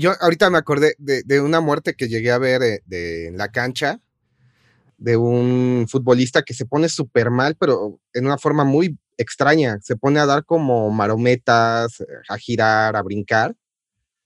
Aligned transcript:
Yo 0.00 0.12
ahorita 0.18 0.48
me 0.48 0.56
acordé 0.56 0.94
de, 0.98 1.40
una 1.40 1.60
muerte 1.60 1.94
que 1.94 2.08
llegué 2.08 2.30
a 2.30 2.38
ver 2.38 2.62
eh, 2.62 2.82
de, 2.86 3.28
en 3.28 3.36
la 3.36 3.48
cancha 3.48 4.00
de 4.96 5.16
un 5.16 5.86
futbolista 5.88 6.42
que 6.42 6.54
se 6.54 6.64
pone 6.64 6.88
súper 6.88 7.30
mal, 7.30 7.54
pero 7.58 8.00
en 8.14 8.26
una 8.26 8.38
forma 8.38 8.64
muy 8.64 8.98
extraña. 9.18 9.78
Se 9.82 9.96
pone 9.96 10.18
a 10.18 10.26
dar 10.26 10.44
como 10.44 10.90
marometas, 10.90 12.02
a 12.28 12.38
girar, 12.38 12.96
a 12.96 13.02
brincar, 13.02 13.54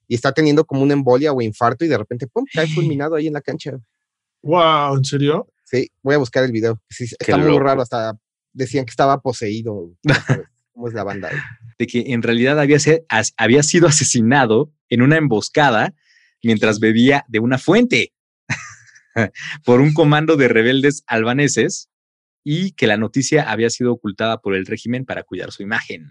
y 0.07 0.15
está 0.15 0.33
teniendo 0.33 0.65
como 0.65 0.83
una 0.83 0.93
embolia 0.93 1.33
o 1.33 1.43
infarto 1.43 1.85
y 1.85 1.89
de 1.89 1.99
repente, 1.99 2.27
¡pum!, 2.29 2.45
cae 2.53 2.67
fulminado 2.75 3.17
ahí 3.17 3.27
en 3.27 3.33
la 3.33 3.41
cancha. 3.41 3.79
¡Wow! 4.43 4.97
¿En 4.97 5.05
serio? 5.05 5.49
Sí, 5.65 5.91
voy 6.03 6.15
a 6.15 6.19
buscar 6.19 6.45
el 6.45 6.53
video. 6.53 6.81
Sí, 6.89 7.05
está 7.05 7.37
muy 7.37 7.59
raro, 7.59 7.83
hasta 7.83 8.17
decían 8.53 8.85
que 8.85 8.91
estaba 8.91 9.21
poseído. 9.21 9.91
¿Cómo 10.75 10.89
es 10.89 10.95
la 10.95 11.05
banda? 11.05 11.31
De 11.79 11.87
que 11.87 12.05
en 12.09 12.23
realidad 12.23 12.59
había, 12.59 12.79
había 13.37 13.63
sido 13.63 13.87
asesinado 13.87 14.73
en 14.89 15.03
una 15.03 15.17
emboscada 15.17 15.95
mientras 16.43 16.81
bebía 16.81 17.25
de 17.29 17.39
una 17.39 17.59
fuente 17.59 18.13
por 19.65 19.81
un 19.81 19.95
comando 19.95 20.37
de 20.37 20.49
rebeldes 20.49 21.05
albaneses 21.07 21.91
y 22.43 22.73
que 22.73 22.89
la 22.89 22.97
noticia 22.97 23.51
había 23.51 23.71
sido 23.71 23.93
ocultada 23.93 24.41
por 24.41 24.57
el 24.57 24.67
régimen 24.67 25.05
para 25.05 25.23
cuidar 25.23 25.53
su 25.53 25.63
imagen. 25.63 26.11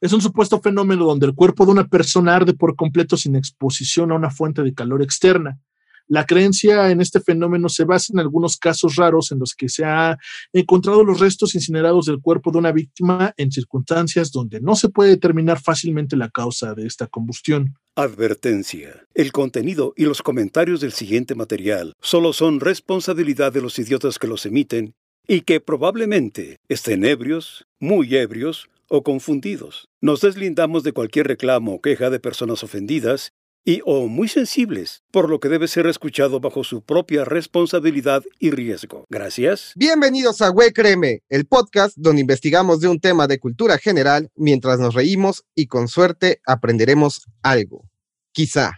Es 0.00 0.14
un 0.14 0.22
supuesto 0.22 0.60
fenómeno 0.60 1.04
donde 1.04 1.26
el 1.26 1.34
cuerpo 1.34 1.66
de 1.66 1.72
una 1.72 1.88
persona 1.88 2.36
arde 2.36 2.54
por 2.54 2.74
completo 2.74 3.18
sin 3.18 3.36
exposición 3.36 4.12
a 4.12 4.14
una 4.14 4.30
fuente 4.30 4.62
de 4.62 4.72
calor 4.72 5.02
externa. 5.02 5.60
La 6.08 6.24
creencia 6.24 6.90
en 6.90 7.02
este 7.02 7.20
fenómeno 7.20 7.68
se 7.68 7.84
basa 7.84 8.12
en 8.14 8.18
algunos 8.18 8.56
casos 8.56 8.96
raros 8.96 9.30
en 9.30 9.38
los 9.38 9.54
que 9.54 9.68
se 9.68 9.84
ha 9.84 10.16
encontrado 10.54 11.04
los 11.04 11.20
restos 11.20 11.54
incinerados 11.54 12.06
del 12.06 12.20
cuerpo 12.20 12.50
de 12.50 12.58
una 12.58 12.72
víctima 12.72 13.34
en 13.36 13.52
circunstancias 13.52 14.32
donde 14.32 14.60
no 14.60 14.74
se 14.74 14.88
puede 14.88 15.10
determinar 15.10 15.60
fácilmente 15.60 16.16
la 16.16 16.30
causa 16.30 16.74
de 16.74 16.86
esta 16.86 17.08
combustión. 17.08 17.74
Advertencia. 17.94 19.06
El 19.14 19.32
contenido 19.32 19.92
y 19.96 20.04
los 20.04 20.22
comentarios 20.22 20.80
del 20.80 20.92
siguiente 20.92 21.34
material 21.34 21.92
solo 22.00 22.32
son 22.32 22.60
responsabilidad 22.60 23.52
de 23.52 23.60
los 23.60 23.78
idiotas 23.78 24.18
que 24.18 24.28
los 24.28 24.46
emiten 24.46 24.94
y 25.26 25.42
que 25.42 25.60
probablemente 25.60 26.56
estén 26.68 27.04
ebrios, 27.04 27.66
muy 27.78 28.16
ebrios 28.16 28.70
o 28.88 29.02
confundidos. 29.02 29.88
Nos 30.00 30.22
deslindamos 30.22 30.84
de 30.84 30.92
cualquier 30.92 31.26
reclamo 31.26 31.74
o 31.74 31.80
queja 31.82 32.08
de 32.08 32.18
personas 32.18 32.64
ofendidas 32.64 33.32
y 33.68 33.82
o 33.84 34.08
muy 34.08 34.28
sensibles, 34.28 35.02
por 35.10 35.28
lo 35.28 35.40
que 35.40 35.50
debe 35.50 35.68
ser 35.68 35.86
escuchado 35.88 36.40
bajo 36.40 36.64
su 36.64 36.82
propia 36.82 37.26
responsabilidad 37.26 38.22
y 38.38 38.50
riesgo. 38.50 39.04
Gracias. 39.10 39.72
Bienvenidos 39.76 40.40
a 40.40 40.50
We 40.50 40.72
Créeme, 40.72 41.20
el 41.28 41.44
podcast 41.46 41.94
donde 41.98 42.22
investigamos 42.22 42.80
de 42.80 42.88
un 42.88 42.98
tema 42.98 43.26
de 43.26 43.38
cultura 43.38 43.76
general 43.76 44.30
mientras 44.36 44.78
nos 44.80 44.94
reímos 44.94 45.44
y 45.54 45.66
con 45.66 45.86
suerte 45.86 46.40
aprenderemos 46.46 47.26
algo. 47.42 47.90
Quizá. 48.32 48.72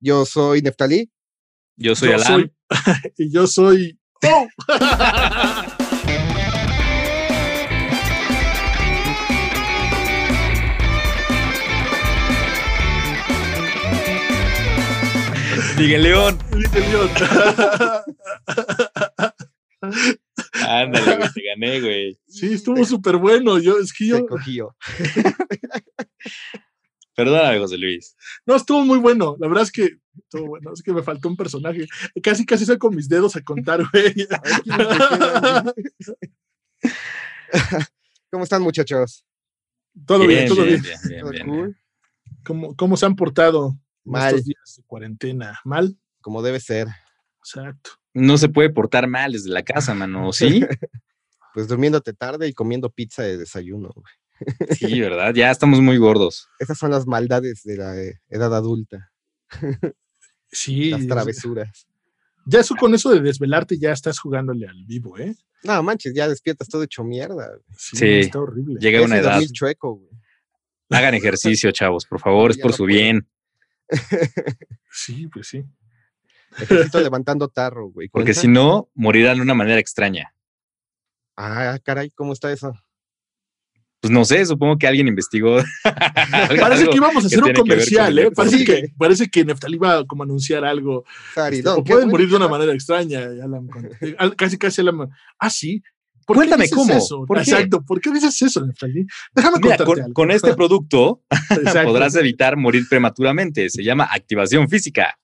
Yo 0.00 0.24
soy 0.24 0.62
Neftalí. 0.62 1.12
Yo 1.76 1.94
soy 1.94 2.12
Alan. 2.12 2.50
y 3.18 3.30
yo 3.30 3.46
soy... 3.46 4.00
¡Oh! 4.24 4.46
Miguel 15.76 16.02
León. 16.02 16.38
Miguel 16.54 16.90
León. 16.90 17.10
Ándale, 20.68 21.16
güey, 21.16 21.32
te 21.32 21.42
gané, 21.42 21.80
güey. 21.80 22.20
Sí, 22.28 22.52
estuvo 22.54 22.84
súper 22.84 23.16
bueno. 23.16 23.58
Yo, 23.58 23.78
es 23.78 23.92
que 23.92 24.06
yo. 24.06 24.26
Perdóname, 27.14 27.58
José 27.58 27.78
Luis. 27.78 28.16
No, 28.46 28.56
estuvo 28.56 28.84
muy 28.84 28.98
bueno. 28.98 29.36
La 29.38 29.48
verdad 29.48 29.64
es 29.64 29.72
que 29.72 29.98
estuvo 30.16 30.46
bueno. 30.46 30.72
Es 30.72 30.82
que 30.82 30.92
me 30.92 31.02
faltó 31.02 31.28
un 31.28 31.36
personaje. 31.36 31.86
Casi, 32.22 32.46
casi 32.46 32.64
saco 32.64 32.90
mis 32.90 33.08
dedos 33.08 33.36
a 33.36 33.42
contar, 33.42 33.82
güey. 33.92 34.26
¿Cómo 38.30 38.44
están, 38.44 38.62
muchachos? 38.62 39.24
Todo 40.06 40.26
bien, 40.26 40.48
todo 40.48 40.64
bien. 40.64 40.82
bien, 41.08 41.76
¿Cómo, 42.44 42.74
¿Cómo 42.76 42.96
se 42.96 43.04
han 43.04 43.14
portado? 43.14 43.76
Mal. 44.04 44.28
Estos 44.28 44.44
días 44.44 44.74
de 44.76 44.82
cuarentena. 44.84 45.60
¿Mal? 45.64 45.96
Como 46.20 46.42
debe 46.42 46.60
ser. 46.60 46.88
Exacto. 47.38 47.90
No 48.14 48.38
se 48.38 48.48
puede 48.48 48.70
portar 48.70 49.08
mal 49.08 49.32
desde 49.32 49.50
la 49.50 49.62
casa, 49.62 49.94
mano, 49.94 50.32
¿sí? 50.32 50.64
pues 51.54 51.68
durmiéndote 51.68 52.12
tarde 52.12 52.48
y 52.48 52.52
comiendo 52.52 52.90
pizza 52.90 53.22
de 53.22 53.38
desayuno. 53.38 53.90
sí, 54.70 55.00
¿verdad? 55.00 55.34
Ya 55.34 55.50
estamos 55.50 55.80
muy 55.80 55.96
gordos. 55.98 56.48
Esas 56.58 56.78
son 56.78 56.90
las 56.90 57.06
maldades 57.06 57.62
de 57.64 57.76
la 57.76 57.94
edad 58.28 58.54
adulta. 58.54 59.12
sí. 60.50 60.90
Las 60.90 61.06
travesuras. 61.06 61.86
Ya 62.44 62.60
eso 62.60 62.74
con 62.74 62.94
eso 62.94 63.10
de 63.10 63.20
desvelarte 63.20 63.78
ya 63.78 63.92
estás 63.92 64.18
jugándole 64.18 64.66
al 64.66 64.84
vivo, 64.84 65.16
¿eh? 65.16 65.34
No, 65.62 65.80
manches, 65.82 66.12
ya 66.12 66.28
despiertas 66.28 66.68
todo 66.68 66.82
hecho 66.82 67.04
mierda. 67.04 67.52
Sí, 67.76 68.04
está 68.04 68.40
horrible. 68.40 68.80
Llega 68.80 69.02
una 69.02 69.18
edad. 69.18 69.40
Hagan 70.90 71.14
ejercicio, 71.14 71.70
chavos, 71.70 72.04
por 72.04 72.20
favor, 72.20 72.50
es 72.50 72.58
por 72.58 72.72
su 72.72 72.84
bien. 72.84 73.26
Sí, 74.90 75.28
pues 75.28 75.48
sí. 75.48 75.64
Necesito 76.58 77.00
levantando 77.00 77.48
tarro, 77.48 77.88
güey. 77.88 78.08
Porque 78.08 78.34
si 78.34 78.48
no, 78.48 78.90
morirán 78.94 79.36
de 79.36 79.42
una 79.42 79.54
manera 79.54 79.80
extraña. 79.80 80.34
Ah, 81.36 81.78
caray, 81.82 82.10
¿cómo 82.10 82.32
está 82.32 82.52
eso? 82.52 82.74
Pues 84.02 84.10
no 84.10 84.24
sé, 84.24 84.44
supongo 84.44 84.76
que 84.78 84.88
alguien 84.88 85.06
investigó. 85.06 85.58
parece 86.60 86.88
que 86.88 86.96
íbamos 86.96 87.22
a 87.22 87.26
hacer 87.28 87.42
un 87.42 87.52
comercial, 87.52 88.18
¿eh? 88.18 88.30
Parece 88.32 88.64
que, 88.64 88.88
parece 88.98 89.28
que 89.28 89.44
Neftal 89.44 89.74
iba 89.74 90.04
como 90.06 90.24
a 90.24 90.26
anunciar 90.26 90.64
algo. 90.64 91.04
Este, 91.50 91.68
o 91.68 91.84
pueden 91.84 92.08
morir 92.08 92.28
de 92.28 92.34
una 92.34 92.48
manera 92.48 92.72
extraña. 92.72 93.28
casi, 94.36 94.58
casi 94.58 94.82
la. 94.82 95.08
Ah, 95.38 95.50
sí. 95.50 95.82
Cuéntame 96.26 96.68
cómo. 96.68 96.92
Exacto. 97.36 97.82
¿Por 97.82 98.00
qué 98.00 98.10
dices 98.10 98.40
eso, 98.42 98.64
Neftalí? 98.64 99.06
Déjame 99.34 99.60
contarte 99.60 99.84
con, 99.84 100.12
con, 100.12 100.30
este 100.30 100.54
producto 100.54 101.22
podrás 101.84 102.14
evitar 102.16 102.56
morir 102.56 102.84
prematuramente. 102.88 103.68
Se 103.70 103.82
llama 103.82 104.08
activación 104.10 104.68
física. 104.68 105.18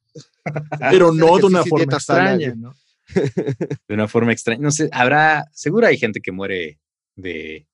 Pero 0.90 1.12
no 1.12 1.38
de 1.38 1.46
una 1.46 1.64
forma 1.64 1.94
extraña, 1.94 2.54
¿no? 2.54 2.74
De 3.14 3.94
una 3.94 4.08
forma 4.08 4.32
extraña. 4.32 4.60
No 4.60 4.70
sé, 4.70 4.88
habrá, 4.92 5.44
seguro 5.52 5.86
hay 5.86 5.96
gente 5.96 6.20
que 6.20 6.32
muere 6.32 6.78
de 7.16 7.66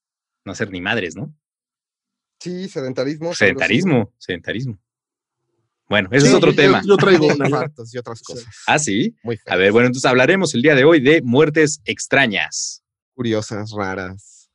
no 0.44 0.54
ser 0.54 0.70
ni 0.70 0.80
madres, 0.80 1.16
¿no? 1.16 1.34
Sí, 2.38 2.68
sedentarismo. 2.68 3.34
Sedentarismo, 3.34 4.12
sedentarismo. 4.18 4.78
Bueno, 5.88 6.08
ese 6.12 6.28
es 6.28 6.34
otro 6.34 6.54
tema. 6.54 6.82
Yo, 6.86 6.96
traigo 6.96 7.26
y 7.92 7.98
otras 7.98 8.22
cosas. 8.22 8.46
Ah, 8.66 8.78
sí. 8.78 9.14
A 9.46 9.56
ver, 9.56 9.72
bueno, 9.72 9.86
entonces 9.86 10.08
hablaremos 10.08 10.54
el 10.54 10.62
día 10.62 10.74
de 10.74 10.84
hoy 10.84 11.00
de 11.00 11.20
muertes 11.22 11.80
extrañas 11.84 12.83
curiosas, 13.14 13.70
raras. 13.70 14.50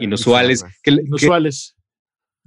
Inusuales. 0.00 0.64
Que, 0.82 0.90
Inusuales. 0.90 1.76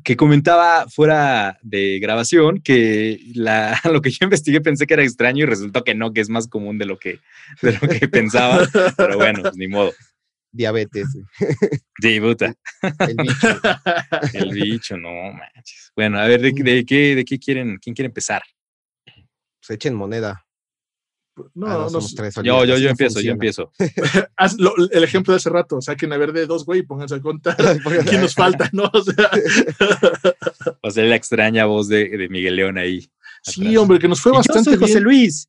Que, 0.03 0.15
comentaba 0.15 0.87
fuera 0.87 1.57
de 1.61 1.99
grabación 1.99 2.61
que 2.61 3.19
la, 3.33 3.79
lo 3.91 4.01
que 4.01 4.11
yo 4.11 4.19
investigué 4.21 4.61
pensé 4.61 4.85
que 4.85 4.93
era 4.93 5.03
extraño 5.03 5.43
y 5.43 5.47
resultó 5.47 5.83
que 5.83 5.95
no, 5.95 6.13
que 6.13 6.21
es 6.21 6.29
más 6.29 6.47
común 6.47 6.77
de 6.77 6.85
lo 6.85 6.99
que, 6.99 7.19
de 7.61 7.73
lo 7.73 7.79
que 7.79 8.07
pensaba. 8.07 8.67
Pero 8.95 9.17
bueno, 9.17 9.41
pues 9.41 9.57
ni 9.57 9.67
modo. 9.67 9.93
Diabetes. 10.51 11.07
Sí, 12.01 12.19
puta. 12.19 12.55
El 12.99 13.15
bicho. 13.17 13.59
El 14.33 14.53
bicho, 14.53 14.97
no 14.97 15.09
manches. 15.33 15.91
Bueno, 15.95 16.19
a 16.19 16.27
ver, 16.27 16.41
¿de, 16.41 16.51
de, 16.51 16.85
qué, 16.85 17.15
de 17.15 17.25
qué 17.25 17.37
quieren? 17.37 17.77
¿Quién 17.79 17.93
quiere 17.95 18.07
empezar? 18.07 18.41
Pues 19.05 19.71
echen 19.71 19.93
moneda. 19.93 20.46
No, 21.53 21.67
ah, 21.67 21.87
no, 21.91 22.43
yo, 22.43 22.65
yo, 22.65 22.77
yo 22.77 22.89
empiezo, 22.89 23.21
yo 23.21 23.31
empiezo. 23.31 23.71
Haz 24.37 24.55
el 24.91 25.03
ejemplo 25.03 25.33
de 25.33 25.37
hace 25.37 25.49
rato, 25.49 25.81
saquen 25.81 26.11
a 26.13 26.17
ver 26.17 26.33
de 26.33 26.45
dos, 26.45 26.65
güey, 26.65 26.83
pónganse 26.83 27.15
a 27.15 27.21
contar 27.21 27.55
quién 28.07 28.21
nos 28.21 28.33
falta, 28.33 28.69
¿no? 28.73 28.89
O 28.91 29.01
sea, 29.01 29.29
o 30.81 30.91
sea 30.91 31.03
la 31.03 31.15
extraña 31.15 31.65
voz 31.65 31.87
de, 31.87 32.09
de 32.09 32.29
Miguel 32.29 32.55
León 32.55 32.77
ahí. 32.77 33.09
Sí, 33.43 33.77
hombre, 33.77 33.99
que 33.99 34.07
nos 34.07 34.21
fue 34.21 34.31
bastante 34.31 34.71
yo 34.71 34.79
José 34.79 34.99
Luis. 34.99 35.47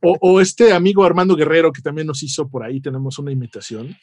O, 0.00 0.16
o, 0.20 0.40
este 0.40 0.72
amigo 0.72 1.04
Armando 1.04 1.36
Guerrero 1.36 1.72
que 1.72 1.82
también 1.82 2.06
nos 2.06 2.22
hizo 2.22 2.48
por 2.48 2.62
ahí, 2.62 2.80
tenemos 2.80 3.18
una 3.18 3.32
imitación. 3.32 3.96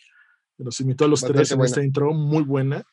Nos 0.57 0.79
invitó 0.79 1.05
a 1.05 1.07
los 1.07 1.21
tres 1.21 1.51
en 1.51 1.61
esta 1.61 1.83
intro, 1.83 2.13
muy 2.13 2.43
buena. 2.43 2.83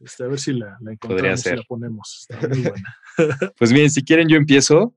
Este, 0.00 0.24
a 0.24 0.26
ver 0.26 0.40
si 0.40 0.52
la, 0.52 0.76
la 0.80 0.92
encontramos 0.92 1.46
y 1.46 1.56
la 1.56 1.62
ponemos. 1.62 2.26
Está 2.28 2.48
muy 2.48 2.62
buena. 2.62 2.98
Pues 3.58 3.72
bien, 3.72 3.90
si 3.90 4.02
quieren, 4.02 4.28
yo 4.28 4.36
empiezo 4.36 4.94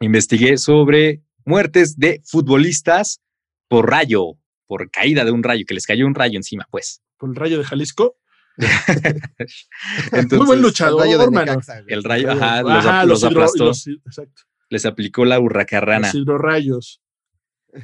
investigué 0.00 0.56
sobre 0.58 1.22
muertes 1.44 1.98
de 1.98 2.20
futbolistas 2.24 3.20
por 3.68 3.90
rayo, 3.90 4.38
por 4.66 4.90
caída 4.90 5.24
de 5.24 5.30
un 5.30 5.42
rayo, 5.42 5.64
que 5.66 5.74
les 5.74 5.86
cayó 5.86 6.06
un 6.06 6.14
rayo 6.14 6.36
encima, 6.36 6.66
pues. 6.70 7.02
¿Por 7.16 7.30
el 7.30 7.36
rayo 7.36 7.58
de 7.58 7.64
Jalisco? 7.64 8.16
Muy 10.32 10.46
buen 10.46 10.60
luchador, 10.60 11.06
el 11.06 11.32
rayo, 11.32 11.60
el 11.86 12.04
rayo 12.04 12.30
ajá, 12.32 13.04
los, 13.06 13.24
aplastó. 13.24 13.72
Les 14.68 14.84
aplicó 14.84 15.24
la 15.24 15.40
hurracarrana. 15.40 16.10
Los 16.12 16.38
rayos. 16.38 17.00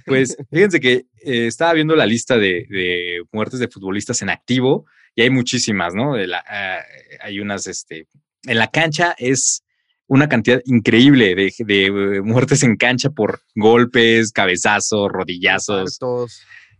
Pues 0.05 0.37
fíjense 0.51 0.81
que 0.81 1.07
eh, 1.23 1.47
estaba 1.47 1.73
viendo 1.73 1.95
la 1.95 2.07
lista 2.07 2.37
de, 2.37 3.23
muertes 3.33 3.61
de 3.61 3.69
futbolistas 3.69 4.21
en 4.23 4.31
activo 4.31 4.85
y 5.15 5.23
hay 5.23 5.31
muchísimas, 5.31 5.95
¿no? 5.95 6.15
Ah, 6.15 6.81
hay 7.21 7.41
unas, 7.41 7.67
este, 7.69 8.09
en 8.43 8.59
la 8.59 8.71
cancha 8.71 9.15
es 9.17 9.65
una 10.08 10.29
cantidad 10.29 10.61
increíble 10.64 11.35
de, 11.35 11.53
de, 11.58 11.87
eh, 11.87 12.23
muertes 12.23 12.62
en 12.62 12.76
cancha 12.76 13.11
por 13.11 13.41
golpes, 13.55 14.32
cabezazos, 14.32 15.11
rodillazos, 15.11 15.99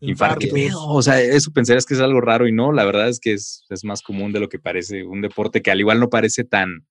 infartos. 0.01 0.51
O 0.75 1.03
sea, 1.03 1.21
eso 1.21 1.53
pensarías 1.53 1.87
que 1.87 1.95
es 1.95 2.01
algo 2.01 2.21
raro 2.21 2.47
y 2.47 2.53
no, 2.53 2.73
la 2.73 2.85
verdad 2.85 3.09
es 3.09 3.19
que 3.19 3.33
es, 3.33 3.65
es, 3.69 3.85
más 3.85 4.03
común 4.03 4.33
de 4.33 4.41
lo 4.41 4.49
que 4.49 4.59
parece 4.59 5.05
un 5.05 5.23
deporte 5.23 5.63
que 5.63 5.71
al 5.71 5.81
igual 5.81 5.99
no 5.99 6.09
parece 6.09 6.45
tan, 6.45 6.87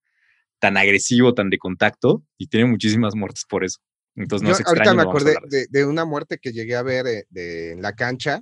tan 0.60 0.78
agresivo, 0.78 1.34
tan 1.34 1.50
de 1.50 1.58
contacto 1.58 2.24
y 2.38 2.48
tiene 2.48 2.66
muchísimas 2.66 3.16
muertes 3.16 3.46
por 3.48 3.64
eso. 3.64 3.80
Entonces 4.16 4.48
no 4.48 4.58
Yo, 4.58 4.66
Ahorita 4.66 4.94
me 4.94 5.02
acordé 5.02 5.36
de, 5.50 5.68
de, 5.70 5.86
una 5.86 6.06
muerte 6.06 6.38
que 6.42 6.52
llegué 6.52 6.76
a 6.76 6.84
ver 6.84 7.06
eh, 7.08 7.26
de, 7.30 7.74
en 7.74 7.82
la 7.82 7.94
cancha 7.94 8.42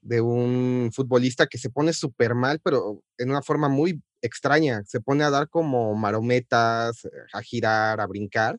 de 0.00 0.20
un 0.20 0.90
futbolista 0.92 1.46
que 1.46 1.58
se 1.58 1.70
pone 1.70 1.92
súper 1.92 2.34
mal, 2.34 2.60
pero 2.62 3.02
en 3.18 3.30
una 3.30 3.42
forma 3.42 3.68
muy 3.68 4.02
extraña. 4.22 4.82
Se 4.86 5.00
pone 5.00 5.24
a 5.24 5.30
dar 5.30 5.48
como 5.48 5.94
marometas, 5.94 7.06
a 7.32 7.42
girar, 7.42 8.00
a 8.00 8.06
brincar, 8.06 8.58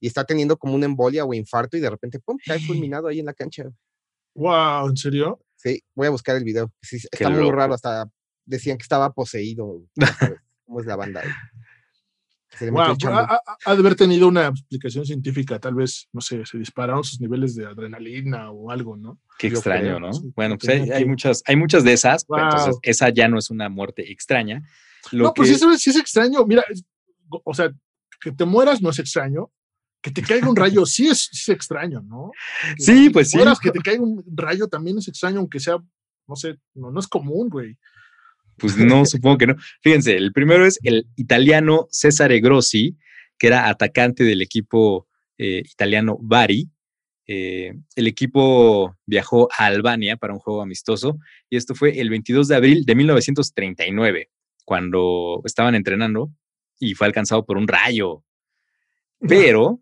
y 0.00 0.06
está 0.06 0.24
teniendo 0.24 0.56
como 0.56 0.74
una 0.74 0.86
embolia 0.86 1.24
o 1.24 1.34
infarto 1.34 1.76
y 1.76 1.80
de 1.80 1.90
repente, 1.90 2.20
¡pum!, 2.20 2.36
cae 2.44 2.58
fulminado 2.90 3.08
ahí 3.08 3.20
en 3.20 3.26
la 3.26 3.34
cancha. 3.34 3.64
Wow, 4.34 4.88
¿en 4.90 4.96
serio? 4.96 5.40
Sí, 5.56 5.82
voy 5.94 6.06
a 6.06 6.10
buscar 6.10 6.36
el 6.36 6.44
video. 6.44 6.72
Sí, 6.82 6.96
está 7.10 7.30
muy 7.30 7.50
raro, 7.50 7.74
hasta 7.74 8.08
decían 8.44 8.76
que 8.76 8.82
estaba 8.82 9.12
poseído. 9.12 9.82
¿Cómo 10.66 10.80
es 10.80 10.86
la 10.86 10.96
banda? 10.96 11.20
Ahí? 11.20 11.30
Wow, 12.60 12.96
ha, 13.06 13.40
ha, 13.64 13.74
de 13.74 13.80
haber 13.80 13.94
tenido 13.94 14.28
una 14.28 14.48
explicación 14.48 15.04
científica, 15.04 15.58
tal 15.58 15.74
vez, 15.74 16.08
no 16.12 16.20
sé, 16.20 16.44
se 16.46 16.58
dispararon 16.58 17.02
sus 17.02 17.20
niveles 17.20 17.54
de 17.54 17.66
adrenalina 17.66 18.50
o 18.50 18.70
algo, 18.70 18.96
¿no? 18.96 19.20
Qué 19.38 19.50
Yo 19.50 19.56
extraño, 19.56 19.96
creo, 19.96 20.00
¿no? 20.00 20.12
Sí, 20.12 20.32
bueno, 20.34 20.56
pues 20.56 20.68
hay, 20.68 20.90
hay, 20.90 21.04
muchas, 21.04 21.42
hay 21.46 21.56
muchas 21.56 21.84
de 21.84 21.92
esas, 21.92 22.26
wow. 22.26 22.38
entonces 22.38 22.76
esa 22.82 23.08
ya 23.08 23.28
no 23.28 23.38
es 23.38 23.50
una 23.50 23.68
muerte 23.68 24.10
extraña. 24.10 24.62
Lo 25.12 25.24
no, 25.24 25.32
que... 25.32 25.40
pues 25.40 25.50
eso 25.50 25.72
sí 25.76 25.90
es 25.90 25.96
extraño. 25.96 26.44
Mira, 26.46 26.64
o 27.28 27.54
sea, 27.54 27.70
que 28.20 28.32
te 28.32 28.44
mueras 28.44 28.80
no 28.80 28.90
es 28.90 28.98
extraño. 28.98 29.50
Que 30.00 30.10
te 30.10 30.22
caiga 30.22 30.50
un 30.50 30.56
rayo 30.56 30.84
sí 30.84 31.08
es, 31.08 31.30
sí 31.32 31.50
es 31.50 31.56
extraño, 31.56 32.02
¿no? 32.02 32.30
Que 32.76 32.82
sí, 32.82 33.10
pues 33.10 33.30
sí. 33.30 33.38
Mueras, 33.38 33.58
que 33.58 33.70
te 33.70 33.80
caiga 33.80 34.02
un 34.02 34.22
rayo 34.34 34.68
también 34.68 34.98
es 34.98 35.08
extraño, 35.08 35.38
aunque 35.38 35.60
sea, 35.60 35.78
no 36.26 36.36
sé, 36.36 36.58
no, 36.74 36.90
no 36.90 37.00
es 37.00 37.08
común, 37.08 37.48
güey. 37.48 37.78
Pues 38.56 38.76
no, 38.76 39.04
supongo 39.06 39.38
que 39.38 39.46
no. 39.46 39.56
Fíjense, 39.82 40.16
el 40.16 40.32
primero 40.32 40.66
es 40.66 40.78
el 40.82 41.06
italiano 41.16 41.86
Cesare 41.90 42.40
Grossi, 42.40 42.96
que 43.38 43.48
era 43.48 43.68
atacante 43.68 44.24
del 44.24 44.42
equipo 44.42 45.08
eh, 45.38 45.62
italiano 45.64 46.18
Bari. 46.20 46.70
Eh, 47.26 47.72
el 47.96 48.06
equipo 48.06 48.96
viajó 49.06 49.48
a 49.56 49.66
Albania 49.66 50.16
para 50.16 50.34
un 50.34 50.38
juego 50.38 50.60
amistoso 50.60 51.18
y 51.48 51.56
esto 51.56 51.74
fue 51.74 51.98
el 51.98 52.10
22 52.10 52.48
de 52.48 52.56
abril 52.56 52.84
de 52.84 52.94
1939, 52.94 54.30
cuando 54.64 55.40
estaban 55.44 55.74
entrenando 55.74 56.30
y 56.78 56.94
fue 56.94 57.06
alcanzado 57.06 57.44
por 57.44 57.56
un 57.56 57.66
rayo. 57.66 58.24
Pero, 59.20 59.80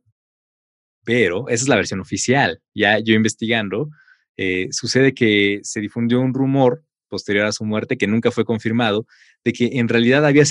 pero, 1.05 1.49
esa 1.49 1.65
es 1.65 1.69
la 1.69 1.77
versión 1.77 2.01
oficial. 2.01 2.63
Ya 2.75 3.01
yo 3.01 3.15
investigando, 3.15 3.91
eh, 4.37 4.69
sucede 4.71 5.15
que 5.15 5.61
se 5.63 5.81
difundió 5.81 6.21
un 6.21 6.33
rumor 6.33 6.85
posterior 7.13 7.45
a 7.45 7.53
su 7.53 7.67
muerte, 7.67 7.99
que 7.99 8.07
nunca 8.07 8.31
fue 8.31 8.47
confirmado, 8.47 9.07
de 9.45 9.53
que 9.53 9.73
en 9.75 9.89
realidad 9.89 10.25
había, 10.25 10.45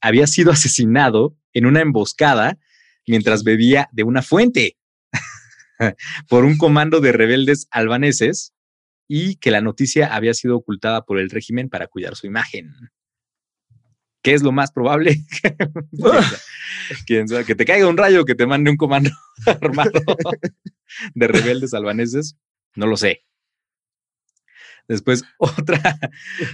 había 0.00 0.26
sido 0.26 0.50
asesinado 0.50 1.36
en 1.52 1.66
una 1.66 1.80
emboscada 1.80 2.58
mientras 3.06 3.44
bebía 3.44 3.88
de 3.92 4.02
una 4.02 4.22
fuente 4.22 4.76
por 6.28 6.44
un 6.44 6.58
comando 6.58 7.00
de 7.00 7.12
rebeldes 7.12 7.68
albaneses 7.70 8.54
y 9.06 9.36
que 9.36 9.52
la 9.52 9.60
noticia 9.60 10.12
había 10.12 10.34
sido 10.34 10.56
ocultada 10.56 11.04
por 11.04 11.20
el 11.20 11.30
régimen 11.30 11.68
para 11.68 11.86
cuidar 11.86 12.16
su 12.16 12.26
imagen. 12.26 12.74
¿Qué 14.22 14.34
es 14.34 14.42
lo 14.42 14.50
más 14.50 14.72
probable? 14.72 15.16
¿Quién 17.06 17.28
sabe? 17.28 17.44
Que 17.44 17.54
te 17.54 17.64
caiga 17.64 17.86
un 17.86 17.96
rayo, 17.96 18.24
que 18.24 18.34
te 18.34 18.46
mande 18.46 18.70
un 18.72 18.76
comando 18.76 19.10
armado 19.46 19.92
de 21.14 21.28
rebeldes 21.28 21.72
albaneses, 21.72 22.36
no 22.74 22.88
lo 22.88 22.96
sé. 22.96 23.22
Después, 24.90 25.22
otra, 25.38 25.98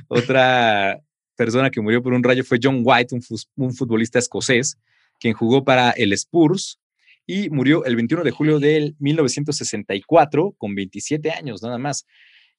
otra 0.08 1.00
persona 1.36 1.70
que 1.70 1.80
murió 1.80 2.02
por 2.02 2.12
un 2.12 2.22
rayo 2.22 2.44
fue 2.44 2.58
John 2.62 2.82
White, 2.84 3.14
un, 3.14 3.22
un, 3.56 3.74
futbolista 3.74 4.18
escocés, 4.18 4.78
quien 5.18 5.32
jugó 5.32 5.64
para 5.64 5.90
el 5.92 6.12
Spurs 6.12 6.78
y 7.26 7.48
murió 7.48 7.84
el 7.86 7.96
21 7.96 8.24
de 8.24 8.30
julio 8.30 8.58
del 8.58 8.94
1964 8.98 10.54
con 10.58 10.74
27 10.74 11.30
años 11.30 11.62
nada 11.62 11.78
más. 11.78 12.06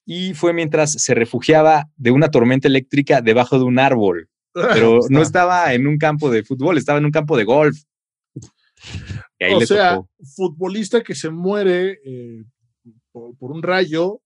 Y 0.04 0.34
fue 0.34 0.52
mientras 0.52 0.92
se 0.92 1.14
refugiaba 1.14 1.88
de 1.96 2.10
una 2.10 2.30
tormenta 2.30 2.66
eléctrica 2.66 3.20
debajo 3.20 3.58
de 3.58 3.64
un 3.64 3.78
árbol. 3.78 4.28
Pero 4.52 5.00
no 5.10 5.22
estaba 5.22 5.72
en 5.74 5.86
un 5.86 5.98
campo 5.98 6.28
de 6.28 6.42
fútbol, 6.42 6.76
estaba 6.76 6.98
en 6.98 7.04
un 7.04 7.12
campo 7.12 7.36
de 7.36 7.44
golf. 7.44 7.78
o 9.52 9.60
sea, 9.60 9.96
tocó. 9.96 10.10
futbolista 10.34 11.02
que 11.02 11.14
se 11.14 11.30
muere 11.30 12.00
eh, 12.04 12.44
por, 13.12 13.36
por, 13.36 13.52
un 13.52 13.62
rayo 13.62 14.20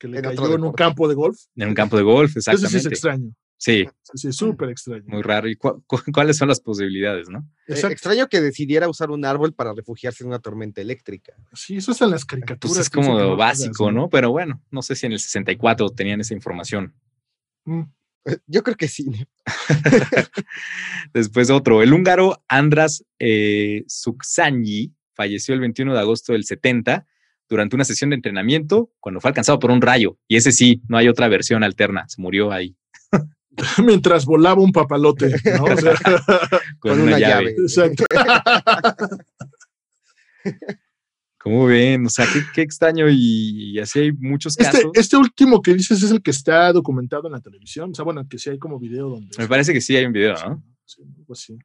que 0.00 0.08
le 0.08 0.18
en 0.18 0.24
cayó 0.24 0.54
en 0.54 0.64
un 0.64 0.72
campo 0.72 1.06
de 1.08 1.14
golf. 1.14 1.38
En 1.54 1.68
un 1.68 1.74
campo 1.74 1.96
de 1.96 2.02
golf, 2.02 2.36
exactamente. 2.36 2.66
Eso 2.66 2.80
sí 2.80 2.86
es 2.88 2.92
extraño. 2.92 3.32
Sí. 3.58 3.86
Sí, 4.14 4.32
súper 4.32 4.70
extraño. 4.70 5.04
Muy 5.06 5.20
raro. 5.20 5.46
¿Y 5.46 5.54
cu 5.54 5.84
cu 5.86 6.00
cuáles 6.12 6.38
son 6.38 6.48
las 6.48 6.60
posibilidades, 6.60 7.28
no? 7.28 7.46
Eh, 7.68 7.78
extraño 7.78 8.26
que 8.26 8.40
decidiera 8.40 8.88
usar 8.88 9.10
un 9.10 9.24
árbol 9.26 9.52
para 9.52 9.74
refugiarse 9.74 10.24
en 10.24 10.28
una 10.28 10.38
tormenta 10.38 10.80
eléctrica. 10.80 11.34
Sí, 11.52 11.76
eso 11.76 11.92
es 11.92 12.00
en 12.00 12.10
las 12.10 12.24
caricaturas. 12.24 12.76
Pues 12.76 12.86
es 12.86 12.90
como 12.90 13.18
no 13.18 13.36
básico, 13.36 13.92
¿no? 13.92 14.08
Pero 14.08 14.30
bueno, 14.30 14.62
no 14.70 14.80
sé 14.80 14.96
si 14.96 15.06
en 15.06 15.12
el 15.12 15.20
64 15.20 15.90
tenían 15.90 16.22
esa 16.22 16.32
información. 16.32 16.94
Mm. 17.66 17.82
Yo 18.46 18.62
creo 18.62 18.76
que 18.76 18.88
sí. 18.88 19.26
Después 21.12 21.50
otro. 21.50 21.82
El 21.82 21.92
húngaro 21.92 22.42
Andras 22.48 23.04
eh, 23.18 23.84
Suksanyi 23.86 24.92
falleció 25.12 25.54
el 25.54 25.60
21 25.60 25.92
de 25.92 26.00
agosto 26.00 26.32
del 26.32 26.44
70 26.44 27.06
durante 27.50 27.74
una 27.74 27.84
sesión 27.84 28.10
de 28.10 28.16
entrenamiento 28.16 28.92
cuando 29.00 29.20
fue 29.20 29.30
alcanzado 29.30 29.58
por 29.58 29.72
un 29.72 29.82
rayo. 29.82 30.16
Y 30.28 30.36
ese 30.36 30.52
sí, 30.52 30.80
no 30.88 30.96
hay 30.96 31.08
otra 31.08 31.28
versión 31.28 31.64
alterna, 31.64 32.08
se 32.08 32.22
murió 32.22 32.52
ahí. 32.52 32.76
Mientras 33.84 34.24
volaba 34.24 34.62
un 34.62 34.72
papalote, 34.72 35.34
¿no? 35.58 35.64
O 35.64 35.76
sea, 35.76 35.94
con, 36.78 36.92
con, 36.92 37.00
una, 37.00 37.16
una 37.16 37.18
llave. 37.18 37.44
llave. 37.44 37.56
Exacto. 37.58 38.04
¿Cómo 41.42 41.66
ven? 41.66 42.06
O 42.06 42.10
sea, 42.10 42.26
qué, 42.30 42.40
qué 42.54 42.60
extraño 42.60 43.08
y, 43.08 43.72
y, 43.72 43.78
así 43.78 43.98
hay 43.98 44.12
muchos 44.12 44.56
casos. 44.56 44.82
Este, 44.84 45.00
este, 45.00 45.16
último 45.16 45.62
que 45.62 45.72
dices 45.72 46.02
es 46.02 46.10
el 46.10 46.20
que 46.22 46.30
está 46.30 46.70
documentado 46.70 47.28
en 47.28 47.32
la 47.32 47.40
televisión. 47.40 47.92
O 47.92 47.94
sea, 47.94 48.04
bueno, 48.04 48.28
que 48.28 48.38
sí 48.38 48.50
hay 48.50 48.58
como 48.58 48.78
video 48.78 49.08
donde. 49.08 49.30
Me 49.38 49.48
parece 49.48 49.72
que 49.72 49.80
sí 49.80 49.96
hay 49.96 50.04
un 50.04 50.12
video, 50.12 50.34
¿no? 50.34 50.62
Sí, 50.84 51.02
pues 51.26 51.40
sí. 51.40 51.56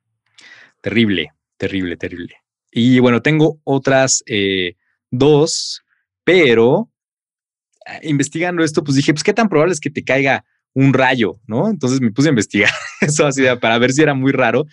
Terrible, 0.82 1.34
terrible, 1.58 1.98
terrible. 1.98 2.38
Y 2.72 3.00
bueno, 3.00 3.22
tengo 3.22 3.60
otras 3.66 4.24
eh, 4.28 4.78
dos, 5.18 5.82
pero 6.24 6.90
ah, 7.86 8.00
investigando 8.04 8.64
esto, 8.64 8.84
pues 8.84 8.96
dije, 8.96 9.14
pues 9.14 9.24
qué 9.24 9.34
tan 9.34 9.50
probable 9.50 9.74
es 9.74 9.80
que 9.80 9.90
te 9.90 10.04
caiga 10.04 10.46
un 10.74 10.94
rayo, 10.94 11.40
¿no? 11.48 11.70
Entonces 11.70 12.02
me 12.02 12.12
puse 12.12 12.28
a 12.28 12.32
investigar 12.32 12.70
eso 13.02 13.26
así 13.26 13.44
para 13.60 13.78
ver 13.80 13.92
si 13.94 14.02
era 14.02 14.14
muy 14.14 14.32
raro 14.32 14.66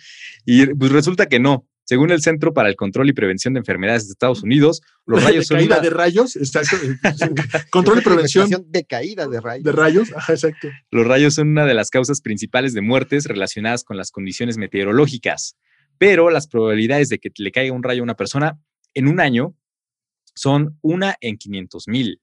y 0.45 0.67
pues 0.67 0.91
resulta 0.91 1.27
que 1.27 1.39
no. 1.39 1.67
Según 1.85 2.11
el 2.11 2.21
Centro 2.21 2.53
para 2.53 2.69
el 2.69 2.77
Control 2.77 3.09
y 3.09 3.13
Prevención 3.13 3.53
de 3.53 3.59
Enfermedades 3.59 4.07
de 4.07 4.13
Estados 4.13 4.41
Unidos, 4.41 4.81
los 5.05 5.21
rayos 5.21 5.49
de 5.49 5.55
caída 5.55 5.75
una... 5.75 5.83
de 5.83 5.89
rayos, 5.89 6.35
exacto. 6.37 6.77
Control 7.71 7.99
y 7.99 8.01
prevención 8.01 8.65
de 8.67 8.85
caída 8.85 9.27
de 9.27 9.41
rayos. 9.41 9.65
De 9.65 9.71
rayos, 9.73 10.13
ajá, 10.15 10.31
exacto. 10.31 10.69
Los 10.91 11.05
rayos 11.05 11.33
son 11.33 11.49
una 11.49 11.65
de 11.65 11.73
las 11.73 11.89
causas 11.89 12.21
principales 12.21 12.73
de 12.73 12.81
muertes 12.81 13.25
relacionadas 13.25 13.83
con 13.83 13.97
las 13.97 14.11
condiciones 14.11 14.57
meteorológicas, 14.57 15.57
pero 15.97 16.29
las 16.29 16.47
probabilidades 16.47 17.09
de 17.09 17.19
que 17.19 17.31
le 17.35 17.51
caiga 17.51 17.73
un 17.73 17.83
rayo 17.83 18.01
a 18.01 18.03
una 18.03 18.15
persona 18.15 18.57
en 18.93 19.09
un 19.09 19.19
año 19.19 19.53
son 20.35 20.77
una 20.81 21.15
en 21.21 21.37
500 21.37 21.87
mil. 21.87 22.21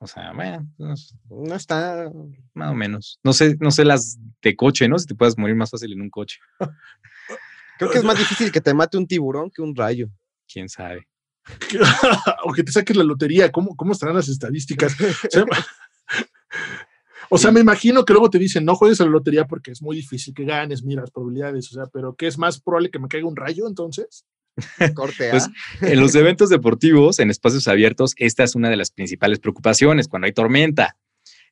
O 0.00 0.06
sea, 0.06 0.32
bueno, 0.32 0.66
no, 0.78 0.94
no, 1.28 1.54
está 1.56 2.10
más 2.54 2.70
o 2.70 2.74
menos. 2.74 3.18
No 3.24 3.32
sé, 3.32 3.56
no 3.58 3.72
sé 3.72 3.84
las 3.84 4.18
de 4.42 4.54
coche, 4.54 4.88
¿no? 4.88 4.96
Si 4.98 5.06
te 5.06 5.16
puedes 5.16 5.36
morir 5.36 5.56
más 5.56 5.70
fácil 5.70 5.92
en 5.92 6.02
un 6.02 6.10
coche. 6.10 6.38
Creo 7.78 7.90
que 7.90 7.98
es 7.98 8.04
más 8.04 8.18
difícil 8.18 8.52
que 8.52 8.60
te 8.60 8.74
mate 8.74 8.96
un 8.96 9.06
tiburón 9.06 9.50
que 9.50 9.62
un 9.62 9.74
rayo. 9.74 10.08
Quién 10.52 10.68
sabe. 10.68 11.08
o 12.44 12.52
que 12.52 12.62
te 12.62 12.72
saques 12.72 12.96
la 12.96 13.04
lotería. 13.04 13.50
¿Cómo, 13.50 13.74
cómo 13.76 13.92
estarán 13.92 14.14
las 14.14 14.28
estadísticas? 14.28 14.94
O 15.00 15.30
sea, 15.30 15.44
o 17.30 17.38
sea, 17.38 17.50
me 17.50 17.60
imagino 17.60 18.04
que 18.04 18.12
luego 18.12 18.30
te 18.30 18.38
dicen, 18.38 18.64
no 18.64 18.76
juegues 18.76 19.00
a 19.00 19.04
la 19.04 19.10
lotería 19.10 19.46
porque 19.46 19.72
es 19.72 19.82
muy 19.82 19.96
difícil 19.96 20.32
que 20.32 20.44
ganes, 20.44 20.82
mira 20.82 21.02
las 21.02 21.10
probabilidades, 21.10 21.70
o 21.70 21.74
sea, 21.74 21.86
pero 21.86 22.14
¿qué 22.14 22.26
es 22.26 22.38
más 22.38 22.60
probable 22.60 22.90
que 22.90 22.98
me 22.98 23.08
caiga 23.08 23.26
un 23.26 23.36
rayo 23.36 23.66
entonces? 23.66 24.24
Corte, 24.94 25.28
¿eh? 25.28 25.30
pues, 25.30 25.48
en 25.80 26.00
los 26.00 26.14
eventos 26.14 26.48
deportivos, 26.50 27.18
en 27.18 27.30
espacios 27.30 27.68
abiertos, 27.68 28.14
esta 28.16 28.44
es 28.44 28.54
una 28.54 28.70
de 28.70 28.76
las 28.76 28.90
principales 28.90 29.38
preocupaciones 29.38 30.08
cuando 30.08 30.26
hay 30.26 30.32
tormenta. 30.32 30.96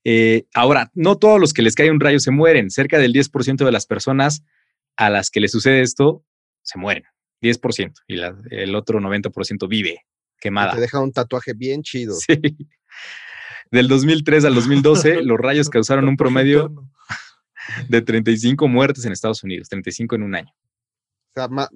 Eh, 0.04 0.44
ahora, 0.54 0.90
no 0.94 1.16
todos 1.18 1.40
los 1.40 1.52
que 1.52 1.62
les 1.62 1.74
cae 1.74 1.90
un 1.90 2.00
rayo 2.00 2.20
se 2.20 2.30
mueren. 2.30 2.70
Cerca 2.70 2.98
del 2.98 3.12
10% 3.12 3.64
de 3.64 3.72
las 3.72 3.86
personas 3.86 4.42
a 4.96 5.10
las 5.10 5.30
que 5.30 5.40
les 5.40 5.50
sucede 5.52 5.82
esto 5.82 6.24
se 6.62 6.78
mueren. 6.78 7.04
10%. 7.42 7.92
Y 8.06 8.16
la, 8.16 8.36
el 8.50 8.74
otro 8.74 9.00
90% 9.00 9.68
vive 9.68 10.04
quemada. 10.38 10.74
Te 10.74 10.80
deja 10.80 11.00
un 11.00 11.12
tatuaje 11.12 11.52
bien 11.54 11.82
chido. 11.82 12.16
Sí. 12.26 12.40
Del 13.70 13.88
2003 13.88 14.44
al 14.44 14.54
2012, 14.54 15.22
los 15.22 15.38
rayos 15.38 15.68
causaron 15.68 16.08
un 16.08 16.16
promedio 16.16 16.72
de 17.88 18.00
35 18.00 18.68
muertes 18.68 19.04
en 19.04 19.12
Estados 19.12 19.42
Unidos, 19.42 19.68
35 19.68 20.14
en 20.14 20.22
un 20.22 20.34
año. 20.36 20.54
sea, 21.34 21.48
ma- 21.48 21.68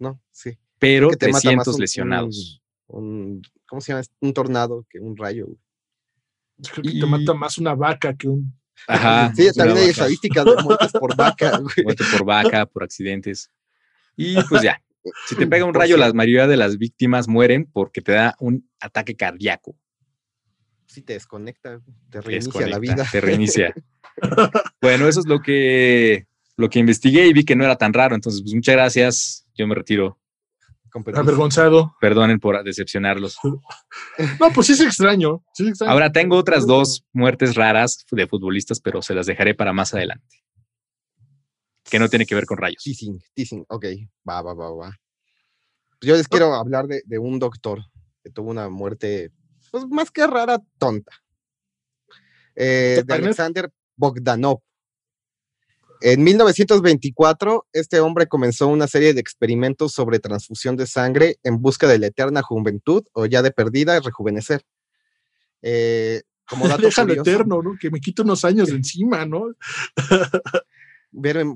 no, 0.00 0.20
sí. 0.32 0.58
pero 0.80 1.10
que 1.10 1.16
te 1.16 1.26
mata 1.28 1.34
más 1.34 1.64
300 1.64 1.74
un- 1.76 1.80
lesionados. 1.80 2.62
Un, 2.88 3.04
un- 3.04 3.42
¿cómo 3.68 3.80
se 3.80 3.92
llama? 3.92 4.02
Un 4.20 4.34
tornado 4.34 4.84
que 4.90 4.98
un 4.98 5.16
rayo. 5.16 5.46
güey. 5.46 5.58
Yo 6.58 6.72
creo 6.72 6.82
que 6.82 6.90
Y- 6.90 7.00
te 7.00 7.06
mata 7.06 7.34
más 7.34 7.56
una 7.58 7.74
vaca 7.74 8.14
que 8.16 8.26
un. 8.28 8.52
Ajá. 8.88 9.32
Sí, 9.36 9.46
también 9.54 9.76
hay 9.78 9.82
vaca. 9.84 9.90
estadísticas 9.92 10.44
de 10.44 10.62
muertes 10.62 10.90
por 10.92 11.14
vaca, 11.16 11.58
güey. 11.58 11.84
Muerte 11.84 12.04
por 12.10 12.24
vaca, 12.24 12.66
por 12.66 12.82
accidentes. 12.82 13.50
Y 14.16 14.34
pues 14.48 14.62
ya, 14.62 14.82
si 15.28 15.36
te 15.36 15.46
pega 15.46 15.64
un 15.64 15.74
rayo, 15.74 15.96
la 15.96 16.12
mayoría 16.12 16.46
de 16.46 16.56
las 16.56 16.76
víctimas 16.78 17.28
mueren 17.28 17.70
porque 17.72 18.00
te 18.00 18.12
da 18.12 18.34
un 18.40 18.68
ataque 18.80 19.14
cardíaco. 19.14 19.76
Sí, 20.86 21.02
te 21.02 21.12
desconecta, 21.12 21.76
güey, 21.76 21.96
te 22.10 22.20
reinicia 22.20 22.60
la 22.62 22.66
desconecta, 22.66 22.78
vida. 22.80 23.08
Te 23.12 23.20
reinicia. 23.20 23.74
bueno, 24.82 25.06
eso 25.06 25.20
es 25.20 25.26
lo 25.26 25.40
que, 25.40 26.26
lo 26.56 26.68
que 26.68 26.80
investigué 26.80 27.26
y 27.28 27.32
vi 27.32 27.44
que 27.44 27.54
no 27.54 27.64
era 27.64 27.76
tan 27.76 27.92
raro. 27.92 28.14
Entonces, 28.16 28.42
pues 28.42 28.54
muchas 28.54 28.74
gracias. 28.74 29.46
Yo 29.60 29.66
me 29.66 29.74
retiro. 29.74 30.18
Avergonzado. 31.14 31.94
Perdonen 32.00 32.40
por 32.40 32.64
decepcionarlos. 32.64 33.36
No, 33.44 34.50
pues 34.54 34.68
sí 34.68 34.72
es 34.72 34.80
extraño. 34.80 35.44
sí 35.52 35.64
es 35.64 35.68
extraño. 35.68 35.92
Ahora 35.92 36.10
tengo 36.10 36.36
otras 36.38 36.66
dos 36.66 37.04
muertes 37.12 37.56
raras 37.56 38.06
de 38.10 38.26
futbolistas, 38.26 38.80
pero 38.80 39.02
se 39.02 39.14
las 39.14 39.26
dejaré 39.26 39.54
para 39.54 39.74
más 39.74 39.92
adelante. 39.92 40.42
Que 41.90 41.98
no 41.98 42.08
tiene 42.08 42.24
que 42.24 42.34
ver 42.34 42.46
con 42.46 42.56
rayos. 42.56 42.82
Teasing, 42.82 43.20
teasing. 43.34 43.66
Ok, 43.68 43.84
va, 44.26 44.40
va, 44.40 44.54
va, 44.54 44.70
va. 44.70 44.96
Yo 46.00 46.16
les 46.16 46.26
quiero 46.26 46.54
hablar 46.54 46.86
de, 46.86 47.02
de 47.04 47.18
un 47.18 47.38
doctor 47.38 47.82
que 48.24 48.30
tuvo 48.30 48.50
una 48.50 48.70
muerte, 48.70 49.30
pues 49.70 49.86
más 49.88 50.10
que 50.10 50.26
rara, 50.26 50.58
tonta. 50.78 51.12
Eh, 52.56 53.02
de. 53.04 53.14
Alexander 53.14 53.70
Bogdanov. 53.94 54.62
En 56.02 56.22
1924, 56.22 57.66
este 57.72 58.00
hombre 58.00 58.26
comenzó 58.26 58.68
una 58.68 58.86
serie 58.86 59.12
de 59.14 59.20
experimentos 59.20 59.92
sobre 59.92 60.18
transfusión 60.18 60.76
de 60.76 60.86
sangre 60.86 61.36
en 61.42 61.60
busca 61.60 61.86
de 61.86 61.98
la 61.98 62.06
eterna 62.06 62.42
juventud 62.42 63.04
o 63.12 63.26
ya 63.26 63.42
de 63.42 63.50
perdida 63.50 64.00
rejuvenecer. 64.00 64.62
Eh, 65.62 66.22
como 66.46 66.66
dato 66.68 66.82
Déjalo 66.86 67.08
curioso, 67.08 67.30
eterno, 67.30 67.62
¿no? 67.62 67.76
Que 67.78 67.90
me 67.90 68.00
quite 68.00 68.22
unos 68.22 68.44
años 68.44 68.68
de 68.68 68.76
encima, 68.76 69.26
¿no? 69.26 69.52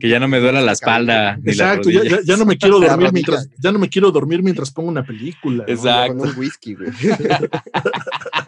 Que 0.00 0.08
ya 0.08 0.18
no 0.18 0.26
me 0.26 0.40
duela 0.40 0.60
la 0.60 0.72
espalda 0.72 1.36
ni 1.36 1.44
la 1.54 1.74
Exacto, 1.74 1.88
ya, 1.88 2.02
ya- 2.02 2.20
ya 2.24 2.36
no 2.36 2.44
me 2.44 2.58
quiero 2.58 2.80
dormir 2.80 3.12
mientras, 3.12 3.48
ya 3.58 3.70
no 3.70 3.78
me 3.78 3.88
quiero 3.88 4.10
dormir 4.10 4.42
mientras 4.42 4.70
pongo 4.72 4.88
una 4.88 5.06
película. 5.06 5.64
¿no? 5.66 5.72
Exacto. 5.72 6.18
con 6.18 6.28
un 6.30 6.36
whisky, 6.36 6.74
güey. 6.74 6.90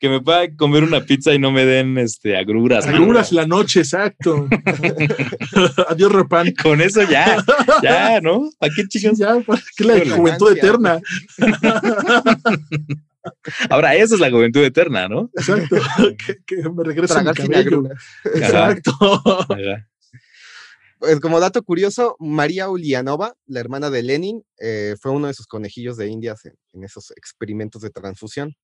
Que 0.00 0.08
me 0.08 0.20
pueda 0.20 0.54
comer 0.56 0.84
una 0.84 1.00
pizza 1.04 1.34
y 1.34 1.40
no 1.40 1.50
me 1.50 1.64
den 1.64 1.98
este, 1.98 2.36
agruras. 2.36 2.86
¿no? 2.86 2.94
Agruras 2.94 3.32
la 3.32 3.46
noche, 3.46 3.80
exacto. 3.80 4.48
Adiós, 5.88 6.12
Repan. 6.12 6.52
Con 6.62 6.80
eso 6.80 7.02
ya, 7.02 7.44
ya, 7.82 8.20
¿no? 8.20 8.48
¿Para 8.58 8.72
qué 8.74 8.82
Sí, 8.82 9.00
chicos? 9.00 9.18
ya, 9.18 9.40
¿para 9.40 9.60
qué 9.76 9.84
la 9.84 10.16
juventud 10.16 10.56
eterna. 10.56 11.00
Ahora, 13.70 13.94
esa 13.96 14.14
es 14.14 14.20
la 14.20 14.30
juventud 14.30 14.62
eterna, 14.62 15.08
¿no? 15.08 15.30
Exacto. 15.34 15.76
que, 16.26 16.36
que 16.46 16.68
me 16.68 16.84
regresa 16.84 17.22
mi 17.22 17.32
cabello. 17.32 17.58
agruras. 17.58 18.04
Exacto. 18.24 18.92
Ajá. 19.02 19.88
Pues 21.00 21.20
como 21.20 21.38
dato 21.38 21.62
curioso, 21.62 22.16
María 22.18 22.68
Ulianova, 22.68 23.34
la 23.46 23.60
hermana 23.60 23.88
de 23.88 24.02
Lenin, 24.02 24.42
eh, 24.58 24.96
fue 25.00 25.12
uno 25.12 25.28
de 25.28 25.34
sus 25.34 25.46
conejillos 25.46 25.96
de 25.96 26.08
indias 26.08 26.44
en, 26.44 26.54
en 26.72 26.82
esos 26.84 27.12
experimentos 27.12 27.82
de 27.82 27.90
transfusión. 27.90 28.54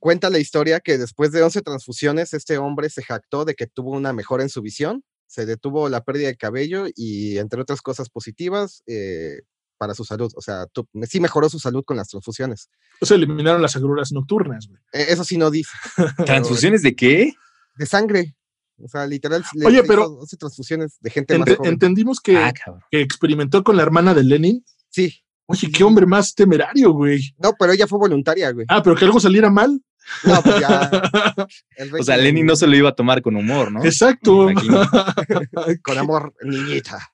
Cuenta 0.00 0.30
la 0.30 0.38
historia 0.38 0.80
que 0.80 0.98
después 0.98 1.30
de 1.30 1.42
11 1.42 1.62
transfusiones, 1.62 2.34
este 2.34 2.58
hombre 2.58 2.90
se 2.90 3.02
jactó 3.04 3.44
de 3.44 3.54
que 3.54 3.66
tuvo 3.66 3.92
una 3.92 4.12
mejora 4.12 4.42
en 4.42 4.48
su 4.48 4.62
visión, 4.62 5.04
se 5.26 5.46
detuvo 5.46 5.88
la 5.88 6.02
pérdida 6.02 6.26
de 6.28 6.36
cabello 6.36 6.86
y, 6.96 7.38
entre 7.38 7.60
otras 7.60 7.82
cosas 7.82 8.08
positivas, 8.08 8.82
eh, 8.86 9.42
para 9.78 9.94
su 9.94 10.04
salud. 10.04 10.32
O 10.36 10.40
sea, 10.42 10.66
sí 11.08 11.20
mejoró 11.20 11.48
su 11.48 11.58
salud 11.58 11.84
con 11.84 11.96
las 11.96 12.08
transfusiones. 12.08 12.68
O 13.00 13.06
sea, 13.06 13.16
eliminaron 13.16 13.62
las 13.62 13.76
agruras 13.76 14.10
nocturnas, 14.12 14.66
güey. 14.68 14.80
Eh, 14.92 15.06
eso 15.10 15.22
sí 15.22 15.36
no 15.38 15.50
dice. 15.50 15.70
¿Transfusiones 16.26 16.82
de 16.82 16.96
qué? 16.96 17.32
De 17.76 17.86
sangre. 17.86 18.34
O 18.82 18.88
sea, 18.88 19.06
literal, 19.06 19.44
le- 19.54 19.66
Oye, 19.66 19.82
pero 19.84 20.06
11 20.06 20.36
transfusiones 20.38 20.96
de 21.00 21.10
gente 21.10 21.38
más 21.38 21.54
joven. 21.54 21.72
entendimos 21.74 22.20
que, 22.20 22.36
Ah, 22.38 22.52
que 22.90 23.00
experimentó 23.02 23.62
con 23.62 23.76
la 23.76 23.82
hermana 23.82 24.14
de 24.14 24.24
Lenin. 24.24 24.64
Sí. 24.88 25.14
Oye, 25.46 25.70
qué 25.70 25.84
hombre 25.84 26.06
más 26.06 26.34
temerario, 26.34 26.92
güey. 26.92 27.34
No, 27.38 27.52
pero 27.58 27.72
ella 27.72 27.86
fue 27.86 27.98
voluntaria, 27.98 28.50
güey. 28.52 28.66
Ah, 28.68 28.82
pero 28.82 28.96
que 28.96 29.04
algo 29.04 29.20
saliera 29.20 29.50
mal. 29.50 29.82
No, 30.24 30.42
pues 30.42 30.60
ya. 30.60 30.90
O 32.00 32.02
sea, 32.02 32.16
Lenin 32.16 32.46
no 32.46 32.56
se 32.56 32.66
lo 32.66 32.76
iba 32.76 32.90
a 32.90 32.94
tomar 32.94 33.22
con 33.22 33.36
humor, 33.36 33.72
¿no? 33.72 33.84
Exacto. 33.84 34.48
Con 35.82 35.98
amor, 35.98 36.34
niñita. 36.42 37.10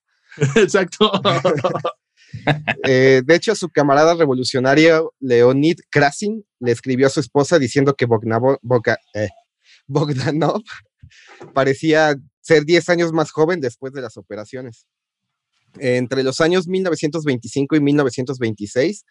Exacto. 0.56 1.10
Eh, 2.84 3.22
de 3.24 3.34
hecho, 3.34 3.54
su 3.54 3.68
camarada 3.70 4.14
revolucionario 4.14 5.14
Leonid 5.20 5.78
Krasin 5.88 6.44
le 6.60 6.72
escribió 6.72 7.06
a 7.06 7.10
su 7.10 7.20
esposa 7.20 7.58
diciendo 7.58 7.94
que 7.94 8.04
Bogdanov, 8.04 8.58
Boga- 8.62 8.98
eh, 9.14 9.28
Bogdanov 9.86 10.62
parecía 11.54 12.14
ser 12.42 12.64
10 12.64 12.88
años 12.90 13.12
más 13.12 13.30
joven 13.30 13.60
después 13.60 13.92
de 13.94 14.02
las 14.02 14.16
operaciones. 14.18 14.86
Entre 15.78 16.22
los 16.24 16.40
años 16.40 16.66
1925 16.68 17.76
y 17.76 17.80
1926, 17.80 19.04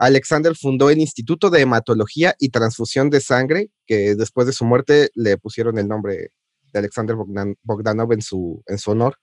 Alexander 0.00 0.56
fundó 0.56 0.88
el 0.88 0.98
Instituto 0.98 1.50
de 1.50 1.60
Hematología 1.60 2.34
y 2.38 2.48
Transfusión 2.48 3.10
de 3.10 3.20
Sangre, 3.20 3.70
que 3.86 4.14
después 4.14 4.46
de 4.46 4.54
su 4.54 4.64
muerte 4.64 5.10
le 5.14 5.36
pusieron 5.36 5.76
el 5.78 5.88
nombre 5.88 6.30
de 6.72 6.78
Alexander 6.78 7.16
Bogdan- 7.16 7.56
Bogdanov 7.62 8.10
en 8.14 8.22
su, 8.22 8.62
en 8.66 8.78
su 8.78 8.92
honor. 8.92 9.16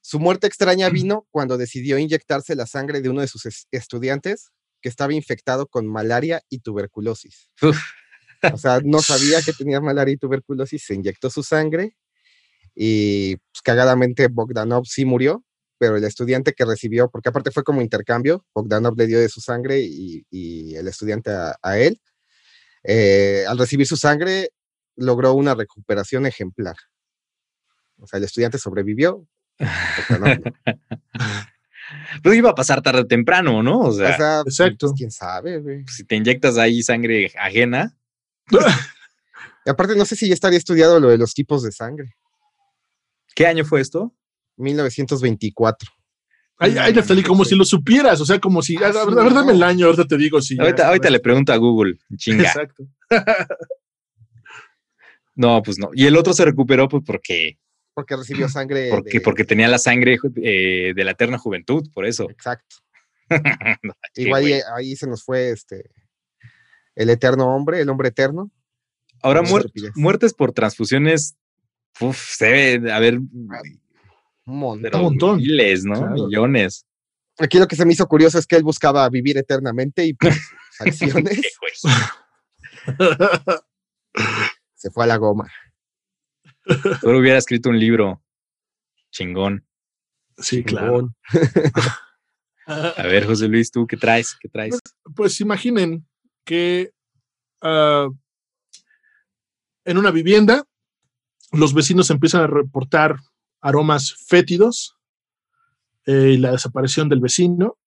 Su 0.00 0.20
muerte 0.20 0.46
extraña 0.46 0.88
vino 0.88 1.26
cuando 1.32 1.58
decidió 1.58 1.98
inyectarse 1.98 2.54
la 2.54 2.66
sangre 2.66 3.00
de 3.00 3.08
uno 3.08 3.22
de 3.22 3.28
sus 3.28 3.44
es- 3.46 3.66
estudiantes 3.72 4.52
que 4.80 4.88
estaba 4.88 5.14
infectado 5.14 5.66
con 5.66 5.86
malaria 5.88 6.42
y 6.48 6.60
tuberculosis. 6.60 7.50
Uf. 7.60 7.78
O 8.52 8.56
sea, 8.58 8.80
no 8.84 9.00
sabía 9.00 9.42
que 9.42 9.52
tenía 9.66 9.80
malaria 9.80 10.14
y 10.14 10.16
tuberculosis, 10.16 10.84
se 10.84 10.94
inyectó 10.94 11.28
su 11.28 11.42
sangre 11.42 11.96
y 12.74 13.36
pues, 13.36 13.62
cagadamente 13.62 14.28
Bogdanov 14.28 14.86
sí 14.86 15.04
murió, 15.04 15.44
pero 15.82 15.96
el 15.96 16.04
estudiante 16.04 16.52
que 16.52 16.64
recibió, 16.64 17.10
porque 17.10 17.30
aparte 17.30 17.50
fue 17.50 17.64
como 17.64 17.82
intercambio, 17.82 18.46
Bogdanov 18.54 18.96
le 18.96 19.08
dio 19.08 19.18
de 19.18 19.28
su 19.28 19.40
sangre 19.40 19.80
y, 19.80 20.24
y 20.30 20.76
el 20.76 20.86
estudiante 20.86 21.32
a, 21.32 21.56
a 21.60 21.76
él, 21.76 22.00
eh, 22.84 23.44
al 23.48 23.58
recibir 23.58 23.84
su 23.84 23.96
sangre 23.96 24.50
logró 24.94 25.32
una 25.34 25.56
recuperación 25.56 26.24
ejemplar. 26.24 26.76
O 27.98 28.06
sea, 28.06 28.18
el 28.18 28.24
estudiante 28.26 28.58
sobrevivió. 28.58 29.26
Pues 32.22 32.36
iba 32.36 32.50
a 32.50 32.54
pasar 32.54 32.80
tarde 32.80 33.00
o 33.00 33.06
temprano, 33.08 33.60
¿no? 33.60 33.80
O 33.80 33.92
sea, 33.92 34.10
O 34.10 34.16
sea, 34.16 34.40
Exacto. 34.42 34.86
pues, 34.86 34.92
quién 34.96 35.10
sabe, 35.10 35.58
güey. 35.58 35.84
si 35.88 36.04
te 36.04 36.14
inyectas 36.14 36.58
ahí 36.58 36.84
sangre 36.84 37.32
ajena, 37.36 37.98
Y 39.66 39.70
aparte, 39.70 39.96
no 39.96 40.04
sé 40.04 40.14
si 40.14 40.28
ya 40.28 40.34
estaría 40.34 40.58
estudiado 40.58 41.00
lo 41.00 41.08
de 41.08 41.18
los 41.18 41.34
tipos 41.34 41.64
de 41.64 41.72
sangre. 41.72 42.14
¿qué 43.34 43.48
año 43.48 43.64
fue 43.64 43.80
esto? 43.80 44.14
1924. 44.56 45.90
Ay, 46.58 46.76
ay, 46.78 46.92
Naftali, 46.92 47.22
como 47.24 47.44
si 47.44 47.56
lo 47.56 47.64
supieras. 47.64 48.20
O 48.20 48.24
sea, 48.26 48.38
como 48.38 48.62
si. 48.62 48.76
A, 48.76 48.88
a 48.88 48.92
sí, 48.92 48.98
ver, 49.08 49.18
a 49.18 49.22
ver, 49.24 49.34
dame 49.34 49.52
el 49.52 49.62
año, 49.62 49.86
ahorita 49.86 50.06
te 50.06 50.16
digo 50.16 50.40
si. 50.40 50.56
ya 50.56 50.62
ahorita, 50.62 50.86
ahorita 50.88 51.10
le 51.10 51.18
pregunto 51.20 51.52
a 51.52 51.56
Google, 51.56 51.98
chinga. 52.16 52.44
Exacto. 52.44 52.84
No, 55.34 55.62
pues 55.62 55.78
no. 55.78 55.90
Y 55.94 56.04
el 56.06 56.16
otro 56.16 56.34
se 56.34 56.44
recuperó 56.44 56.88
pues 56.88 57.02
porque, 57.06 57.58
Porque 57.94 58.16
recibió 58.16 58.48
sangre. 58.50 58.88
porque, 58.90 59.10
de- 59.18 59.20
porque 59.22 59.44
tenía 59.44 59.66
la 59.68 59.78
sangre 59.78 60.18
eh, 60.42 60.92
de 60.94 61.04
la 61.04 61.12
eterna 61.12 61.38
juventud, 61.38 61.88
por 61.92 62.06
eso. 62.06 62.28
Exacto. 62.30 62.76
No, 63.82 63.94
Igual 64.14 64.46
y 64.46 64.52
ahí 64.76 64.94
se 64.94 65.06
nos 65.06 65.24
fue 65.24 65.50
este. 65.52 65.88
El 66.94 67.08
eterno 67.08 67.46
hombre, 67.56 67.80
el 67.80 67.88
hombre 67.88 68.08
eterno. 68.10 68.50
Ahora, 69.22 69.40
muer- 69.42 69.70
muertes 69.94 70.34
por 70.34 70.52
transfusiones, 70.52 71.34
uf, 71.98 72.18
se 72.18 72.44
debe 72.46 72.92
haber 72.92 73.20
Un 74.46 74.58
montón. 74.58 75.02
montón. 75.02 75.36
miles, 75.38 75.84
¿no? 75.84 75.94
Claro. 75.94 76.12
Millones. 76.14 76.86
Aquí 77.38 77.58
lo 77.58 77.66
que 77.66 77.76
se 77.76 77.84
me 77.86 77.92
hizo 77.92 78.06
curioso 78.06 78.38
es 78.38 78.46
que 78.46 78.56
él 78.56 78.62
buscaba 78.62 79.08
vivir 79.08 79.38
eternamente 79.38 80.04
y 80.04 80.14
pues, 80.14 80.38
acciones 80.80 81.40
se 84.74 84.90
fue 84.90 85.04
a 85.04 85.06
la 85.06 85.16
goma. 85.16 85.50
Solo 87.00 87.18
hubiera 87.18 87.38
escrito 87.38 87.70
un 87.70 87.78
libro 87.78 88.22
chingón. 89.10 89.66
Sí, 90.38 90.64
claro. 90.64 91.14
A 92.66 93.02
ver, 93.04 93.26
José 93.26 93.48
Luis, 93.48 93.70
¿tú 93.70 93.86
qué 93.86 93.96
traes? 93.96 94.36
¿Qué 94.40 94.48
traes? 94.48 94.78
Pues 95.14 95.40
imaginen 95.40 96.06
que 96.44 96.92
ah, 97.60 98.08
en 99.84 99.98
una 99.98 100.10
vivienda 100.10 100.64
los 101.52 101.74
vecinos 101.74 102.10
empiezan 102.10 102.42
a 102.42 102.46
reportar 102.46 103.16
aromas 103.62 104.14
fétidos 104.26 104.96
eh, 106.04 106.32
y 106.34 106.36
la 106.36 106.50
desaparición 106.52 107.08
del 107.08 107.20
vecino, 107.20 107.78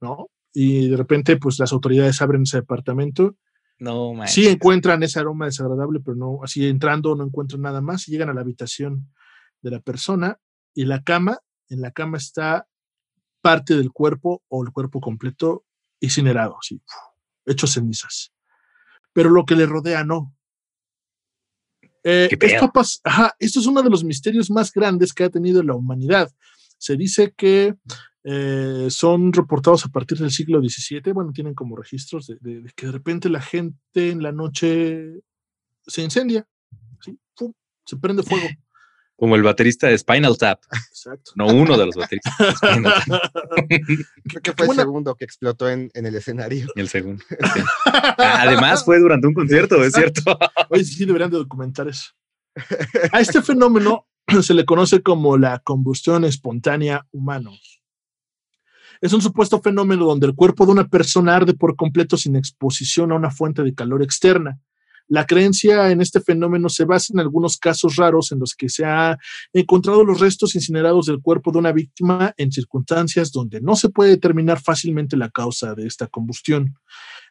¿no? 0.00 0.28
Y 0.54 0.88
de 0.88 0.96
repente, 0.96 1.36
pues 1.36 1.58
las 1.58 1.72
autoridades 1.72 2.22
abren 2.22 2.42
ese 2.42 2.58
departamento, 2.58 3.36
No, 3.78 4.14
man. 4.14 4.28
sí 4.28 4.46
encuentran 4.48 5.02
ese 5.02 5.18
aroma 5.18 5.44
desagradable, 5.46 6.00
pero 6.00 6.16
no, 6.16 6.40
así 6.42 6.66
entrando 6.66 7.14
no 7.14 7.24
encuentran 7.24 7.60
nada 7.62 7.80
más, 7.80 8.08
y 8.08 8.12
llegan 8.12 8.30
a 8.30 8.34
la 8.34 8.40
habitación 8.40 9.12
de 9.60 9.70
la 9.72 9.80
persona 9.80 10.38
y 10.74 10.84
la 10.84 11.02
cama 11.02 11.38
en 11.68 11.80
la 11.82 11.90
cama 11.90 12.16
está 12.16 12.66
parte 13.40 13.76
del 13.76 13.92
cuerpo 13.92 14.42
o 14.48 14.64
el 14.64 14.72
cuerpo 14.72 15.00
completo 15.00 15.64
incinerado, 16.00 16.56
así, 16.58 16.80
hecho 17.44 17.66
cenizas. 17.66 18.32
Pero 19.12 19.30
lo 19.30 19.44
que 19.44 19.56
le 19.56 19.66
rodea 19.66 20.04
no. 20.04 20.34
Eh, 22.10 22.30
esto, 22.40 22.72
ajá, 23.04 23.34
esto 23.38 23.60
es 23.60 23.66
uno 23.66 23.82
de 23.82 23.90
los 23.90 24.02
misterios 24.02 24.50
más 24.50 24.72
grandes 24.72 25.12
que 25.12 25.24
ha 25.24 25.28
tenido 25.28 25.62
la 25.62 25.74
humanidad. 25.74 26.32
Se 26.78 26.96
dice 26.96 27.34
que 27.36 27.74
eh, 28.24 28.86
son 28.88 29.30
reportados 29.30 29.84
a 29.84 29.90
partir 29.90 30.16
del 30.16 30.30
siglo 30.30 30.58
XVII, 30.62 31.12
bueno, 31.12 31.32
tienen 31.32 31.52
como 31.52 31.76
registros 31.76 32.26
de, 32.26 32.64
que 32.74 32.86
de 32.86 32.92
repente 32.92 33.28
la 33.28 33.42
gente 33.42 34.10
en 34.10 34.22
la 34.22 34.32
noche 34.32 35.20
se 35.86 36.02
incendia, 36.02 36.48
se 37.84 37.96
prende 37.98 38.22
fuego. 38.22 38.48
Como 39.18 39.34
el 39.34 39.42
baterista 39.42 39.88
de 39.88 39.98
Spinal 39.98 40.38
Tap. 40.38 40.60
Exacto. 40.90 41.32
No 41.34 41.48
uno 41.48 41.76
de 41.76 41.86
los 41.86 41.96
bateristas. 41.96 42.32
Creo 44.28 44.42
que 44.42 44.52
fue 44.52 44.66
el 44.66 44.74
segundo 44.76 45.16
que 45.16 45.24
explotó 45.24 45.68
en, 45.68 45.90
el 45.92 46.14
escenario. 46.14 46.68
El 46.76 46.88
segundo. 46.88 47.24
Además 48.16 48.84
fue 48.84 49.00
durante 49.00 49.26
un 49.26 49.34
concierto, 49.34 49.82
es 49.82 49.92
cierto. 49.92 50.22
Oye, 50.70 50.84
sí, 50.84 51.04
deberían 51.04 51.32
de 51.32 51.38
documentar 51.38 51.88
eso. 51.88 52.12
A 53.10 53.20
este 53.20 53.42
fenómeno 53.42 54.06
se 54.40 54.54
le 54.54 54.64
conoce 54.64 55.02
como 55.02 55.36
la 55.36 55.58
combustión 55.58 56.24
espontánea 56.24 57.04
humana. 57.10 57.50
Es 59.00 59.12
un 59.12 59.20
supuesto 59.20 59.60
fenómeno 59.60 60.04
donde 60.04 60.28
el 60.28 60.36
cuerpo 60.36 60.64
de 60.64 60.72
una 60.72 60.86
persona 60.86 61.34
arde 61.34 61.54
por 61.54 61.74
completo 61.74 62.16
sin 62.16 62.36
exposición 62.36 63.10
a 63.10 63.16
una 63.16 63.32
fuente 63.32 63.64
de 63.64 63.74
calor 63.74 64.00
externa. 64.00 64.60
La 65.08 65.24
creencia 65.24 65.90
en 65.90 66.02
este 66.02 66.20
fenómeno 66.20 66.68
se 66.68 66.84
basa 66.84 67.14
en 67.14 67.20
algunos 67.20 67.56
casos 67.56 67.96
raros 67.96 68.30
en 68.30 68.40
los 68.40 68.54
que 68.54 68.68
se 68.68 68.84
ha 68.84 69.16
encontrado 69.54 70.04
los 70.04 70.20
restos 70.20 70.54
incinerados 70.54 71.06
del 71.06 71.22
cuerpo 71.22 71.50
de 71.50 71.58
una 71.58 71.72
víctima 71.72 72.34
en 72.36 72.52
circunstancias 72.52 73.32
donde 73.32 73.62
no 73.62 73.74
se 73.74 73.88
puede 73.88 74.10
determinar 74.10 74.60
fácilmente 74.60 75.16
la 75.16 75.30
causa 75.30 75.74
de 75.74 75.86
esta 75.86 76.08
combustión. 76.08 76.74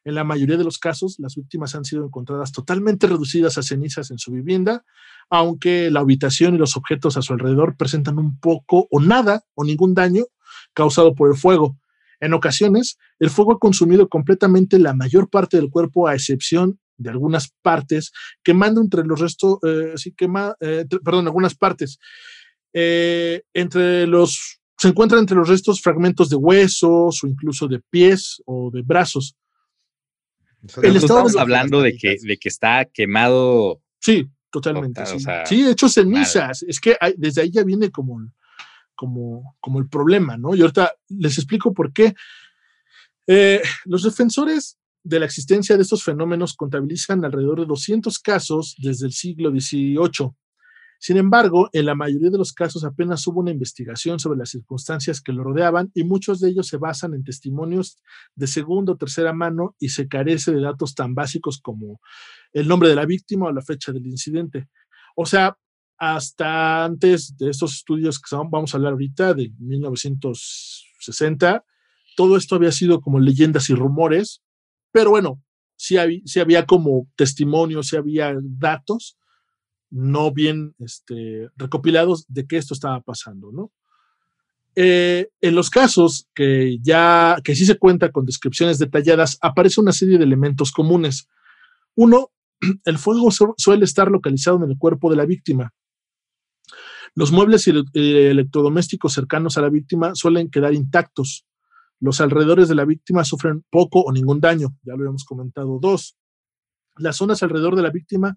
En 0.03 0.15
la 0.15 0.23
mayoría 0.23 0.57
de 0.57 0.63
los 0.63 0.79
casos, 0.79 1.17
las 1.19 1.35
víctimas 1.35 1.75
han 1.75 1.85
sido 1.85 2.03
encontradas 2.03 2.51
totalmente 2.51 3.05
reducidas 3.05 3.59
a 3.59 3.61
cenizas 3.61 4.09
en 4.09 4.17
su 4.17 4.31
vivienda, 4.31 4.83
aunque 5.29 5.91
la 5.91 5.99
habitación 5.99 6.55
y 6.55 6.57
los 6.57 6.77
objetos 6.77 7.15
a 7.15 7.21
su 7.21 7.33
alrededor 7.33 7.77
presentan 7.77 8.17
un 8.17 8.39
poco 8.39 8.87
o 8.89 8.99
nada 8.99 9.43
o 9.53 9.63
ningún 9.63 9.93
daño 9.93 10.23
causado 10.73 11.13
por 11.13 11.29
el 11.29 11.37
fuego. 11.37 11.77
En 12.19 12.33
ocasiones, 12.33 12.97
el 13.19 13.29
fuego 13.29 13.53
ha 13.53 13.59
consumido 13.59 14.09
completamente 14.09 14.79
la 14.79 14.95
mayor 14.95 15.29
parte 15.29 15.57
del 15.57 15.69
cuerpo, 15.69 16.07
a 16.07 16.15
excepción 16.15 16.79
de 16.97 17.09
algunas 17.09 17.53
partes, 17.61 18.11
quemando 18.43 18.81
entre 18.81 19.03
los 19.03 19.19
restos, 19.19 19.59
eh, 19.63 19.93
sí, 19.95 20.13
quema, 20.13 20.55
eh, 20.59 20.85
perdón, 21.03 21.27
algunas 21.27 21.55
partes. 21.55 21.99
Eh, 22.73 23.43
entre 23.53 24.07
los, 24.07 24.59
se 24.77 24.89
encuentran 24.89 25.21
entre 25.21 25.37
los 25.37 25.47
restos 25.47 25.81
fragmentos 25.81 26.29
de 26.29 26.35
huesos 26.35 27.23
o 27.23 27.27
incluso 27.27 27.67
de 27.67 27.79
pies 27.89 28.41
o 28.45 28.69
de 28.71 28.81
brazos. 28.81 29.35
El 30.81 30.97
estamos 30.97 31.35
hablando 31.35 31.81
de 31.81 31.95
que, 31.95 32.17
de 32.21 32.37
que 32.37 32.49
está 32.49 32.85
quemado. 32.85 33.81
Sí, 33.99 34.27
totalmente. 34.51 35.03
sí. 35.45 35.67
hecho 35.67 35.87
cenizas. 35.87 36.63
Es 36.63 36.79
que 36.79 36.97
desde 37.15 37.41
ahí 37.41 37.51
ya 37.51 37.63
viene 37.63 37.89
como, 37.91 38.19
como, 38.95 39.55
como 39.59 39.79
el 39.79 39.87
problema, 39.87 40.35
¿no? 40.35 40.55
Y 40.55 40.61
ahorita 40.61 40.93
les 41.09 41.37
explico 41.37 41.73
por 41.73 41.93
qué. 41.93 42.15
los 43.85 44.03
defensores 44.03 44.77
de 45.07 45.19
la 45.19 45.25
existencia 45.25 45.75
de 45.75 45.83
estos 45.83 46.03
fenómenos 46.03 46.55
contabilizan 46.55 47.23
alrededor 47.23 47.61
de 47.61 47.65
200 47.65 48.19
casos 48.19 48.75
desde 48.77 49.07
el 49.07 49.13
siglo 49.13 49.51
XVIII. 49.51 50.31
Sin 50.99 51.17
embargo, 51.17 51.69
en 51.73 51.85
la 51.85 51.93
mayoría 51.93 52.31
de 52.31 52.39
los 52.39 52.53
casos 52.53 52.83
apenas 52.83 53.25
hubo 53.27 53.39
una 53.39 53.51
investigación 53.51 54.19
sobre 54.19 54.39
las 54.39 54.49
circunstancias 54.49 55.21
que 55.21 55.31
lo 55.31 55.43
rodeaban 55.43 55.91
y 55.93 56.03
muchos 56.03 56.39
de 56.39 56.49
ellos 56.49 56.65
se 56.67 56.77
basan 56.77 57.13
en 57.13 57.23
testimonios 57.23 57.99
de 58.35 58.47
segunda 58.47 58.93
o 58.93 58.97
tercera 58.97 59.31
mano 59.31 59.75
y 59.79 59.89
se 59.89 60.07
carece 60.07 60.51
de 60.51 60.61
datos 60.61 60.95
tan 60.95 61.13
básicos 61.13 61.59
como 61.61 62.01
el 62.51 62.67
nombre 62.67 62.89
de 62.89 62.95
la 62.95 63.05
víctima 63.05 63.45
o 63.45 63.51
la 63.51 63.61
fecha 63.61 63.91
del 63.91 64.07
incidente. 64.07 64.69
O 65.15 65.27
sea, 65.27 65.55
hasta 65.99 66.85
antes 66.85 67.37
de 67.37 67.51
estos 67.51 67.75
estudios 67.75 68.19
que 68.19 68.35
vamos 68.35 68.73
a 68.73 68.77
hablar 68.77 68.93
ahorita, 68.93 69.35
de 69.35 69.51
1960, 69.59 71.63
todo 72.15 72.37
esto 72.37 72.55
había 72.55 72.71
sido 72.71 73.01
como 73.01 73.19
leyendas 73.19 73.69
y 73.69 73.75
rumores, 73.75 74.41
pero 74.97 75.11
bueno, 75.11 75.43
sí, 75.75 75.95
había, 75.95 76.65
como 76.65 77.07
testimonios, 77.15 77.89
sí 77.89 77.97
había 77.97 78.35
datos 78.41 79.15
no 79.91 80.31
bien 80.31 80.73
este, 80.79 81.49
recopilados 81.55 82.25
de 82.27 82.47
que 82.47 82.57
esto 82.57 82.73
estaba 82.73 82.99
pasando, 83.01 83.51
¿no? 83.51 83.71
Eh, 84.75 85.29
en 85.39 85.53
los 85.53 85.69
casos 85.69 86.27
que 86.33 86.79
ya, 86.81 87.37
que 87.43 87.55
sí 87.55 87.67
se 87.67 87.77
cuenta 87.77 88.11
con 88.11 88.25
descripciones 88.25 88.79
detalladas, 88.79 89.37
aparece 89.39 89.79
una 89.79 89.91
serie 89.91 90.17
de 90.17 90.23
elementos 90.23 90.71
comunes. 90.71 91.27
Uno, 91.93 92.31
el 92.85 92.97
fuego 92.97 93.29
suele 93.55 93.85
estar 93.85 94.09
localizado 94.09 94.63
en 94.63 94.71
el 94.71 94.79
cuerpo 94.79 95.11
de 95.11 95.17
la 95.17 95.27
víctima. 95.27 95.75
Los 97.13 97.31
muebles 97.31 97.67
y 97.67 97.71
electrodomésticos 97.93 99.13
cercanos 99.13 99.59
a 99.59 99.61
la 99.61 99.69
víctima 99.69 100.15
suelen 100.15 100.49
quedar 100.49 100.73
intactos. 100.73 101.45
Los 101.99 102.21
alrededores 102.21 102.67
de 102.67 102.75
la 102.75 102.85
víctima 102.85 103.23
sufren 103.23 103.63
poco 103.69 104.01
o 104.01 104.11
ningún 104.11 104.39
daño, 104.39 104.69
ya 104.83 104.93
lo 104.93 104.99
habíamos 104.99 105.25
comentado. 105.25 105.79
Dos, 105.81 106.15
las 106.97 107.15
zonas 107.15 107.41
alrededor 107.43 107.75
de 107.75 107.81
la 107.81 107.89
víctima 107.89 108.35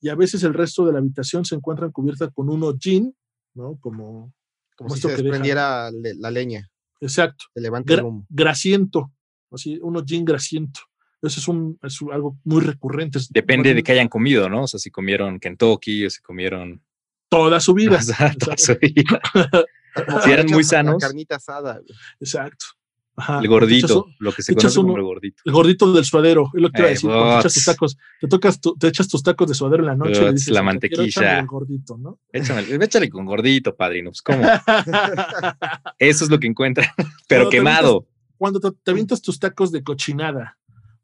y 0.00 0.08
a 0.08 0.14
veces 0.14 0.42
el 0.44 0.54
resto 0.54 0.84
de 0.84 0.92
la 0.92 0.98
habitación 0.98 1.44
se 1.44 1.54
encuentran 1.54 1.92
cubiertas 1.92 2.30
con 2.32 2.48
un 2.48 2.62
hollín, 2.62 3.14
¿no? 3.54 3.78
Como, 3.80 4.32
como, 4.76 4.94
si 4.94 5.02
se 5.02 5.08
desprendiera 5.08 5.90
la 5.92 6.30
leña. 6.30 6.68
Exacto. 7.00 7.44
Se 7.54 7.60
levanta 7.60 7.94
el 7.94 8.02
humo. 8.02 8.26
Grasiento, 8.28 9.12
así, 9.50 9.78
un 9.80 9.96
hollín 9.96 10.24
grasiento. 10.24 10.80
Eso 11.22 11.38
es, 11.38 11.48
un, 11.48 11.78
es 11.82 11.98
algo 12.12 12.38
muy 12.44 12.62
recurrente. 12.62 13.18
Depende 13.30 13.74
de 13.74 13.82
qué 13.82 13.92
hayan 13.92 14.08
comido, 14.08 14.48
¿no? 14.48 14.62
O 14.62 14.66
sea, 14.66 14.80
si 14.80 14.90
comieron 14.90 15.38
Kentucky 15.38 16.06
o 16.06 16.10
si 16.10 16.22
comieron... 16.22 16.82
Toda 17.28 17.60
su 17.60 17.74
vida. 17.74 18.00
toda 18.38 18.56
su 18.56 18.74
vida. 18.76 19.20
si 20.24 20.30
eran 20.30 20.46
muy 20.46 20.64
sanos. 20.64 20.96
Carnita 20.98 21.36
asada. 21.36 21.80
Exacto 22.18 22.79
el 23.16 23.48
gordito, 23.48 24.08
lo 24.18 24.32
que 24.32 24.42
se 24.42 24.54
conoce 24.54 24.76
como 24.76 24.96
el 24.96 25.02
gordito. 25.02 25.42
El 25.44 25.52
gordito 25.52 25.92
del 25.92 26.04
suadero, 26.04 26.50
es 26.54 26.62
lo 26.62 26.70
que 26.70 26.74
te 26.74 26.80
iba 26.80 26.88
a 26.88 26.90
decir. 26.90 27.10
te 27.10 27.38
echas 27.38 27.54
tus 27.54 27.64
tacos, 27.64 27.98
te, 28.20 28.28
tocas 28.28 28.60
te 28.60 28.88
echas 28.88 29.08
tus 29.08 29.22
tacos 29.22 29.48
de 29.48 29.54
suadero 29.54 29.82
en 29.82 29.86
la 29.88 29.96
noche. 29.96 30.26
y 30.26 30.32
dices, 30.32 30.52
la 30.52 30.62
mantequilla. 30.62 31.42
gordito, 31.44 31.98
¿no? 31.98 32.18
échale 32.32 33.10
con 33.10 33.26
gordito, 33.26 33.74
padrino. 33.74 34.10
Pues, 34.10 34.22
¿cómo? 34.22 34.42
Eso 35.98 36.24
es 36.24 36.30
lo 36.30 36.38
que 36.38 36.46
encuentra, 36.46 36.94
pero 37.28 37.48
quemado. 37.50 38.06
cuando 38.36 38.60
te, 38.60 38.90
avientas 38.90 39.20
tus 39.22 39.38
tacos 39.38 39.72
de 39.72 39.82
cochinada. 39.82 40.56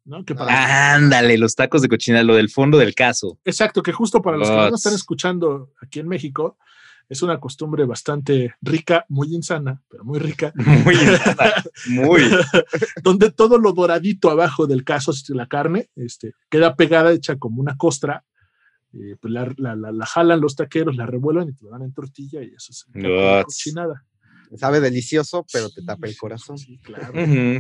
¿no? 0.05 0.25
Que 0.25 0.37
para 0.37 0.95
Ándale, 0.95 1.37
los 1.37 1.57
tacos 1.57 1.83
de 1.83 1.89
cochinada, 1.89 2.23
lo 2.23 2.37
del 2.37 2.49
fondo 2.49 2.79
del 2.79 2.95
caso. 2.95 3.39
Exacto, 3.45 3.83
que 3.83 3.93
justo 3.93 4.23
para 4.23 4.37
los 4.37 4.49
que 4.49 4.55
no 4.55 4.77
están 4.77 4.95
escuchando 4.95 5.73
aquí 5.83 5.99
en 5.99 6.07
México, 6.07 6.57
es 7.09 7.23
una 7.23 7.39
costumbre 7.39 7.85
bastante 7.85 8.55
rica, 8.61 9.05
muy 9.09 9.35
insana, 9.35 9.83
pero 9.89 10.05
muy 10.05 10.19
rica. 10.19 10.53
Muy 10.57 10.95
insana, 10.95 11.53
muy. 11.89 12.23
donde 13.03 13.31
todo 13.31 13.59
lo 13.59 13.73
doradito 13.73 14.31
abajo 14.31 14.67
del 14.67 14.85
caso, 14.85 15.13
la 15.29 15.47
carne, 15.47 15.89
este, 15.95 16.35
queda 16.49 16.75
pegada, 16.75 17.13
hecha 17.13 17.37
como 17.37 17.61
una 17.61 17.77
costra. 17.77 18.25
Eh, 18.93 19.17
pues 19.21 19.33
la, 19.33 19.55
la, 19.59 20.07
jalan 20.07 20.41
los 20.41 20.57
taqueros, 20.57 20.97
la 20.97 21.07
revuelven 21.07 21.51
y 21.51 21.53
te 21.53 21.65
lo 21.65 21.71
dan 21.71 21.83
en 21.83 21.93
tortilla 21.93 22.43
y 22.43 22.55
eso 22.55 22.73
es 22.73 22.87
cochinada. 23.45 24.05
Sabe 24.57 24.81
delicioso, 24.81 25.45
pero 25.53 25.69
te 25.71 25.83
tapa 25.83 26.07
el 26.07 26.17
corazón. 26.17 26.57
Sí, 26.57 26.79
claro. 26.79 27.13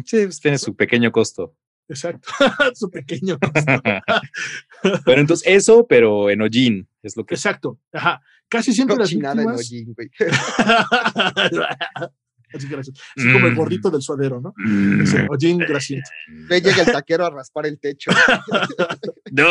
Sí, 0.04 0.22
pues 0.24 0.40
tiene 0.40 0.56
su 0.56 0.74
pequeño 0.74 1.10
costo. 1.12 1.54
Exacto, 1.88 2.28
su 2.74 2.90
pequeño 2.90 3.38
costo. 3.38 3.82
pero 5.04 5.20
entonces 5.20 5.46
eso, 5.46 5.86
pero 5.86 6.30
en 6.30 6.42
hollín, 6.42 6.88
es 7.02 7.16
lo 7.16 7.24
que. 7.24 7.34
Exacto, 7.34 7.78
ajá. 7.92 8.22
Casi 8.48 8.72
siempre 8.72 8.96
las 8.96 9.10
víctimas... 9.10 9.38
en 9.38 9.48
hollín, 9.48 9.94
güey. 9.94 10.08
Así, 12.54 12.68
gracias. 12.68 12.98
Así 13.16 13.32
como 13.32 13.46
el 13.46 13.54
mm. 13.54 13.56
gordito 13.56 13.90
del 13.90 14.02
suadero, 14.02 14.40
¿no? 14.40 14.54
Ese 15.02 15.26
hollín 15.28 15.58
grasiento. 15.58 16.08
Ve, 16.48 16.60
llega 16.60 16.82
el 16.82 16.92
taquero 16.92 17.26
a 17.26 17.30
raspar 17.30 17.66
el 17.66 17.78
techo. 17.78 18.10
no, 19.32 19.46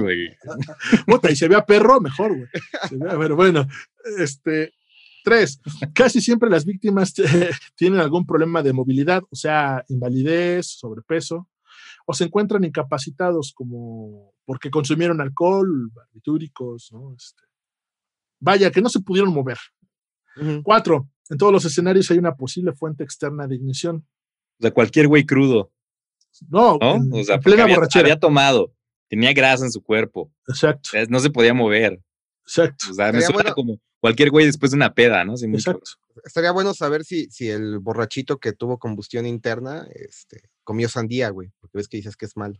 güey. 0.00 0.36
y 1.30 1.36
se 1.36 1.48
vea 1.48 1.64
perro, 1.64 2.00
mejor, 2.00 2.34
güey. 2.34 2.48
Pero 2.90 3.36
bueno, 3.36 3.66
este. 4.18 4.72
Tres, 5.24 5.60
casi 5.94 6.22
siempre 6.22 6.48
las 6.48 6.64
víctimas 6.64 7.12
tienen 7.74 8.00
algún 8.00 8.24
problema 8.24 8.62
de 8.62 8.72
movilidad, 8.72 9.22
o 9.28 9.36
sea, 9.36 9.84
invalidez, 9.88 10.78
sobrepeso, 10.78 11.50
o 12.06 12.14
se 12.14 12.24
encuentran 12.24 12.64
incapacitados 12.64 13.52
como 13.52 14.32
porque 14.46 14.70
consumieron 14.70 15.20
alcohol, 15.20 15.90
barbitúricos, 15.92 16.90
¿no? 16.92 17.14
Este, 17.14 17.42
vaya, 18.40 18.70
que 18.70 18.80
no 18.80 18.88
se 18.88 19.00
pudieron 19.00 19.32
mover. 19.32 19.58
Cuatro, 20.62 21.08
en 21.30 21.36
todos 21.36 21.52
los 21.52 21.64
escenarios 21.64 22.08
hay 22.10 22.18
una 22.18 22.36
posible 22.36 22.72
fuente 22.72 23.02
externa 23.02 23.46
de 23.48 23.56
ignición. 23.56 24.06
O 24.58 24.62
sea, 24.62 24.70
cualquier 24.72 25.08
güey 25.08 25.24
crudo. 25.26 25.72
No, 26.48 26.78
o 26.80 27.24
sea, 27.24 27.40
plena 27.40 27.64
había, 27.64 27.74
borrachera. 27.74 28.04
Había 28.04 28.20
tomado, 28.20 28.72
tenía 29.08 29.32
grasa 29.32 29.64
en 29.64 29.72
su 29.72 29.82
cuerpo. 29.82 30.32
Exacto. 30.46 30.90
No 31.08 31.18
se 31.18 31.30
podía 31.30 31.54
mover. 31.54 32.00
Exacto. 32.44 32.86
O 32.90 32.94
sea, 32.94 33.12
me 33.12 33.20
suena 33.20 33.52
como 33.52 33.80
cualquier 34.00 34.30
güey 34.30 34.46
después 34.46 34.70
de 34.70 34.76
una 34.76 34.94
peda, 34.94 35.24
¿no? 35.24 35.34
Exacto. 35.34 35.90
estaría 36.24 36.52
bueno 36.52 36.72
saber 36.72 37.04
si, 37.04 37.28
si 37.30 37.48
el 37.48 37.80
borrachito 37.80 38.38
que 38.38 38.52
tuvo 38.52 38.78
combustión 38.78 39.26
interna 39.26 39.88
este, 39.92 40.42
comió 40.62 40.88
sandía, 40.88 41.30
güey, 41.30 41.50
porque 41.60 41.78
ves 41.78 41.88
que 41.88 41.96
dices 41.96 42.16
que 42.16 42.26
es 42.26 42.36
malo. 42.36 42.54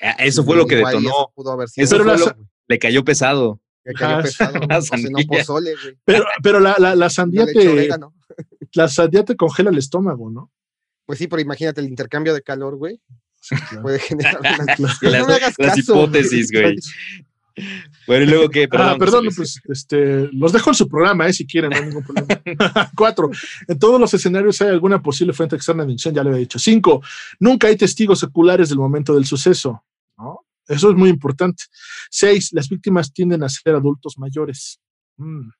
Ah, 0.00 0.16
Eso 0.20 0.44
fue 0.44 0.56
lo 0.56 0.66
que 0.66 0.76
detonó. 0.76 1.08
Eso 1.08 1.32
pudo 1.34 1.52
haber 1.52 1.68
sido. 1.68 1.84
Eso 1.84 1.96
fue 2.02 2.16
lo- 2.16 2.48
Le 2.68 2.78
cayó 2.78 3.04
pesado. 3.04 3.60
Cayó 3.94 4.16
Ah, 4.18 4.22
pesado, 4.22 4.54
la 4.68 4.78
o 4.78 4.82
cenó 4.82 5.18
sandía. 5.18 5.26
pozole, 5.26 5.74
güey. 5.82 5.96
Pero, 6.04 6.24
pero 6.42 6.60
la, 6.60 6.76
la, 6.78 6.94
la 6.94 7.10
sandía 7.10 7.46
te, 7.46 7.68
orégano. 7.68 8.14
la 8.74 8.88
sandía 8.88 9.24
te 9.24 9.36
congela 9.36 9.70
el 9.70 9.78
estómago, 9.78 10.30
¿no? 10.30 10.50
Pues 11.06 11.18
sí, 11.18 11.26
pero 11.26 11.42
imagínate 11.42 11.80
el 11.80 11.88
intercambio 11.88 12.34
de 12.34 12.42
calor, 12.42 12.76
güey. 12.76 13.00
Sí, 13.40 13.56
claro. 13.56 13.82
Puede 13.82 13.98
generar 14.00 14.38
una- 14.40 14.50
las, 14.78 15.02
No 15.02 15.10
me 15.26 15.34
hagas 15.34 15.54
las 15.58 15.76
caso, 15.76 15.80
hipótesis, 15.94 16.50
güey. 16.52 16.76
Bueno, 18.06 18.24
y 18.24 18.26
luego 18.28 18.48
qué, 18.48 18.68
perdón. 18.68 18.88
ah, 18.88 18.96
perdón, 18.98 19.26
pues 19.36 19.60
este, 19.68 20.28
los 20.32 20.52
dejo 20.52 20.70
en 20.70 20.74
su 20.74 20.88
programa, 20.88 21.26
eh, 21.26 21.32
si 21.32 21.46
quieren, 21.46 21.70
no 21.70 21.76
hay 21.76 21.86
ningún 21.86 22.04
problema. 22.04 22.90
Cuatro, 22.96 23.30
en 23.66 23.78
todos 23.78 24.00
los 24.00 24.14
escenarios 24.14 24.60
hay 24.62 24.68
alguna 24.68 25.02
posible 25.02 25.32
fuente 25.32 25.56
externa 25.56 25.82
de 25.84 25.90
ignición, 25.90 26.14
ya 26.14 26.22
lo 26.22 26.30
había 26.30 26.40
dicho. 26.40 26.58
Cinco, 26.58 27.02
nunca 27.38 27.66
hay 27.66 27.76
testigos 27.76 28.20
seculares 28.20 28.68
del 28.68 28.78
momento 28.78 29.14
del 29.14 29.26
suceso, 29.26 29.84
¿no? 30.16 30.44
Eso 30.70 30.90
es 30.90 30.96
muy 30.96 31.10
importante. 31.10 31.64
Seis, 32.10 32.52
las 32.52 32.68
víctimas 32.68 33.12
tienden 33.12 33.42
a 33.42 33.48
ser 33.48 33.74
adultos 33.74 34.16
mayores. 34.18 34.80
Mm, 35.16 35.50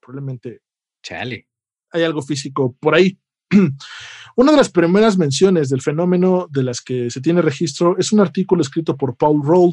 probablemente 0.00 0.60
Chale. 1.02 1.48
hay 1.92 2.02
algo 2.02 2.20
físico 2.20 2.76
por 2.80 2.96
ahí. 2.96 3.16
Una 4.36 4.50
de 4.50 4.56
las 4.56 4.70
primeras 4.70 5.16
menciones 5.16 5.68
del 5.68 5.82
fenómeno 5.82 6.48
de 6.50 6.64
las 6.64 6.80
que 6.80 7.10
se 7.10 7.20
tiene 7.20 7.42
registro 7.42 7.96
es 7.96 8.10
un 8.10 8.18
artículo 8.18 8.60
escrito 8.60 8.96
por 8.96 9.16
Paul 9.16 9.40
Roll. 9.44 9.72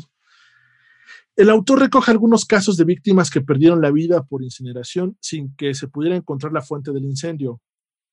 El 1.36 1.50
autor 1.50 1.80
recoge 1.80 2.12
algunos 2.12 2.45
casos 2.45 2.78
de 2.78 2.86
víctimas 2.86 3.32
que 3.32 3.41
perdieron 3.41 3.82
la 3.82 3.89
vida 3.89 4.21
por 4.24 4.43
incineración 4.43 5.17
sin 5.19 5.56
que 5.56 5.74
se 5.74 5.88
pudiera 5.88 6.15
encontrar 6.15 6.54
la 6.54 6.62
fuente 6.62 6.91
del 6.91 7.06
incendio. 7.06 7.60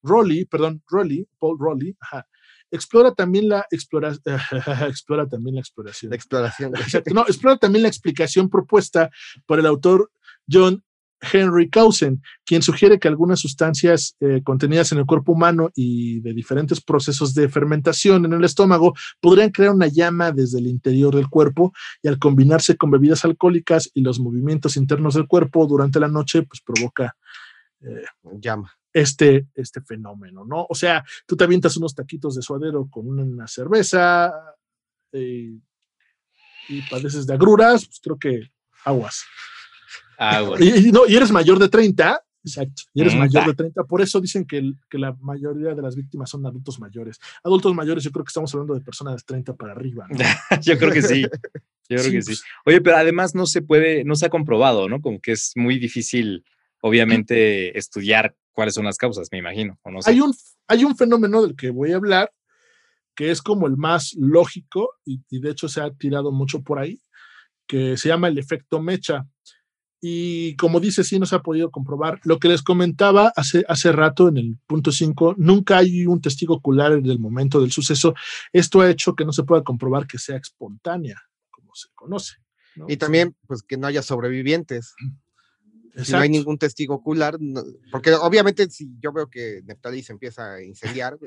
Rowley, 0.02 0.46
perdón, 0.46 0.82
Rowley, 0.88 1.28
Paul 1.38 1.58
Rowley, 1.58 1.94
ajá, 2.00 2.26
explora 2.70 3.14
también 3.14 3.48
la 3.48 3.66
explora, 3.70 4.12
explora 4.88 5.28
también 5.28 5.56
la 5.56 5.60
exploración. 5.60 6.10
La 6.10 6.16
exploración. 6.16 6.72
No, 7.12 7.22
explora 7.22 7.56
también 7.56 7.82
la 7.82 7.88
explicación 7.88 8.48
propuesta 8.48 9.10
por 9.46 9.58
el 9.58 9.66
autor 9.66 10.10
John 10.50 10.82
Henry 11.20 11.68
Clausen, 11.68 12.22
quien 12.44 12.62
sugiere 12.62 12.98
que 12.98 13.08
algunas 13.08 13.40
sustancias 13.40 14.16
eh, 14.20 14.40
contenidas 14.44 14.92
en 14.92 14.98
el 14.98 15.06
cuerpo 15.06 15.32
humano 15.32 15.70
y 15.74 16.20
de 16.20 16.32
diferentes 16.32 16.80
procesos 16.80 17.34
de 17.34 17.48
fermentación 17.48 18.24
en 18.24 18.32
el 18.32 18.44
estómago 18.44 18.94
podrían 19.20 19.50
crear 19.50 19.72
una 19.72 19.88
llama 19.88 20.32
desde 20.32 20.58
el 20.58 20.66
interior 20.66 21.14
del 21.14 21.28
cuerpo 21.28 21.72
y 22.02 22.08
al 22.08 22.18
combinarse 22.18 22.76
con 22.76 22.90
bebidas 22.90 23.24
alcohólicas 23.24 23.90
y 23.94 24.02
los 24.02 24.20
movimientos 24.20 24.76
internos 24.76 25.14
del 25.14 25.26
cuerpo 25.26 25.66
durante 25.66 26.00
la 26.00 26.08
noche, 26.08 26.42
pues 26.42 26.60
provoca 26.64 27.16
Llama. 28.40 28.72
este, 28.92 29.46
este 29.54 29.80
fenómeno, 29.82 30.44
¿no? 30.44 30.66
O 30.68 30.74
sea, 30.74 31.04
tú 31.26 31.36
te 31.36 31.44
avientas 31.44 31.76
unos 31.76 31.94
taquitos 31.94 32.34
de 32.34 32.42
suadero 32.42 32.88
con 32.90 33.06
una 33.08 33.46
cerveza 33.46 34.32
eh, 35.12 35.58
y 36.66 36.82
padeces 36.82 37.26
de 37.26 37.34
agruras, 37.34 37.86
pues 37.86 38.00
creo 38.02 38.18
que 38.18 38.50
aguas. 38.84 39.24
Bueno. 40.18 40.56
Y, 40.58 40.88
y 40.88 40.92
no, 40.92 41.06
y 41.06 41.14
eres 41.16 41.30
mayor 41.30 41.58
de 41.58 41.68
30, 41.68 42.20
exacto, 42.44 42.82
y 42.92 43.00
eres 43.02 43.14
Mm, 43.14 43.18
mayor 43.18 43.46
de 43.46 43.54
30, 43.54 43.84
por 43.84 44.00
eso 44.02 44.20
dicen 44.20 44.44
que, 44.44 44.58
el- 44.58 44.76
que 44.90 44.98
la 44.98 45.12
mayoría 45.20 45.74
de 45.74 45.82
las 45.82 45.94
víctimas 45.94 46.28
son 46.30 46.44
adultos 46.44 46.80
mayores. 46.80 47.18
Adultos 47.44 47.72
mayores, 47.74 48.02
yo 48.02 48.10
creo 48.10 48.24
que 48.24 48.30
estamos 48.30 48.52
hablando 48.52 48.74
de 48.74 48.80
personas 48.80 49.16
de 49.16 49.22
30 49.24 49.54
para 49.54 49.72
arriba. 49.72 50.06
¿no? 50.10 50.16
Yo 50.62 50.76
creo 50.78 50.92
que 50.92 51.02
sí. 51.02 51.22
Yo 51.22 51.28
creo 51.96 52.02
Sí, 52.02 52.10
que 52.12 52.22
sí. 52.22 52.26
pues, 52.30 52.42
Oye, 52.66 52.80
pero 52.80 52.96
además 52.96 53.34
no 53.34 53.46
se 53.46 53.62
puede, 53.62 54.02
no 54.04 54.14
se 54.16 54.26
ha 54.26 54.30
comprobado, 54.30 54.88
¿no? 54.88 55.00
Como 55.00 55.20
que 55.20 55.32
es 55.32 55.52
muy 55.54 55.78
difícil, 55.78 56.44
obviamente, 56.80 57.76
estudiar 57.78 58.34
cuáles 58.52 58.74
son 58.74 58.84
las 58.84 58.96
causas, 58.96 59.28
me 59.30 59.38
imagino. 59.38 59.78
O 59.82 59.90
no 59.90 60.02
sé. 60.02 60.10
hay, 60.10 60.20
un, 60.20 60.34
hay 60.66 60.84
un 60.84 60.96
fenómeno 60.96 61.42
del 61.42 61.56
que 61.56 61.70
voy 61.70 61.92
a 61.92 61.96
hablar 61.96 62.32
que 63.14 63.32
es 63.32 63.42
como 63.42 63.66
el 63.66 63.76
más 63.76 64.14
lógico 64.16 64.90
y, 65.04 65.20
y 65.28 65.40
de 65.40 65.50
hecho 65.50 65.68
se 65.68 65.80
ha 65.80 65.90
tirado 65.90 66.30
mucho 66.30 66.62
por 66.62 66.78
ahí, 66.78 67.00
que 67.66 67.96
se 67.96 68.08
llama 68.08 68.28
el 68.28 68.38
efecto 68.38 68.80
mecha. 68.80 69.26
Y 70.00 70.54
como 70.54 70.78
dice, 70.78 71.02
sí, 71.02 71.18
no 71.18 71.26
se 71.26 71.34
ha 71.34 71.42
podido 71.42 71.72
comprobar. 71.72 72.20
Lo 72.22 72.38
que 72.38 72.48
les 72.48 72.62
comentaba 72.62 73.32
hace, 73.34 73.64
hace 73.66 73.90
rato 73.90 74.28
en 74.28 74.36
el 74.36 74.56
punto 74.68 74.92
5, 74.92 75.34
nunca 75.36 75.78
hay 75.78 76.06
un 76.06 76.20
testigo 76.20 76.54
ocular 76.54 76.92
en 76.92 77.06
el 77.06 77.18
momento 77.18 77.60
del 77.60 77.72
suceso. 77.72 78.14
Esto 78.52 78.80
ha 78.80 78.90
hecho 78.90 79.16
que 79.16 79.24
no 79.24 79.32
se 79.32 79.42
pueda 79.42 79.64
comprobar 79.64 80.06
que 80.06 80.18
sea 80.18 80.36
espontánea, 80.36 81.20
como 81.50 81.74
se 81.74 81.88
conoce. 81.96 82.36
¿no? 82.76 82.86
Y 82.88 82.96
también, 82.98 83.34
pues 83.48 83.62
que 83.62 83.76
no 83.76 83.88
haya 83.88 84.02
sobrevivientes. 84.02 84.94
Si 86.04 86.12
no 86.12 86.18
hay 86.18 86.28
ningún 86.28 86.58
testigo 86.58 86.94
ocular, 86.94 87.36
no- 87.40 87.62
porque 87.90 88.12
obviamente 88.14 88.68
si 88.70 88.88
yo 89.00 89.12
veo 89.12 89.28
que 89.28 89.62
Neftali 89.64 90.02
se 90.02 90.12
empieza 90.12 90.54
a 90.54 90.62
incendiar, 90.62 91.18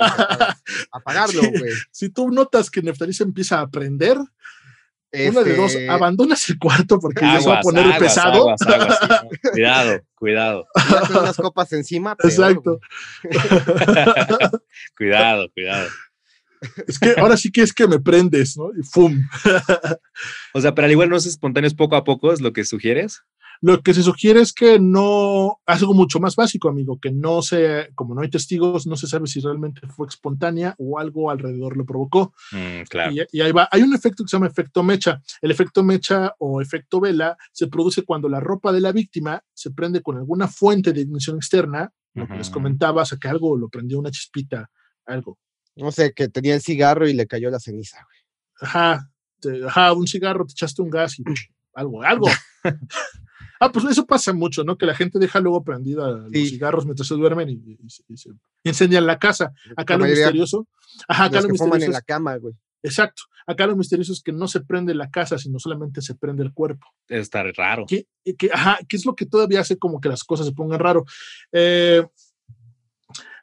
a 0.00 0.56
apagarlo, 0.92 1.42
Sí. 1.42 1.50
Si 1.90 2.08
tú 2.10 2.30
notas 2.30 2.70
que 2.70 2.82
Neftalí 2.82 3.12
se 3.12 3.22
empieza 3.24 3.58
a 3.58 3.62
aprender, 3.62 4.18
una 4.18 5.42
de 5.42 5.56
dos, 5.56 5.72
Este, 5.72 5.88
abandonas 5.88 6.46
el 6.50 6.58
cuarto 6.58 6.98
porque 6.98 7.22
ya 7.24 7.40
se 7.40 7.48
va 7.48 7.54
a 7.56 7.58
Aguas, 7.60 7.64
poner 7.64 7.84
aguas, 7.84 7.98
pesado. 8.00 8.40
aguas, 8.50 8.60
aguas, 8.62 8.98
sí, 9.00 9.06
no. 9.08 9.50
Cuidado, 9.52 10.00
cuidado, 10.14 10.66
ya 10.90 11.00
con 11.06 11.16
unas 11.22 11.36
copas 11.36 11.72
encima. 11.72 12.16
peor, 12.16 12.30
Exacto. 12.30 12.80
cuidado, 14.96 15.48
cuidado. 15.54 15.88
Es 16.86 16.98
que 16.98 17.14
ahora 17.18 17.36
sí 17.36 17.50
que 17.52 17.62
es 17.62 17.72
que 17.72 17.86
me 17.86 18.00
prendes, 18.00 18.56
¿no? 18.56 18.70
Y 18.76 18.82
¡fum! 18.82 19.20
O 20.54 20.60
sea, 20.60 20.74
pero 20.74 20.86
al 20.86 20.90
igual 20.92 21.08
no 21.10 21.16
es 21.16 21.26
espontáneo, 21.26 21.68
es 21.68 21.74
poco 21.74 21.96
a 21.96 22.04
poco, 22.04 22.32
es 22.32 22.40
lo 22.40 22.52
que 22.52 22.64
sugieres. 22.64 23.22
Lo 23.60 23.82
que 23.82 23.94
se 23.94 24.02
sugiere 24.02 24.40
es 24.40 24.52
que 24.52 24.78
no, 24.78 25.60
algo 25.66 25.94
mucho 25.94 26.20
más 26.20 26.36
básico, 26.36 26.68
amigo, 26.68 26.98
que 27.00 27.10
no 27.10 27.42
se, 27.42 27.90
como 27.94 28.14
no 28.14 28.20
hay 28.22 28.30
testigos, 28.30 28.86
no 28.86 28.96
se 28.96 29.06
sabe 29.06 29.26
si 29.26 29.40
realmente 29.40 29.80
fue 29.88 30.06
espontánea 30.08 30.74
o 30.78 30.98
algo 30.98 31.30
alrededor 31.30 31.76
lo 31.76 31.84
provocó. 31.86 32.34
Mm, 32.52 32.82
claro. 32.88 33.12
Y, 33.12 33.20
y 33.32 33.40
ahí 33.40 33.52
va. 33.52 33.68
Hay 33.72 33.82
un 33.82 33.94
efecto 33.94 34.22
que 34.24 34.28
se 34.28 34.36
llama 34.36 34.46
efecto 34.46 34.82
mecha. 34.82 35.22
El 35.40 35.50
efecto 35.50 35.82
mecha 35.82 36.34
o 36.38 36.60
efecto 36.60 37.00
vela 37.00 37.36
se 37.52 37.66
produce 37.68 38.02
cuando 38.04 38.28
la 38.28 38.40
ropa 38.40 38.72
de 38.72 38.80
la 38.80 38.92
víctima 38.92 39.42
se 39.54 39.70
prende 39.70 40.02
con 40.02 40.16
alguna 40.16 40.48
fuente 40.48 40.92
de 40.92 41.00
ignición 41.00 41.36
externa, 41.36 41.92
lo 42.14 42.26
que 42.26 42.36
les 42.38 42.48
comentaba, 42.50 43.02
o 43.02 43.06
sea, 43.06 43.18
que 43.18 43.28
algo 43.28 43.56
lo 43.56 43.68
prendió 43.68 43.98
una 43.98 44.10
chispita, 44.10 44.70
algo. 45.04 45.38
No 45.74 45.92
sé, 45.92 46.12
que 46.14 46.28
tenía 46.28 46.54
el 46.54 46.62
cigarro 46.62 47.06
y 47.06 47.12
le 47.12 47.26
cayó 47.26 47.50
la 47.50 47.60
ceniza, 47.60 47.98
güey. 48.04 48.18
Ajá, 48.60 49.10
te- 49.40 49.64
ajá, 49.66 49.92
un 49.92 50.06
cigarro, 50.06 50.46
te 50.46 50.52
echaste 50.52 50.80
un 50.80 50.88
gas 50.88 51.18
y 51.18 51.24
algo, 51.74 52.02
algo. 52.02 52.26
ah, 53.60 53.70
pues 53.72 53.84
eso 53.86 54.06
pasa 54.06 54.32
mucho, 54.32 54.64
¿no? 54.64 54.76
Que 54.78 54.86
la 54.86 54.94
gente 54.94 55.18
deja 55.18 55.40
luego 55.40 55.62
prendida 55.64 56.26
Sí. 56.32 56.40
los 56.40 56.48
cigarros 56.50 56.84
mientras 56.84 57.08
se 57.08 57.14
duermen 57.14 57.48
y, 57.50 57.52
y- 57.54 57.78
y 57.84 57.88
se- 57.90 58.02
y 58.08 58.16
se 58.16 58.30
incendian 58.64 59.06
la 59.06 59.18
casa. 59.18 59.52
Acá 59.76 59.94
La 59.94 59.98
lo 59.98 60.04
mayoría, 60.04 60.24
misterioso. 60.26 60.66
Ajá, 61.08 61.24
acá 61.24 61.36
los 61.36 61.44
lo 61.44 61.50
que 61.52 61.58
fuman 61.58 61.78
misterioso 61.78 61.86
en 61.86 61.92
la 61.92 61.98
es, 61.98 62.04
cama, 62.04 62.36
güey. 62.36 62.54
exacto. 62.82 63.22
Acá 63.48 63.66
lo 63.68 63.76
misterioso 63.76 64.12
es 64.12 64.22
que 64.22 64.32
no 64.32 64.48
se 64.48 64.60
prende 64.60 64.92
la 64.94 65.08
casa, 65.08 65.38
sino 65.38 65.60
solamente 65.60 66.00
se 66.02 66.16
prende 66.16 66.42
el 66.42 66.52
cuerpo. 66.52 66.86
Está 67.08 67.44
raro. 67.56 67.84
que, 67.86 68.06
que, 68.36 68.50
ajá, 68.52 68.78
que 68.88 68.96
es 68.96 69.06
lo 69.06 69.14
que 69.14 69.24
todavía 69.26 69.60
hace 69.60 69.78
como 69.78 70.00
que 70.00 70.08
las 70.08 70.24
cosas 70.24 70.46
se 70.46 70.52
pongan 70.52 70.80
raro. 70.80 71.04
Eh, 71.52 72.04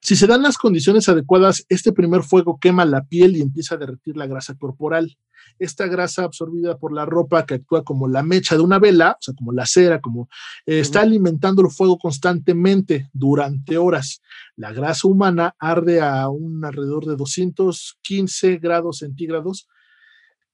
si 0.03 0.15
se 0.17 0.27
dan 0.27 0.41
las 0.43 0.57
condiciones 0.57 1.07
adecuadas, 1.07 1.65
este 1.69 1.93
primer 1.93 2.23
fuego 2.23 2.59
quema 2.59 2.83
la 2.85 3.05
piel 3.05 3.37
y 3.37 3.41
empieza 3.41 3.75
a 3.75 3.77
derretir 3.77 4.17
la 4.17 4.27
grasa 4.27 4.55
corporal. 4.55 5.17
Esta 5.59 5.87
grasa 5.87 6.23
absorbida 6.23 6.77
por 6.77 6.93
la 6.93 7.05
ropa 7.05 7.45
que 7.45 7.55
actúa 7.55 7.83
como 7.83 8.07
la 8.07 8.21
mecha 8.23 8.55
de 8.55 8.61
una 8.61 8.79
vela, 8.79 9.11
o 9.19 9.21
sea, 9.21 9.33
como 9.33 9.51
la 9.53 9.65
cera, 9.65 10.01
como 10.01 10.27
eh, 10.65 10.79
está 10.79 11.01
alimentando 11.01 11.61
el 11.61 11.69
fuego 11.71 11.97
constantemente 11.97 13.09
durante 13.13 13.77
horas. 13.77 14.21
La 14.57 14.73
grasa 14.73 15.07
humana 15.07 15.55
arde 15.59 16.01
a 16.01 16.27
un 16.29 16.63
alrededor 16.65 17.05
de 17.05 17.15
215 17.15 18.57
grados 18.57 18.97
centígrados 18.99 19.67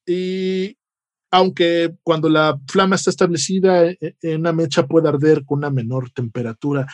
y 0.06 0.78
aunque 1.32 1.96
cuando 2.04 2.30
la 2.30 2.60
flama 2.68 2.96
está 2.96 3.12
establecida 3.12 3.86
eh, 3.86 3.98
eh, 4.02 4.16
en 4.22 4.42
una 4.42 4.54
mecha 4.54 4.88
puede 4.88 5.10
arder 5.10 5.44
con 5.46 5.60
una 5.60 5.70
menor 5.70 6.10
temperatura. 6.12 6.88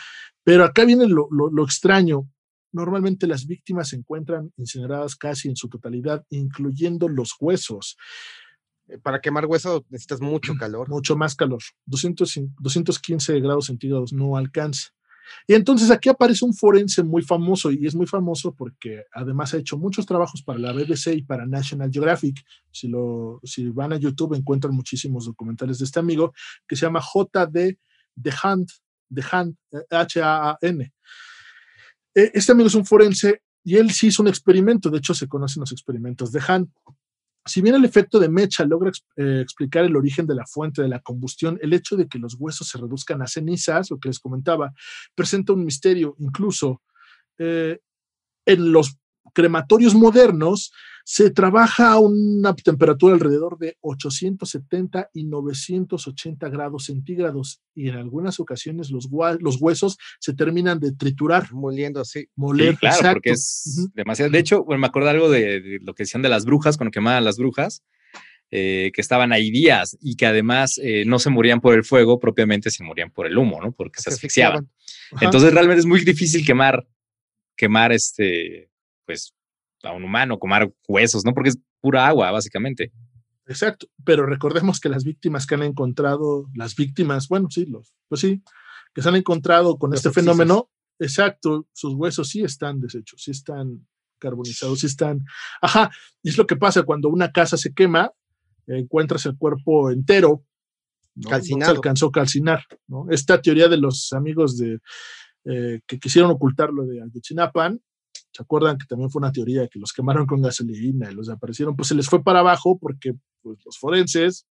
Pero 0.44 0.64
acá 0.64 0.84
viene 0.84 1.06
lo, 1.08 1.28
lo- 1.30 1.50
lo 1.50 1.64
extraño. 1.64 2.28
Normalmente 2.76 3.26
las 3.26 3.46
víctimas 3.46 3.88
se 3.88 3.96
encuentran 3.96 4.52
incineradas 4.58 5.16
casi 5.16 5.48
en 5.48 5.56
su 5.56 5.68
totalidad, 5.68 6.24
incluyendo 6.30 7.08
los 7.08 7.34
huesos. 7.40 7.96
Eh, 8.88 8.98
Para 8.98 9.20
quemar 9.20 9.46
hueso 9.46 9.84
necesitas 9.88 10.20
mucho 10.20 10.52
calor. 10.58 10.88
Mucho 10.90 11.16
más 11.16 11.34
calor. 11.34 11.60
200, 11.86 12.36
cin- 12.36 12.54
215 12.60 13.40
grados 13.40 13.66
centígrados 13.66 14.12
no 14.12 14.36
alcanza. 14.36 14.90
Y 15.48 15.54
entonces 15.54 15.90
aquí 15.90 16.08
aparece 16.08 16.44
un 16.44 16.54
forense 16.54 17.02
muy 17.02 17.20
famoso 17.22 17.72
y 17.72 17.84
es 17.86 17.94
muy 17.96 18.06
famoso 18.06 18.54
porque 18.54 19.02
además 19.12 19.54
ha 19.54 19.56
hecho 19.56 19.76
muchos 19.76 20.06
trabajos 20.06 20.40
para 20.42 20.58
la 20.60 20.72
BBC 20.72 21.14
y 21.16 21.22
para 21.22 21.46
National 21.46 21.90
Geographic. 21.90 22.36
Si, 22.70 22.86
lo, 22.88 23.40
si 23.42 23.68
van 23.70 23.92
a 23.92 23.96
YouTube 23.96 24.34
encuentran 24.36 24.72
muchísimos 24.74 25.24
documentales 25.24 25.78
de 25.80 25.84
este 25.86 25.98
amigo 25.98 26.32
que 26.68 26.76
se 26.76 26.86
llama 26.86 27.00
J.D. 27.00 27.78
The 28.22 28.32
Hand, 28.42 28.68
The 29.12 29.22
Hand, 29.32 29.56
eh, 29.72 29.78
H-A-A-N. 29.90 30.92
Eh, 32.16 32.30
Este 32.34 32.52
amigo 32.52 32.66
es 32.66 32.74
un 32.74 32.86
forense 32.86 33.42
y 33.62 33.76
él 33.76 33.90
sí 33.90 34.08
hizo 34.08 34.22
un 34.22 34.28
experimento, 34.28 34.90
de 34.90 34.98
hecho 34.98 35.12
se 35.14 35.28
conocen 35.28 35.60
los 35.60 35.72
experimentos 35.72 36.32
de 36.32 36.40
Han. 36.48 36.72
Si 37.44 37.60
bien 37.60 37.76
el 37.76 37.84
efecto 37.84 38.18
de 38.18 38.28
mecha 38.28 38.64
logra 38.64 38.90
eh, 39.16 39.40
explicar 39.40 39.84
el 39.84 39.94
origen 39.94 40.26
de 40.26 40.34
la 40.34 40.46
fuente 40.46 40.82
de 40.82 40.88
la 40.88 41.00
combustión, 41.00 41.58
el 41.62 41.72
hecho 41.74 41.96
de 41.96 42.08
que 42.08 42.18
los 42.18 42.34
huesos 42.38 42.68
se 42.68 42.78
reduzcan 42.78 43.22
a 43.22 43.26
cenizas, 43.28 43.90
lo 43.90 44.00
que 44.00 44.08
les 44.08 44.18
comentaba, 44.18 44.72
presenta 45.14 45.52
un 45.52 45.64
misterio. 45.64 46.16
Incluso 46.18 46.82
eh, 47.38 47.78
en 48.46 48.72
los 48.72 48.96
crematorios 49.36 49.94
modernos 49.94 50.72
se 51.04 51.30
trabaja 51.30 51.92
a 51.92 52.00
una 52.00 52.56
temperatura 52.56 53.14
alrededor 53.14 53.58
de 53.58 53.76
870 53.82 55.10
y 55.12 55.24
980 55.24 56.48
grados 56.48 56.86
centígrados 56.86 57.60
y 57.74 57.90
en 57.90 57.96
algunas 57.96 58.40
ocasiones 58.40 58.90
los, 58.90 59.08
los 59.38 59.60
huesos 59.60 59.98
se 60.18 60.32
terminan 60.32 60.80
de 60.80 60.92
triturar. 60.92 61.52
Moliendo, 61.52 62.02
sí. 62.04 62.28
Moler, 62.34 62.76
claro, 62.76 63.12
porque 63.12 63.32
es 63.32 63.88
demasiado. 63.94 64.32
De 64.32 64.38
hecho, 64.38 64.64
bueno, 64.64 64.80
me 64.80 64.86
acuerdo 64.86 65.10
algo 65.10 65.30
de, 65.30 65.78
lo 65.82 65.94
que 65.94 66.04
decían 66.04 66.22
de 66.22 66.30
las 66.30 66.46
brujas, 66.46 66.78
cuando 66.78 66.90
quemaban 66.90 67.24
las 67.24 67.36
brujas, 67.36 67.84
eh, 68.50 68.90
que 68.94 69.00
estaban 69.02 69.32
ahí 69.32 69.50
días 69.50 69.98
y 70.00 70.16
que 70.16 70.24
además 70.24 70.80
eh, 70.82 71.04
no 71.06 71.18
se 71.18 71.28
morían 71.28 71.60
por 71.60 71.74
el 71.74 71.84
fuego 71.84 72.18
propiamente, 72.18 72.70
se 72.70 72.82
morían 72.82 73.10
por 73.10 73.26
el 73.26 73.36
humo, 73.36 73.60
¿no? 73.60 73.70
Porque 73.70 74.00
se, 74.00 74.08
asfixiaban. 74.08 74.70
Entonces 75.20 75.52
realmente 75.52 75.80
es 75.80 75.86
muy 75.86 76.00
difícil 76.04 76.44
quemar, 76.44 76.84
quemar 77.54 77.92
este, 77.92 78.70
pues, 79.06 79.34
a 79.82 79.92
un 79.92 80.04
humano, 80.04 80.38
comer 80.38 80.74
huesos, 80.88 81.24
¿no? 81.24 81.32
Porque 81.32 81.50
es 81.50 81.58
pura 81.80 82.06
agua, 82.06 82.30
básicamente. 82.30 82.92
Exacto, 83.46 83.86
pero 84.04 84.26
recordemos 84.26 84.80
que 84.80 84.88
las 84.88 85.04
víctimas 85.04 85.46
que 85.46 85.54
han 85.54 85.62
encontrado, 85.62 86.48
las 86.54 86.74
víctimas, 86.74 87.28
bueno, 87.28 87.48
sí, 87.48 87.64
los, 87.66 87.94
pues 88.08 88.20
sí, 88.20 88.42
que 88.92 89.02
se 89.02 89.08
han 89.08 89.16
encontrado 89.16 89.78
con 89.78 89.94
este 89.94 90.10
fenómeno, 90.10 90.68
exacto, 90.98 91.68
sus 91.72 91.94
huesos 91.94 92.28
sí 92.28 92.42
están 92.42 92.80
deshechos, 92.80 93.22
sí 93.22 93.30
están 93.30 93.86
carbonizados, 94.18 94.80
sí 94.80 94.86
están, 94.86 95.24
ajá, 95.62 95.90
y 96.22 96.30
es 96.30 96.38
lo 96.38 96.46
que 96.46 96.56
pasa 96.56 96.82
cuando 96.82 97.08
una 97.08 97.30
casa 97.30 97.56
se 97.56 97.72
quema, 97.72 98.10
encuentras 98.66 99.26
el 99.26 99.36
cuerpo 99.36 99.92
entero, 99.92 100.44
¿no? 101.14 101.30
Calcinado. 101.30 101.72
se 101.72 101.76
alcanzó 101.76 102.06
a 102.06 102.12
calcinar, 102.12 102.64
¿no? 102.88 103.06
Esta 103.10 103.40
teoría 103.40 103.68
de 103.68 103.76
los 103.76 104.12
amigos 104.12 104.58
de, 104.58 104.80
eh, 105.44 105.80
que 105.86 106.00
quisieron 106.00 106.32
ocultar 106.32 106.72
lo 106.72 106.84
de 106.84 107.00
Ayotzinapa, 107.00 107.76
¿Se 108.36 108.42
acuerdan 108.42 108.76
que 108.76 108.84
también 108.84 109.10
fue 109.10 109.20
una 109.20 109.32
teoría 109.32 109.66
que 109.66 109.78
los 109.78 109.94
quemaron 109.94 110.26
con 110.26 110.42
gasolina 110.42 111.10
y 111.10 111.14
los 111.14 111.30
aparecieron? 111.30 111.74
Pues 111.74 111.88
se 111.88 111.94
les 111.94 112.06
fue 112.06 112.22
para 112.22 112.40
abajo 112.40 112.78
porque 112.78 113.14
pues, 113.40 113.58
los 113.64 113.78
forenses 113.78 114.46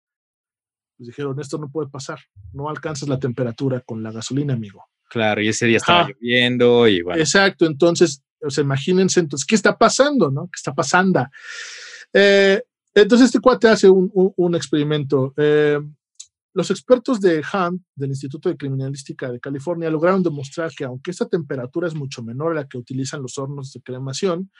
pues, 0.96 1.08
dijeron, 1.08 1.38
esto 1.38 1.58
no 1.58 1.70
puede 1.70 1.90
pasar, 1.90 2.18
no 2.54 2.70
alcanzas 2.70 3.10
la 3.10 3.18
temperatura 3.18 3.80
con 3.80 4.02
la 4.02 4.10
gasolina, 4.10 4.54
amigo. 4.54 4.86
Claro, 5.10 5.42
y 5.42 5.48
ese 5.48 5.66
día 5.66 5.76
estaba 5.76 6.08
lloviendo 6.08 6.88
y 6.88 7.02
bueno. 7.02 7.20
Exacto, 7.20 7.66
entonces, 7.66 8.22
o 8.40 8.48
sea, 8.48 8.64
imagínense, 8.64 9.20
entonces, 9.20 9.44
¿qué 9.44 9.54
está 9.54 9.76
pasando, 9.76 10.30
no? 10.30 10.46
¿Qué 10.46 10.56
está 10.56 10.72
pasando? 10.72 11.26
Eh, 12.14 12.62
entonces, 12.94 13.26
este 13.26 13.40
cuate 13.40 13.68
hace 13.68 13.90
un, 13.90 14.10
un, 14.14 14.54
experimento. 14.54 15.34
Eh, 15.36 15.78
los 16.54 16.70
expertos 16.70 17.20
de 17.20 17.42
Hunt, 17.52 17.82
del 17.96 18.10
Instituto 18.10 18.48
de 18.48 18.56
Criminalística 18.56 19.30
de 19.30 19.40
California, 19.40 19.90
lograron 19.90 20.22
demostrar 20.22 20.70
que 20.70 20.84
aunque 20.84 21.10
esta 21.10 21.28
temperatura 21.28 21.88
es 21.88 21.94
mucho 21.94 22.22
menor 22.22 22.52
a 22.52 22.54
la 22.54 22.68
que 22.68 22.78
utilizan 22.78 23.22
los 23.22 23.36
hornos 23.38 23.72
de 23.72 23.82
cremación, 23.82 24.52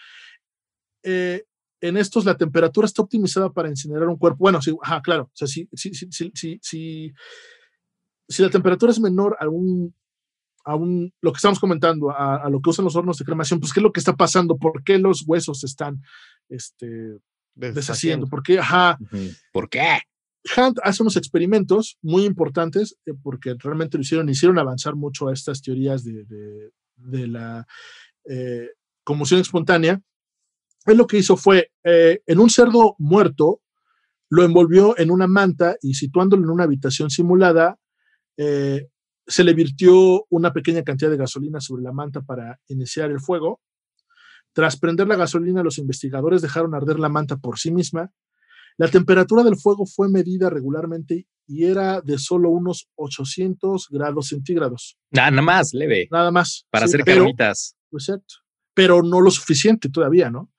eh, 1.05 1.45
en 1.81 1.97
estos 1.97 2.25
la 2.25 2.37
temperatura 2.37 2.87
está 2.87 3.03
optimizada 3.03 3.53
para 3.53 3.69
incinerar 3.69 4.09
un 4.09 4.19
cuerpo. 4.19 4.39
Bueno, 4.41 4.61
sí, 4.61 4.75
ajá, 4.83 5.03
claro. 5.03 5.25
O 5.25 5.31
sea, 5.35 5.47
si, 5.47 5.69
si, 5.73 5.95
si, 5.95 6.61
si, 8.29 8.43
la 8.43 8.51
temperatura 8.51 8.91
es 8.91 8.99
menor 8.99 9.37
a 9.39 9.49
un, 9.49 9.95
a 10.65 10.75
un, 10.75 11.13
lo 11.21 11.33
que 11.33 11.37
estamos 11.37 11.61
comentando, 11.61 12.11
a, 12.11 12.49
lo 12.51 12.61
que 12.61 12.71
usan 12.71 12.87
los 12.87 12.97
hornos 12.97 13.19
de 13.19 13.25
cremación, 13.25 13.61
pues 13.61 13.73
¿qué 13.73 13.79
es 13.79 13.85
lo 13.85 13.93
que 13.93 14.01
está 14.01 14.17
pasando? 14.17 14.57
¿Por 14.57 14.83
qué 14.83 14.99
los 14.99 15.23
huesos 15.29 15.63
están 15.63 16.03
este, 16.49 17.19
deshaciendo? 17.55 18.27
¿Por 18.27 18.43
qué? 18.43 18.59
Ajá. 18.59 18.99
¿Por 19.53 19.69
qué? 19.69 20.01
Hunt 20.57 20.79
hace 20.83 21.03
unos 21.03 21.17
experimentos 21.17 21.99
muy 22.03 22.25
importantes 22.25 22.97
eh, 23.07 23.13
porque 23.23 23.55
realmente 23.59 23.97
lo 23.97 24.03
hicieron, 24.03 24.29
hicieron 24.29 24.59
avanzar 24.59 24.95
mucho 24.95 25.29
a 25.29 25.33
estas 25.33 25.63
teorías 25.63 26.05
de, 26.05 26.71
la 26.97 27.67
eh, 28.29 28.69
conmoción 29.03 29.41
espontánea. 29.41 30.01
Él 30.87 30.99
lo 30.99 31.07
que 31.07 31.19
hizo 31.19 31.37
fue, 31.37 31.71
eh, 31.83 32.21
en 32.27 32.39
un 32.39 32.51
cerdo 32.51 32.95
muerto, 32.99 33.63
lo 34.29 34.45
envolvió 34.45 34.99
en 34.99 35.11
una 35.11 35.27
manta 35.27 35.77
y 35.81 35.95
situándolo 35.95 36.43
en 36.45 36.51
una 36.51 36.65
habitación 36.65 37.09
simulada, 37.09 37.79
se 38.37 39.45
le 39.45 39.55
virtió 39.55 40.27
una 40.29 40.53
pequeña 40.53 40.83
cantidad 40.83 41.09
de 41.09 41.17
gasolina 41.17 41.61
sobre 41.61 41.85
la 41.85 41.93
manta 41.93 42.23
para 42.23 42.59
iniciar 42.67 43.13
el 43.13 43.21
fuego. 43.21 43.61
Tras 44.53 44.77
prender 44.77 45.07
la 45.07 45.15
gasolina, 45.15 45.63
los 45.63 45.79
investigadores 45.79 46.43
dejaron 46.43 46.75
arder 46.75 46.99
la 46.99 47.09
manta 47.09 47.37
por 47.37 47.61
sí 47.61 47.71
misma 47.71 48.11
la 48.77 48.89
temperatura 48.89 49.43
del 49.43 49.57
fuego 49.57 49.87
fue 49.87 50.09
medida 50.09 50.51
regularmente 50.51 51.27
y 51.47 51.65
era 51.65 52.01
de 52.01 52.19
solo 52.19 52.51
unos 52.51 52.89
800 52.97 53.89
grados 53.91 54.29
centígrados. 54.29 54.97
Nada 55.11 55.43
más, 55.43 55.73
leve. 55.73 56.09
Nada 56.11 56.31
más. 56.31 56.67
Para 56.71 56.87
hacer 56.87 57.05
carnitas. 57.05 57.77
Exacto. 57.93 58.37
Pero 58.75 59.03
no 59.03 59.21
lo 59.21 59.31
suficiente 59.31 59.89
todavía, 59.89 60.31
¿no? 60.31 60.51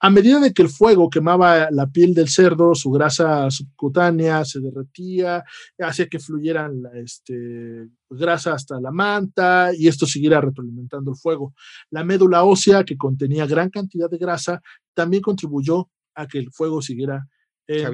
A 0.00 0.10
medida 0.10 0.38
de 0.38 0.52
que 0.52 0.62
el 0.62 0.68
fuego 0.68 1.10
quemaba 1.10 1.70
la 1.72 1.88
piel 1.88 2.14
del 2.14 2.28
cerdo, 2.28 2.76
su 2.76 2.90
grasa 2.90 3.50
subcutánea 3.50 4.44
se 4.44 4.60
derretía, 4.60 5.42
hacía 5.80 6.06
que 6.06 6.20
fluyera 6.20 6.70
este, 6.94 7.88
grasa 8.08 8.54
hasta 8.54 8.80
la 8.80 8.92
manta 8.92 9.72
y 9.76 9.88
esto 9.88 10.06
siguiera 10.06 10.40
retroalimentando 10.40 11.10
el 11.10 11.16
fuego. 11.16 11.52
La 11.90 12.04
médula 12.04 12.44
ósea, 12.44 12.84
que 12.84 12.96
contenía 12.96 13.44
gran 13.46 13.70
cantidad 13.70 14.08
de 14.08 14.18
grasa, 14.18 14.60
también 14.94 15.20
contribuyó 15.20 15.90
a 16.14 16.28
que 16.28 16.38
el 16.38 16.52
fuego 16.52 16.80
siguiera 16.80 17.26
este, 17.68 17.84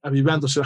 avivándose. 0.00 0.62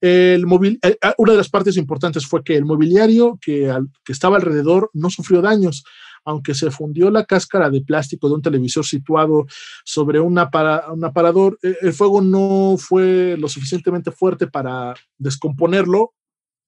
El 0.00 0.44
eh, 0.82 0.98
ah, 1.02 1.14
una 1.16 1.32
de 1.32 1.38
las 1.38 1.48
partes 1.48 1.78
importantes 1.78 2.26
fue 2.26 2.44
que 2.44 2.54
el 2.54 2.66
mobiliario 2.66 3.38
que, 3.40 3.74
que 4.04 4.12
estaba 4.12 4.36
alrededor 4.36 4.90
no 4.92 5.08
sufrió 5.08 5.40
daños, 5.40 5.82
aunque 6.24 6.54
se 6.54 6.70
fundió 6.70 7.10
la 7.10 7.24
cáscara 7.24 7.70
de 7.70 7.80
plástico 7.80 8.28
de 8.28 8.34
un 8.34 8.42
televisor 8.42 8.84
situado 8.84 9.46
sobre 9.84 10.20
una 10.20 10.50
un 10.92 11.04
aparador, 11.04 11.58
eh, 11.62 11.76
el 11.80 11.94
fuego 11.94 12.20
no 12.20 12.76
fue 12.78 13.36
lo 13.38 13.48
suficientemente 13.48 14.10
fuerte 14.10 14.46
para 14.46 14.94
descomponerlo 15.16 16.12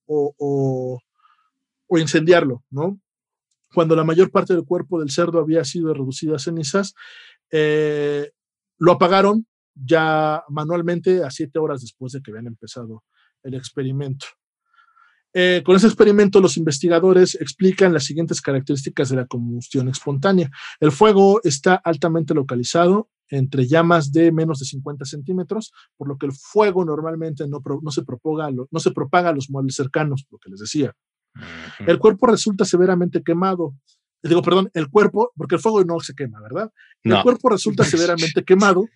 o, 0.07 0.35
o, 0.39 1.99
incendiarlo, 1.99 2.65
¿no? 2.71 2.99
Cuando 3.75 3.95
la 3.95 4.05
mayor 4.05 4.31
parte 4.31 4.55
del 4.55 4.65
cuerpo 4.65 4.99
del 4.99 5.11
cerdo 5.11 5.39
había 5.39 5.63
sido 5.65 5.93
reducida 5.93 6.37
a 6.37 6.39
cenizas, 6.39 6.95
eh, 7.51 8.31
lo 8.79 8.93
apagaron 8.93 9.47
ya 9.85 10.43
manualmente 10.49 11.25
a 11.25 11.31
siete 11.31 11.59
horas 11.59 11.81
después 11.81 12.13
de 12.13 12.23
que 12.23 12.31
habían 12.31 12.47
empezado 12.47 13.05
el 13.43 13.55
experimento. 13.55 14.27
Eh, 15.35 15.63
con 15.65 15.77
ese 15.77 15.87
experimento, 15.87 16.41
los 16.41 16.57
investigadores 16.57 17.35
explican 17.35 17.93
las 17.93 18.05
siguientes 18.05 18.41
características 18.41 19.11
de 19.11 19.17
la 19.17 19.27
combustión 19.27 19.89
espontánea. 19.89 20.51
El 20.81 20.91
fuego 20.91 21.41
está 21.45 21.75
altamente 21.75 22.35
localizado 22.35 23.11
entre 23.31 23.67
llamas 23.67 24.11
de 24.11 24.33
menos 24.33 24.59
de 24.59 24.65
50 24.65 25.05
centímetros, 25.05 25.73
por 25.97 26.09
lo 26.09 26.17
que 26.17 26.27
el 26.27 26.33
fuego 26.33 26.85
normalmente 26.85 27.47
no, 27.47 27.61
no 27.83 27.91
se, 27.91 28.03
propaga, 28.03 28.51
no 28.51 28.81
se 28.81 28.91
propaga 28.91 29.29
a 29.29 29.35
los 29.35 29.51
muebles 29.51 29.75
cercanos, 29.75 30.27
lo 30.31 30.39
que 30.39 30.51
les 30.51 30.61
decía. 30.61 30.95
El 31.87 31.99
cuerpo 31.99 32.27
resulta 32.27 32.65
severamente 32.65 33.23
quemado 33.23 33.75
digo, 34.23 34.43
perdón, 34.43 34.71
el 34.75 34.89
cuerpo, 34.89 35.33
porque 35.37 35.55
el 35.55 35.61
fuego 35.61 35.85
no 35.85 36.01
se 36.01 36.15
quema, 36.15 36.41
¿verdad? 36.41 36.73
El 37.05 37.23
cuerpo 37.23 37.51
resulta 37.51 37.85
severamente 37.85 38.45
quemado. 38.45 38.87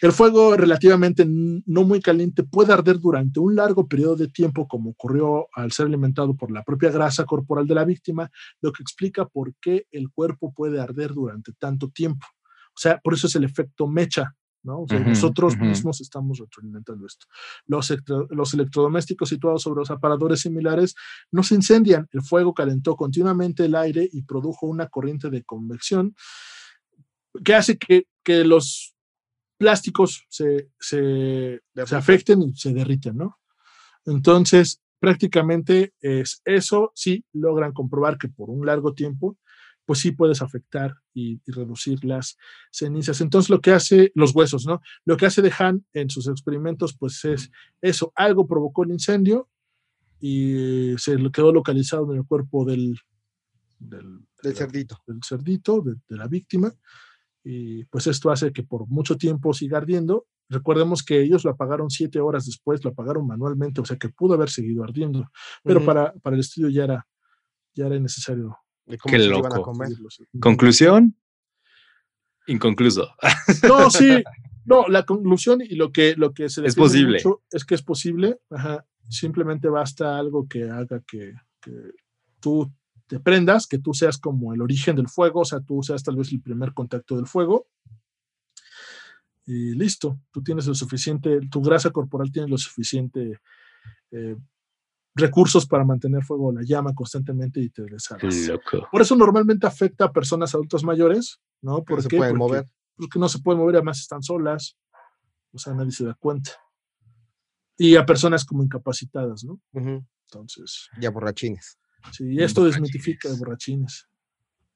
El 0.00 0.12
fuego 0.12 0.56
relativamente 0.56 1.24
no 1.26 1.82
muy 1.84 2.00
caliente 2.00 2.44
puede 2.44 2.72
arder 2.72 2.98
durante 2.98 3.40
un 3.40 3.56
largo 3.56 3.88
periodo 3.88 4.16
de 4.16 4.28
tiempo, 4.28 4.68
como 4.68 4.90
ocurrió 4.90 5.48
al 5.52 5.72
ser 5.72 5.86
alimentado 5.86 6.36
por 6.36 6.50
la 6.50 6.62
propia 6.62 6.90
grasa 6.90 7.24
corporal 7.24 7.66
de 7.66 7.74
la 7.74 7.84
víctima, 7.84 8.30
lo 8.60 8.72
que 8.72 8.82
explica 8.82 9.26
por 9.26 9.54
qué 9.60 9.86
el 9.90 10.10
cuerpo 10.10 10.52
puede 10.52 10.80
arder 10.80 11.12
durante 11.12 11.52
tanto 11.52 11.90
tiempo. 11.90 12.26
O 12.68 12.80
sea, 12.80 13.00
por 13.02 13.14
eso 13.14 13.26
es 13.26 13.34
el 13.34 13.42
efecto 13.42 13.88
mecha, 13.88 14.36
nosotros 14.62 15.56
mismos 15.56 16.00
estamos 16.00 16.38
retroalimentando 16.38 17.06
esto. 17.06 17.26
Los, 17.66 17.94
los 18.30 18.54
electrodomésticos 18.54 19.28
situados 19.28 19.62
sobre 19.62 19.80
los 19.80 19.90
aparadores 19.90 20.40
similares 20.40 20.94
no 21.30 21.42
se 21.42 21.54
incendian. 21.54 22.08
El 22.12 22.22
fuego 22.22 22.54
calentó 22.54 22.96
continuamente 22.96 23.64
el 23.64 23.74
aire 23.74 24.08
y 24.10 24.22
produjo 24.22 24.66
una 24.66 24.88
corriente 24.88 25.30
de 25.30 25.44
convección 25.44 26.14
que 27.44 27.54
hace 27.54 27.78
que, 27.78 28.04
los 28.44 28.94
plásticos 29.56 30.26
se, 30.28 30.68
se, 30.78 31.62
se, 31.74 31.96
afecten 31.96 32.42
y 32.42 32.54
se 32.54 32.74
derriten, 32.74 33.16
¿no? 33.16 33.38
Entonces, 34.04 34.82
prácticamente 35.00 35.94
es 36.00 36.42
eso, 36.44 36.92
sí 36.94 37.24
logran 37.32 37.72
comprobar 37.72 38.18
que 38.18 38.28
por 38.28 38.50
un 38.50 38.66
largo 38.66 38.92
tiempo 38.92 39.38
pues 39.88 40.00
sí 40.00 40.12
puedes 40.12 40.42
afectar 40.42 40.96
y, 41.14 41.40
reducir 41.46 42.04
las 42.04 42.36
cenizas. 42.70 43.22
Entonces, 43.22 43.48
lo 43.48 43.62
que 43.62 43.72
hace 43.72 44.12
los 44.14 44.34
huesos, 44.34 44.66
¿no? 44.66 44.82
Lo 45.06 45.16
que 45.16 45.24
hace 45.24 45.40
de 45.40 45.50
Han 45.58 45.86
en 45.94 46.10
sus 46.10 46.28
experimentos, 46.28 46.94
pues 46.94 47.24
es 47.24 47.50
eso, 47.80 48.12
algo 48.14 48.46
provocó 48.46 48.84
el 48.84 48.90
incendio 48.90 49.48
y 50.20 50.94
se 50.98 51.16
quedó 51.32 51.54
localizado 51.54 52.12
en 52.12 52.18
el 52.18 52.26
cuerpo 52.26 52.66
del, 52.66 52.98
del, 53.78 54.26
cerdito. 54.54 54.98
Del 55.06 55.20
cerdito, 55.24 55.80
de, 55.80 55.96
la 56.08 56.28
víctima. 56.28 56.70
Y 57.42 57.84
pues 57.84 58.08
esto 58.08 58.30
hace 58.30 58.52
que 58.52 58.64
por 58.64 58.86
mucho 58.88 59.16
tiempo 59.16 59.54
siga 59.54 59.78
ardiendo 59.78 60.26
Recordemos 60.50 61.02
que 61.02 61.22
ellos 61.22 61.44
lo 61.44 61.50
apagaron 61.50 61.88
siete 61.88 62.20
horas 62.20 62.44
después, 62.44 62.84
lo 62.84 62.90
apagaron 62.90 63.26
manualmente, 63.26 63.80
o 63.82 63.84
sea 63.86 63.98
que 63.98 64.08
pudo 64.08 64.32
haber 64.32 64.48
seguido 64.48 64.82
ardiendo, 64.82 65.30
pero 65.62 65.84
para, 65.84 66.14
para 66.22 66.36
el 66.36 66.40
estudio 66.40 66.70
ya 66.70 66.84
era, 66.84 67.06
ya 67.74 67.86
era 67.86 67.98
necesario. 67.98 68.56
De 68.88 68.98
cómo 68.98 69.12
Qué 69.12 69.18
se 69.20 69.28
lo 69.28 69.38
iban 69.38 69.52
a 69.52 69.56
loco. 69.56 69.72
comer. 69.72 69.88
Conclusión. 70.40 71.16
Inconcluso. 72.46 73.08
No, 73.68 73.90
sí, 73.90 74.08
no, 74.64 74.88
la 74.88 75.04
conclusión 75.04 75.60
y 75.60 75.74
lo 75.74 75.92
que, 75.92 76.14
lo 76.16 76.32
que 76.32 76.48
se 76.48 76.64
Es 76.66 76.74
posible. 76.74 77.18
mucho 77.18 77.42
es 77.50 77.64
que 77.64 77.74
es 77.74 77.82
posible, 77.82 78.40
ajá, 78.50 78.86
simplemente 79.08 79.68
basta 79.68 80.18
algo 80.18 80.48
que 80.48 80.70
haga 80.70 81.00
que, 81.06 81.34
que 81.60 81.72
tú 82.40 82.72
te 83.06 83.20
prendas, 83.20 83.66
que 83.66 83.78
tú 83.78 83.92
seas 83.94 84.18
como 84.18 84.54
el 84.54 84.62
origen 84.62 84.96
del 84.96 85.08
fuego, 85.08 85.40
o 85.40 85.44
sea, 85.44 85.60
tú 85.60 85.82
seas 85.82 86.02
tal 86.02 86.16
vez 86.16 86.32
el 86.32 86.40
primer 86.40 86.72
contacto 86.72 87.16
del 87.16 87.26
fuego. 87.26 87.68
Y 89.46 89.74
listo, 89.74 90.18
tú 90.30 90.42
tienes 90.42 90.66
lo 90.66 90.74
suficiente, 90.74 91.40
tu 91.50 91.62
grasa 91.62 91.90
corporal 91.90 92.30
tiene 92.30 92.48
lo 92.48 92.58
suficiente 92.58 93.40
eh, 94.10 94.36
recursos 95.18 95.66
para 95.66 95.84
mantener 95.84 96.22
fuego 96.24 96.52
la 96.52 96.62
llama 96.64 96.94
constantemente 96.94 97.60
y 97.60 97.68
te 97.70 97.82
desarmas. 97.82 98.34
Por 98.90 99.02
eso 99.02 99.14
normalmente 99.16 99.66
afecta 99.66 100.06
a 100.06 100.12
personas 100.12 100.54
adultos 100.54 100.84
mayores, 100.84 101.40
¿no? 101.60 101.82
¿Por 101.84 102.02
se 102.02 102.08
qué? 102.08 102.16
pueden 102.16 102.38
Porque- 102.38 102.52
mover. 102.54 102.68
porque 102.96 103.18
no 103.18 103.28
se 103.28 103.38
pueden 103.40 103.60
mover, 103.60 103.76
además 103.76 104.00
están 104.00 104.22
solas, 104.22 104.76
o 105.52 105.58
sea, 105.58 105.72
nadie 105.74 105.92
se 105.92 106.04
da 106.04 106.14
cuenta. 106.14 106.52
Y 107.76 107.94
a 107.96 108.04
personas 108.04 108.44
como 108.44 108.62
incapacitadas, 108.64 109.44
¿no? 109.44 109.60
Entonces, 109.72 110.88
Y 111.00 111.06
a 111.06 111.10
borrachines. 111.10 111.78
sí, 112.12 112.40
esto 112.42 112.64
desmitifica 112.64 113.28
de 113.30 113.36
borrachines. 113.38 114.08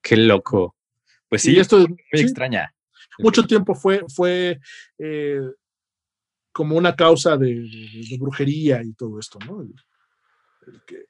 Qué 0.01 0.15
loco. 0.17 0.75
Pues 1.29 1.41
sí, 1.41 1.53
y 1.53 1.59
esto 1.59 1.77
muy 1.79 1.97
sí, 2.13 2.21
extraña. 2.21 2.73
mucho 3.19 3.45
tiempo 3.45 3.75
fue, 3.75 4.03
fue 4.13 4.59
eh, 4.99 5.41
como 6.51 6.75
una 6.77 6.95
causa 6.95 7.35
de, 7.37 7.47
de- 7.55 8.07
de 8.09 8.17
brujería 8.19 8.81
y 8.83 8.93
todo 8.93 9.19
esto, 9.19 9.37
¿no? 9.45 9.63
El, 10.67 10.75
el 10.75 10.81
que 10.85 11.05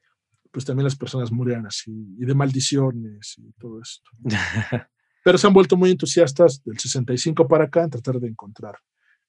pues 0.51 0.65
también 0.65 0.83
las 0.83 0.95
personas 0.95 1.31
murieran 1.31 1.65
así, 1.65 1.91
y 1.91 2.25
de 2.25 2.35
maldiciones 2.35 3.35
y 3.39 3.51
todo 3.53 3.81
esto. 3.81 4.07
Pero 5.23 5.37
se 5.39 5.47
han 5.47 5.53
vuelto 5.53 5.75
muy 5.77 5.89
entusiastas 5.89 6.61
del 6.63 6.77
65 6.77 7.47
para 7.47 7.63
acá 7.65 7.83
en 7.83 7.89
tratar 7.89 8.19
de 8.19 8.27
encontrar 8.27 8.75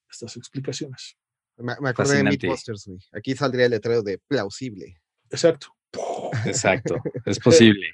estas 0.09 0.37
explicaciones. 0.37 1.17
Me, 1.57 1.73
me 1.81 1.89
acordé 1.89 2.09
Fascinante. 2.09 2.37
de 2.37 2.47
Mythbusters, 2.47 2.85
güey. 2.85 2.99
Aquí 3.13 3.33
saldría 3.35 3.65
el 3.65 3.71
letrero 3.71 4.03
de 4.03 4.19
plausible. 4.27 5.01
Exacto. 5.31 5.67
Exacto. 6.45 6.97
Es 7.25 7.39
posible. 7.39 7.87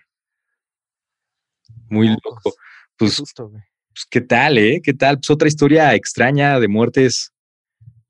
Muy 1.90 2.10
loco. 2.10 2.42
Qué 2.44 2.52
Pues, 2.98 3.14
susto, 3.14 3.48
güey. 3.50 3.62
pues, 3.94 4.06
¿qué 4.10 4.22
tal, 4.22 4.58
eh? 4.58 4.82
¿Qué 4.84 4.94
tal? 4.94 5.18
Pues 5.18 5.30
otra 5.30 5.48
historia 5.48 5.94
extraña 5.96 6.60
de 6.60 6.68
muertes, 6.68 7.32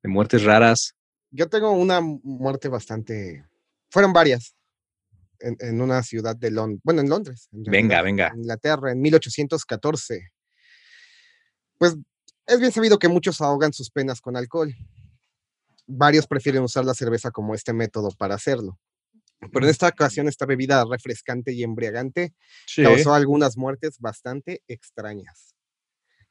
de 0.02 0.10
muertes 0.10 0.44
raras. 0.44 0.96
Yo 1.32 1.48
tengo 1.50 1.72
una 1.72 2.02
muerte 2.02 2.70
bastante. 2.70 3.46
Fueron 3.92 4.14
varias. 4.14 4.56
En, 5.40 5.58
en 5.60 5.82
una 5.82 6.02
ciudad 6.04 6.36
de 6.36 6.52
Londres. 6.52 6.82
Bueno, 6.84 7.02
en 7.02 7.10
Londres. 7.10 7.48
en 7.52 7.64
Venga, 7.64 8.02
venga. 8.02 8.28
en 8.30 8.40
Inglaterra, 8.42 8.92
en 8.92 9.02
1814. 9.02 10.32
Pues 11.78 11.96
es 12.46 12.60
bien 12.60 12.72
sabido 12.72 13.00
que 13.00 13.08
muchos 13.08 13.42
ahogan 13.42 13.74
sus 13.74 13.90
penas 13.90 14.22
con 14.22 14.38
alcohol. 14.38 14.74
Varios 15.88 16.28
prefieren 16.28 16.62
usar 16.64 16.86
la 16.86 16.94
cerveza 16.94 17.32
como 17.32 17.56
este 17.56 17.74
método 17.74 18.10
para 18.18 18.36
hacerlo. 18.36 18.80
Pero 19.52 19.66
en 19.66 19.72
esta 19.72 19.88
ocasión, 19.88 20.28
esta 20.28 20.46
bebida 20.46 20.86
refrescante 20.86 21.52
y 21.54 21.64
embriagante 21.64 22.34
Sí. 22.68 22.84
causó 22.84 23.16
algunas 23.16 23.58
muertes 23.58 23.98
bastante 24.00 24.62
extrañas. 24.68 25.56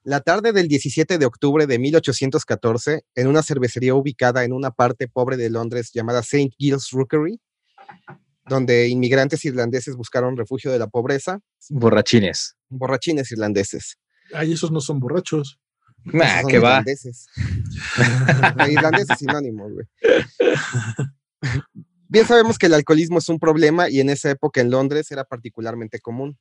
La 0.05 0.21
tarde 0.21 0.53
del 0.53 0.69
17 0.69 1.19
de 1.19 1.27
octubre 1.27 1.67
de 1.67 1.79
1814, 1.81 3.03
en 3.17 3.27
una 3.27 3.43
cervecería 3.43 3.95
ubicada 3.97 4.45
en 4.45 4.53
una 4.53 4.71
parte 4.71 5.09
pobre 5.09 5.37
de 5.37 5.51
Londres 5.51 5.91
llamada 5.93 6.21
St. 6.21 6.51
Giles 6.57 6.89
Rookery, 6.93 7.41
donde 8.47 8.89
inmigrantes 8.89 9.45
irlandeses 9.45 9.97
buscaron 9.97 10.37
refugio 10.37 10.73
de 10.73 10.79
la 10.79 10.89
pobreza, 10.89 11.41
Borrachines. 11.69 12.57
borrachines 12.69 13.31
irlandeses. 13.31 13.97
Ay, 14.33 14.53
esos 14.53 14.71
no 14.73 14.81
son 14.81 15.01
borrachos. 15.01 15.61
Nah, 16.05 16.43
que 16.49 16.59
va. 16.59 16.79
irlandeses. 16.79 17.27
La 18.57 18.69
irlandés 18.71 19.11
es 19.11 19.19
sinónimo, 19.19 19.69
güey. 19.71 19.87
Bien 22.09 22.27
sabemos 22.27 22.59
que 22.59 22.67
el 22.67 22.75
alcoholismo 22.75 23.19
es 23.19 23.29
un 23.29 23.39
problema 23.39 23.89
y 23.89 24.01
en 24.01 24.11
esa 24.11 24.31
época 24.31 24.61
en 24.61 24.71
Londres 24.71 25.11
era 25.11 25.25
particularmente 25.25 26.01
común. 26.01 26.39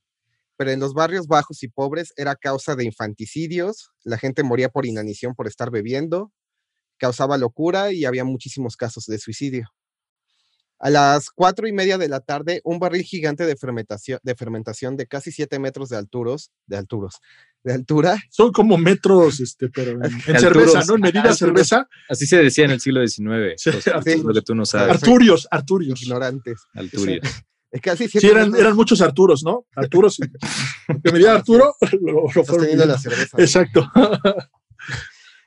Pero 0.56 0.72
en 0.72 0.80
los 0.80 0.94
barrios 0.94 1.26
bajos 1.26 1.62
y 1.62 1.68
pobres 1.68 2.12
era 2.16 2.36
causa 2.36 2.74
de 2.74 2.84
infanticidios, 2.84 3.92
la 4.02 4.18
gente 4.18 4.42
moría 4.42 4.68
por 4.68 4.84
inanición 4.84 5.34
por 5.34 5.46
estar 5.46 5.70
bebiendo, 5.70 6.32
causaba 6.98 7.38
locura 7.38 7.92
y 7.92 8.04
había 8.04 8.24
muchísimos 8.24 8.76
casos 8.76 9.06
de 9.06 9.18
suicidio. 9.18 9.68
A 10.82 10.88
las 10.90 11.28
cuatro 11.30 11.68
y 11.68 11.72
media 11.72 11.98
de 11.98 12.08
la 12.08 12.20
tarde, 12.20 12.62
un 12.64 12.78
barril 12.78 13.02
gigante 13.02 13.44
de 13.44 13.54
fermentación 13.56 14.18
de, 14.22 14.34
fermentación 14.34 14.96
de 14.96 15.06
casi 15.06 15.30
siete 15.30 15.58
metros 15.58 15.90
de 15.90 15.98
alturos, 15.98 16.50
de 16.66 16.78
alturos, 16.78 17.16
de 17.62 17.74
altura, 17.74 18.16
Son 18.30 18.50
como 18.50 18.78
metros, 18.78 19.40
este, 19.40 19.68
pero 19.68 19.90
en, 19.90 19.96
en 20.04 20.36
Alturos. 20.36 20.40
cerveza, 20.40 20.80
¿no? 20.88 20.94
En 20.94 21.00
medida 21.02 21.20
Alturos. 21.20 21.38
cerveza. 21.38 21.86
Así 22.08 22.26
se 22.26 22.38
decía 22.38 22.64
en 22.64 22.70
el 22.70 22.80
siglo 22.80 23.06
XIX. 23.06 23.54
Sí, 23.56 23.70
lo 24.22 24.32
que 24.32 24.40
tú 24.42 24.54
no 24.54 24.64
sabes. 24.64 24.94
Arturios, 24.94 25.46
Arturios. 25.50 26.00
ignorantes. 26.02 26.60
Alturios. 26.74 27.28
Es 27.70 27.80
casi 27.82 28.04
Sí, 28.04 28.18
siete 28.18 28.28
eran, 28.34 28.56
eran 28.56 28.74
muchos 28.74 29.00
Arturos, 29.02 29.42
¿no? 29.44 29.66
Arturos. 29.76 30.16
que 31.04 31.12
medía 31.12 31.34
Arturo, 31.34 31.74
lo, 32.00 32.22
lo 32.22 32.28
fueron 32.30 32.44
sosteniendo 32.46 32.86
la 32.86 32.96
midiendo. 32.96 32.98
cerveza. 33.26 33.36
Exacto. 33.38 33.92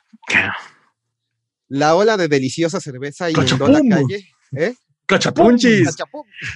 La 1.68 1.94
ola 1.94 2.18
de 2.18 2.28
deliciosa 2.28 2.80
cerveza 2.80 3.30
inundó 3.30 3.68
la 3.68 3.80
calle. 3.88 4.28
¿Eh? 4.57 4.74
¡Cachapunchis! 5.06 5.96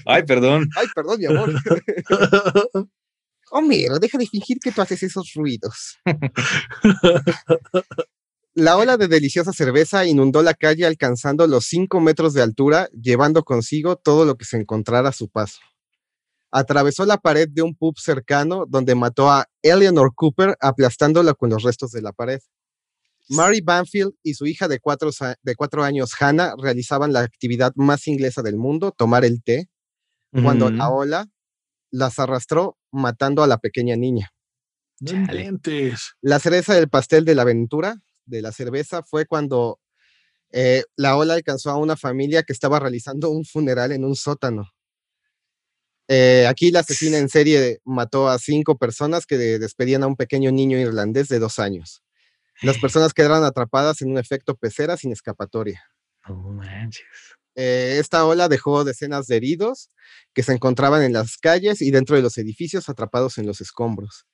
Ay, 0.07 0.23
perdón. 0.25 0.69
Ay, 0.77 0.87
perdón, 0.95 1.19
mi 1.19 1.27
amor. 1.27 1.53
Homero, 3.51 3.99
deja 3.99 4.19
de 4.19 4.27
fingir 4.27 4.59
que 4.59 4.73
tú 4.73 4.83
haces 4.83 5.03
esos 5.03 5.33
ruidos. 5.35 5.99
La 8.55 8.77
ola 8.77 8.97
de 8.97 9.09
deliciosa 9.09 9.53
cerveza 9.53 10.05
inundó 10.05 10.43
la 10.43 10.53
calle 10.53 10.85
alcanzando 10.85 11.47
los 11.47 11.67
5 11.67 12.01
metros 12.01 12.35
de 12.35 12.43
altura, 12.43 12.89
llevando 12.93 13.45
consigo 13.45 13.97
todo 13.97 14.25
lo 14.25 14.37
que 14.37 14.45
se 14.45 14.57
encontrara 14.57 15.11
a 15.11 15.13
su 15.13 15.29
paso. 15.29 15.61
Atravesó 16.51 17.07
la 17.07 17.19
pared 17.19 17.49
de 17.49 17.63
un 17.63 17.77
pub 17.77 17.99
cercano 17.99 18.65
donde 18.67 18.95
mató 18.95 19.31
a 19.31 19.47
Eleanor 19.63 20.13
Cooper 20.15 20.57
aplastándola 20.61 21.35
con 21.35 21.51
los 21.51 21.63
restos 21.63 21.93
de 21.93 22.03
la 22.03 22.13
pared. 22.13 22.41
Mary 23.29 23.61
Banfield 23.61 24.13
y 24.23 24.35
su 24.35 24.47
hija 24.47 24.69
de 24.69 24.81
cuatro, 24.81 25.11
de 25.43 25.55
cuatro 25.55 25.85
años, 25.85 26.13
Hannah, 26.19 26.55
realizaban 26.61 27.13
la 27.13 27.21
actividad 27.21 27.73
más 27.77 28.07
inglesa 28.07 28.43
del 28.43 28.57
mundo, 28.57 28.93
tomar 28.97 29.25
el 29.25 29.43
té, 29.43 29.69
cuando 30.43 30.71
la 30.71 30.91
ola 30.91 31.27
las 31.91 32.19
arrastró 32.19 32.77
matando 32.93 33.43
a 33.43 33.47
la 33.47 33.59
pequeña 33.59 33.97
niña. 33.97 34.31
La 36.21 36.39
cereza 36.39 36.75
del 36.75 36.89
pastel 36.89 37.25
de 37.25 37.35
la 37.35 37.43
aventura 37.43 37.97
de 38.27 38.43
la 38.43 38.53
cerveza 38.53 39.03
fue 39.03 39.25
cuando 39.27 39.79
eh, 40.51 40.83
la 40.97 41.17
ola 41.17 41.35
alcanzó 41.35 41.71
a 41.71 41.77
una 41.77 41.97
familia 41.97 42.43
que 42.43 42.53
estaba 42.53 42.79
realizando 42.81 43.31
un 43.31 43.45
funeral 43.45 43.93
en 43.93 44.05
un 44.05 44.17
sótano. 44.17 44.69
Eh, 46.09 46.47
aquí 46.49 46.71
la 46.71 46.81
asesina 46.81 47.19
en 47.19 47.29
serie 47.29 47.81
mató 47.85 48.29
a 48.29 48.39
cinco 48.39 48.79
personas 48.79 49.27
que 49.27 49.37
de- 49.37 49.59
despedían 49.59 50.03
a 50.03 50.07
un 50.07 50.17
pequeño 50.17 50.51
niño 50.51 50.79
irlandés 50.79 51.29
de 51.29 51.39
dos 51.39 51.59
años. 51.59 52.03
Las 52.63 52.79
personas 52.79 53.13
quedaron 53.15 53.45
atrapadas 53.45 54.03
en 54.03 54.11
un 54.11 54.19
efecto 54.19 54.57
pecera 54.57 54.97
sin 54.97 55.13
escapatoria. 55.13 55.83
No 56.29 56.37
manches. 56.37 57.07
Eh, 57.55 57.97
esta 57.99 58.25
ola 58.25 58.49
dejó 58.49 58.85
decenas 58.85 59.27
de 59.27 59.37
heridos 59.37 59.91
que 60.33 60.43
se 60.43 60.53
encontraban 60.53 61.03
en 61.03 61.13
las 61.13 61.39
calles 61.39 61.83
y 61.83 61.91
dentro 61.91 62.15
de 62.15 62.23
los 62.23 62.39
edificios 62.39 62.89
atrapados 62.89 63.39
en 63.39 63.47
los 63.47 63.61
escombros. 63.61 64.27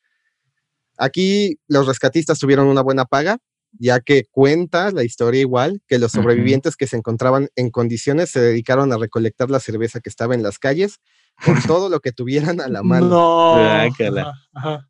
Aquí 0.99 1.59
los 1.66 1.87
rescatistas 1.87 2.39
tuvieron 2.39 2.66
una 2.68 2.83
buena 2.83 3.05
paga, 3.05 3.39
ya 3.72 4.01
que 4.01 4.25
cuenta 4.31 4.91
la 4.91 5.05
historia 5.05 5.41
igual 5.41 5.83
que 5.89 5.99
los 5.99 6.12
sobrevivientes 6.12 6.77
que 6.77 6.87
se 6.87 6.97
encontraban 6.97 7.49
en 7.57 7.70
condiciones 7.70 8.31
se 8.31 8.41
dedicaron 8.41 8.93
a 8.93 8.99
recolectar 8.99 9.51
la 9.51 9.59
cerveza 9.59 10.01
que 10.01 10.11
estaba 10.11 10.35
en 10.35 10.43
las 10.43 10.59
calles 10.59 11.01
con 11.45 11.61
todo 11.62 11.89
lo 11.89 12.01
que 12.01 12.12
tuvieran 12.12 12.61
a 12.61 12.68
la 12.68 12.83
mano. 12.83 13.09
No. 13.09 13.55
Ajá, 13.55 14.33
ajá. 14.53 14.89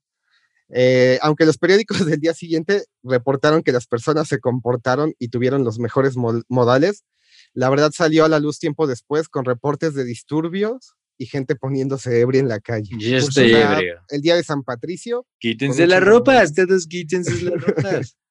Eh, 0.77 1.21
aunque 1.23 1.47
los 1.47 1.57
periódicos 1.57 2.05
del 2.05 2.19
día 2.19 2.35
siguiente 2.35 2.85
reportaron 3.05 3.63
que 3.63 3.71
las 3.71 3.87
personas 3.87 4.27
se 4.27 4.41
comportaron 4.41 5.15
y 5.21 5.29
tuvieron 5.29 5.63
los 5.63 5.79
mejores 5.79 6.17
modales, 6.49 7.05
la 7.53 7.71
verdad 7.71 7.93
salió 7.95 8.25
a 8.25 8.29
la 8.29 8.41
luz 8.41 8.59
tiempo 8.59 8.89
después 8.89 9.29
con 9.29 9.45
reportes 9.45 9.95
de 9.95 10.05
disturbios 10.05 10.95
y 11.17 11.27
gente 11.27 11.55
poniéndose 11.55 12.19
ebria 12.21 12.41
en 12.41 12.49
la 12.49 12.59
calle. 12.59 12.91
Yo 12.99 13.19
estoy 13.19 13.53
ebrio. 13.77 14.01
El 14.09 14.21
día 14.21 14.35
de 14.35 14.43
San 14.43 14.65
Patricio, 14.65 15.27
Quítense 15.39 15.87
las 15.87 16.03
ropas, 16.03 16.53
todos 16.55 16.87
quítense 16.89 17.43
las 17.43 17.63
ropas. 17.63 18.17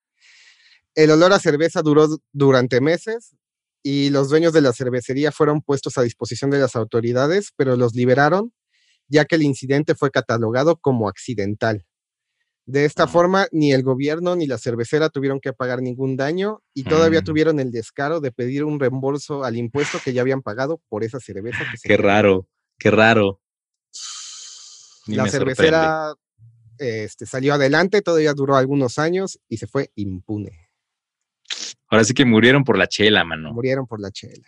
el 0.95 1.11
olor 1.11 1.31
a 1.31 1.39
cerveza 1.39 1.81
duró 1.81 2.07
du- 2.09 2.21
durante 2.33 2.81
meses 2.81 3.35
y 3.81 4.09
los 4.09 4.29
dueños 4.29 4.51
de 4.51 4.61
la 4.61 4.73
cervecería 4.73 5.31
fueron 5.31 5.61
puestos 5.61 5.97
a 5.97 6.01
disposición 6.01 6.51
de 6.51 6.59
las 6.59 6.75
autoridades, 6.75 7.51
pero 7.55 7.77
los 7.77 7.93
liberaron 7.95 8.53
ya 9.07 9.25
que 9.25 9.35
el 9.35 9.43
incidente 9.43 9.95
fue 9.95 10.11
catalogado 10.11 10.77
como 10.77 11.07
accidental. 11.07 11.85
De 12.65 12.85
esta 12.85 13.07
forma, 13.07 13.47
ni 13.51 13.73
el 13.73 13.83
gobierno 13.83 14.35
ni 14.37 14.47
la 14.47 14.57
cervecera 14.57 15.09
tuvieron 15.09 15.41
que 15.41 15.51
pagar 15.51 15.81
ningún 15.81 16.15
daño 16.15 16.61
y 16.73 16.83
todavía 16.85 17.19
Mm. 17.19 17.23
tuvieron 17.25 17.59
el 17.59 17.71
descaro 17.71 18.21
de 18.21 18.31
pedir 18.31 18.63
un 18.63 18.79
reembolso 18.79 19.43
al 19.43 19.57
impuesto 19.57 19.99
que 20.03 20.13
ya 20.13 20.21
habían 20.21 20.41
pagado 20.41 20.81
por 20.87 21.03
esa 21.03 21.19
cerveza. 21.19 21.59
que 21.69 21.77
se 21.77 21.87
Qué 21.89 21.97
raro, 21.97 22.47
qué 22.79 22.89
raro. 22.89 23.41
Ni 25.07 25.15
La 25.17 25.27
cervecera 25.27 26.13
este, 26.77 27.25
salió 27.25 27.53
adelante, 27.53 28.01
todavía 28.01 28.33
duró 28.33 28.55
algunos 28.55 28.97
años 28.97 29.39
y 29.49 29.57
se 29.57 29.67
fue 29.67 29.91
impune. 29.95 30.69
Ahora 31.89 32.05
sí 32.05 32.13
que 32.13 32.23
murieron 32.25 32.63
por 32.63 32.77
la 32.77 32.87
chela, 32.87 33.25
mano. 33.25 33.51
Murieron 33.53 33.85
por 33.85 33.99
la 33.99 34.09
chela. 34.09 34.47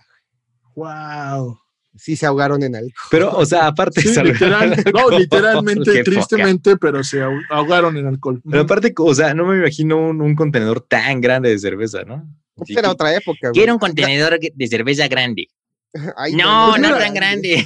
Wow. 0.75 1.59
Sí 1.97 2.15
se 2.15 2.25
ahogaron 2.25 2.61
en 2.63 2.75
algo. 2.75 2.89
Pero, 3.09 3.31
o 3.37 3.45
sea, 3.45 3.67
aparte 3.67 4.01
Sí, 4.01 4.09
literal, 4.21 4.69
no, 4.69 4.75
alcohol, 4.99 5.17
literalmente, 5.17 5.91
poca. 5.91 6.03
tristemente, 6.03 6.77
pero 6.77 7.03
se 7.03 7.21
ahog- 7.23 7.43
ahogaron 7.49 7.95
en 7.97 8.07
alcohol. 8.07 8.41
Pero 8.49 8.63
aparte, 8.63 8.93
o 8.97 9.15
sea, 9.15 9.33
no 9.33 9.45
me 9.45 9.57
imagino 9.57 9.97
un, 9.97 10.21
un 10.21 10.35
contenedor 10.35 10.81
tan 10.81 11.21
grande 11.21 11.49
de 11.49 11.59
cerveza, 11.59 12.03
¿no? 12.03 12.27
Pues 12.55 12.67
Sí, 12.67 12.73
era 12.73 12.83
que- 12.83 12.87
otra 12.89 13.15
época. 13.15 13.37
güey. 13.49 13.53
Quiero 13.53 13.73
un 13.73 13.79
contenedor 13.79 14.37
de 14.39 14.67
cerveza 14.67 15.07
grande. 15.07 15.47
Ay, 16.17 16.33
No, 16.35 16.77
no 16.77 16.89
no, 16.89 16.97
tan 16.97 17.13
grande. 17.13 17.65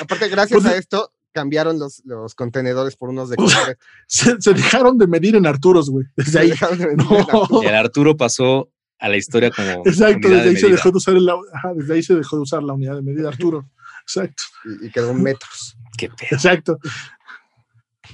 Aparte, 0.00 0.28
gracias 0.28 0.60
Pues- 0.62 0.72
a 0.72 0.76
esto 0.76 1.12
cambiaron 1.32 1.78
los, 1.78 2.02
los 2.04 2.34
contenedores 2.34 2.96
por 2.96 3.10
unos 3.10 3.30
de 3.30 3.36
concreto. 3.36 3.80
Se, 4.06 4.40
se 4.40 4.54
dejaron 4.54 4.98
de 4.98 5.06
medir 5.06 5.36
en 5.36 5.46
Arturos, 5.46 5.88
güey. 5.88 6.04
Desde 6.16 6.40
ahí. 6.40 6.50
Dejaron 6.50 6.78
de 6.78 6.96
No. 6.96 7.48
la- 7.60 7.64
Y 7.64 7.66
el 7.66 7.74
Arturo 7.74 8.16
pasó 8.16 8.70
a 8.98 9.08
la 9.08 9.16
historia 9.16 9.50
como. 9.50 9.68
Exacto, 9.86 10.28
desde 10.28 10.42
de 10.44 10.48
ahí 10.50 10.56
se 10.56 10.68
dejó 10.68 10.90
de 10.90 10.96
usar 10.96 11.16
el, 11.16 11.28
ajá, 11.28 11.72
desde 11.74 11.94
ahí 11.94 12.02
se 12.02 12.14
dejó 12.14 12.36
de 12.36 12.42
usar 12.42 12.62
la 12.62 12.72
unidad 12.74 12.96
de 12.96 13.02
medida 13.02 13.28
Arturo. 13.28 13.70
Exacto, 14.02 14.42
y, 14.82 14.86
y 14.86 14.90
quedó 14.90 15.10
en 15.10 15.22
metros. 15.22 15.76
Qué 15.96 16.08
pedo. 16.08 16.28
exacto. 16.32 16.78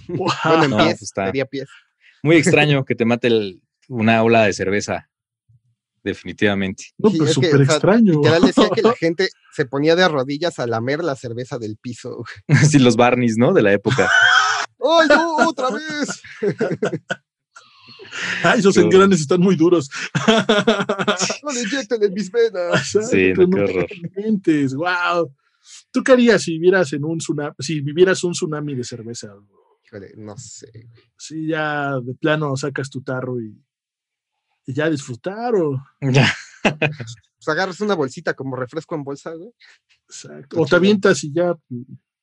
Wow. 0.08 0.28
Bueno, 0.44 0.64
en 0.64 0.70
no, 0.70 0.76
pies, 0.78 0.88
pues 0.98 1.02
está. 1.02 1.26
sería 1.26 1.46
pies. 1.46 1.68
Muy 2.22 2.36
extraño 2.36 2.84
que 2.84 2.94
te 2.94 3.04
mate 3.04 3.28
el- 3.28 3.62
una 3.88 4.22
ola 4.22 4.44
de 4.44 4.52
cerveza. 4.52 5.08
Definitivamente. 6.02 6.84
no, 6.98 7.08
Sí, 7.10 7.18
pero 7.18 7.30
es 7.30 7.36
que, 7.38 7.46
súper 7.46 7.62
o 7.62 7.64
sea, 7.64 7.74
extraño. 7.76 8.12
Literal 8.14 8.42
decía 8.42 8.68
que 8.74 8.82
la 8.82 8.92
gente 8.98 9.28
se 9.52 9.64
ponía 9.66 9.96
de 9.96 10.06
rodillas 10.08 10.58
a 10.58 10.66
lamer 10.66 11.02
la 11.02 11.16
cerveza 11.16 11.58
del 11.58 11.76
piso. 11.78 12.24
Así 12.48 12.78
los 12.80 12.96
Barneys, 12.96 13.36
¿no? 13.38 13.52
De 13.54 13.62
la 13.62 13.72
época. 13.72 14.10
¡Ay, 14.80 15.08
no! 15.08 15.36
¡Otra 15.48 15.68
vez! 15.70 16.22
Ay, 18.44 18.60
esos 18.60 18.76
engranes 18.76 19.20
están 19.20 19.40
muy 19.40 19.56
duros. 19.56 19.90
¡No 21.42 21.52
le 21.52 21.62
inyecten 21.62 22.02
en 22.02 22.12
mis 22.12 22.30
venas! 22.30 22.96
Sí, 23.10 23.32
no, 23.32 23.48
qué 23.50 23.60
horror. 23.60 23.86
Wow. 24.76 25.34
¿Tú 25.90 26.02
qué 26.02 26.12
harías 26.12 26.42
si 26.42 26.52
vivieras 26.52 26.92
en 26.92 27.04
un 27.04 27.18
tsunami, 27.18 27.54
si 27.58 27.80
vivieras 27.80 28.22
un 28.24 28.32
tsunami 28.32 28.74
de 28.74 28.84
cerveza? 28.84 29.34
Híjole, 29.86 30.12
no 30.16 30.36
sé. 30.36 30.70
güey. 30.72 30.88
Si 31.16 31.46
ya 31.46 31.98
de 32.00 32.14
plano 32.14 32.56
sacas 32.56 32.90
tu 32.90 33.02
tarro 33.02 33.40
y, 33.40 33.56
y 34.66 34.72
ya 34.74 34.90
disfrutar 34.90 35.54
o, 35.54 35.82
Ya. 36.00 36.32
Pues 36.62 37.48
agarras 37.48 37.80
una 37.80 37.94
bolsita 37.94 38.34
como 38.34 38.56
refresco 38.56 38.94
en 38.94 39.04
bolsa, 39.04 39.34
güey. 39.34 39.50
exacto, 40.08 40.60
o 40.60 40.66
te 40.66 40.76
avientas 40.76 41.22
y 41.24 41.32
ya 41.32 41.54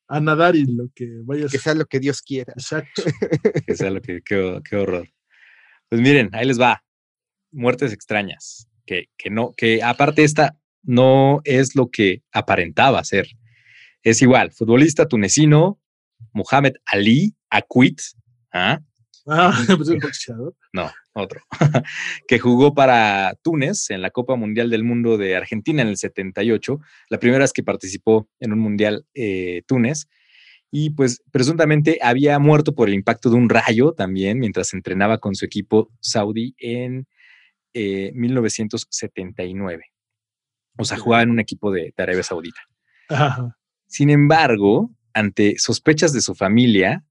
a 0.08 0.20
nadar 0.20 0.56
y 0.56 0.64
lo 0.66 0.88
que 0.94 1.20
vayas. 1.24 1.50
Que 1.50 1.58
sea 1.58 1.74
lo 1.74 1.86
que 1.86 2.00
Dios 2.00 2.20
quiera. 2.22 2.52
Exacto. 2.56 3.02
Que 3.66 3.74
sea 3.74 3.90
lo 3.90 4.02
que. 4.02 4.20
Qué, 4.22 4.60
qué 4.68 4.76
horror. 4.76 5.08
Pues 5.92 6.00
miren, 6.00 6.30
ahí 6.32 6.46
les 6.46 6.58
va. 6.58 6.82
Muertes 7.50 7.92
extrañas. 7.92 8.66
Que, 8.86 9.10
que 9.18 9.28
no, 9.28 9.52
que 9.54 9.82
aparte 9.82 10.24
esta 10.24 10.56
no 10.82 11.42
es 11.44 11.76
lo 11.76 11.90
que 11.90 12.22
aparentaba 12.32 13.04
ser. 13.04 13.26
Es 14.02 14.22
igual, 14.22 14.52
futbolista 14.52 15.06
tunecino, 15.06 15.78
Mohamed 16.32 16.76
Ali 16.86 17.34
Akwit, 17.50 18.00
¿ah? 18.54 18.80
Ah, 19.26 19.52
pues 19.76 19.90
no, 20.72 20.90
otro, 21.12 21.42
que 22.26 22.38
jugó 22.38 22.72
para 22.72 23.36
Túnez 23.42 23.90
en 23.90 24.00
la 24.00 24.08
Copa 24.08 24.34
Mundial 24.34 24.70
del 24.70 24.84
Mundo 24.84 25.18
de 25.18 25.36
Argentina 25.36 25.82
en 25.82 25.88
el 25.88 25.98
78, 25.98 26.80
la 27.10 27.18
primera 27.18 27.44
vez 27.44 27.52
que 27.52 27.64
participó 27.64 28.30
en 28.40 28.54
un 28.54 28.60
Mundial 28.60 29.04
eh, 29.12 29.60
Túnez, 29.66 30.08
y 30.74 30.90
pues 30.90 31.22
presuntamente 31.30 31.98
había 32.02 32.38
muerto 32.38 32.74
por 32.74 32.88
el 32.88 32.94
impacto 32.94 33.28
de 33.28 33.36
un 33.36 33.50
rayo 33.50 33.92
también 33.92 34.38
mientras 34.38 34.72
entrenaba 34.72 35.18
con 35.18 35.34
su 35.34 35.44
equipo 35.44 35.90
saudí 36.00 36.54
en 36.58 37.06
eh, 37.74 38.10
1979. 38.14 39.84
O 40.78 40.84
sea, 40.84 40.96
jugaba 40.96 41.22
en 41.22 41.30
un 41.30 41.40
equipo 41.40 41.70
de, 41.70 41.92
de 41.94 42.02
Arabia 42.02 42.22
Saudita. 42.22 42.60
Ajá. 43.10 43.54
Sin 43.86 44.08
embargo, 44.08 44.90
ante 45.12 45.58
sospechas 45.58 46.14
de 46.14 46.22
su 46.22 46.34
familia, 46.34 47.04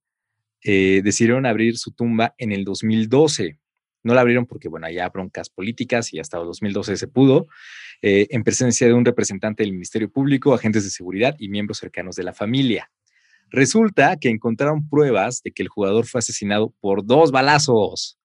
eh, 0.64 1.02
decidieron 1.04 1.46
abrir 1.46 1.78
su 1.78 1.92
tumba 1.92 2.34
en 2.40 2.52
el 2.52 2.64
2012. 2.64 3.60
No 4.04 4.16
la 4.16 4.22
abrieron 4.22 4.48
porque, 4.48 4.70
bueno, 4.70 4.88
había 4.88 5.08
broncas 5.10 5.52
políticas 5.52 6.12
y 6.14 6.20
hasta 6.20 6.40
el 6.40 6.46
2012 6.46 6.98
se 6.98 7.08
pudo, 7.08 7.46
eh, 8.02 8.26
en 8.32 8.44
presencia 8.44 8.88
de 8.88 8.94
un 8.94 9.06
representante 9.06 9.62
del 9.62 9.74
Ministerio 9.74 10.12
Público, 10.12 10.56
agentes 10.56 10.84
de 10.84 10.90
seguridad 10.90 11.36
y 11.38 11.50
miembros 11.50 11.78
cercanos 11.78 12.16
de 12.16 12.24
la 12.24 12.34
familia. 12.34 12.90
Resulta 13.52 14.16
que 14.18 14.30
encontraron 14.30 14.88
pruebas 14.88 15.42
de 15.44 15.52
que 15.52 15.62
el 15.62 15.68
jugador 15.68 16.06
fue 16.06 16.20
asesinado 16.20 16.74
por 16.80 17.06
dos 17.06 17.32
balazos. 17.32 18.18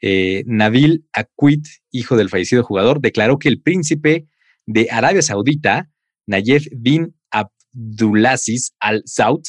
Eh, 0.00 0.42
Nabil 0.46 1.06
Akwit, 1.12 1.64
hijo 1.92 2.16
del 2.16 2.28
fallecido 2.28 2.64
jugador, 2.64 3.00
declaró 3.00 3.38
que 3.38 3.48
el 3.48 3.62
príncipe 3.62 4.26
de 4.66 4.88
Arabia 4.90 5.22
Saudita, 5.22 5.88
Nayef 6.26 6.66
bin 6.72 7.14
Abdulaziz 7.30 8.74
Al 8.80 9.02
Saud, 9.06 9.42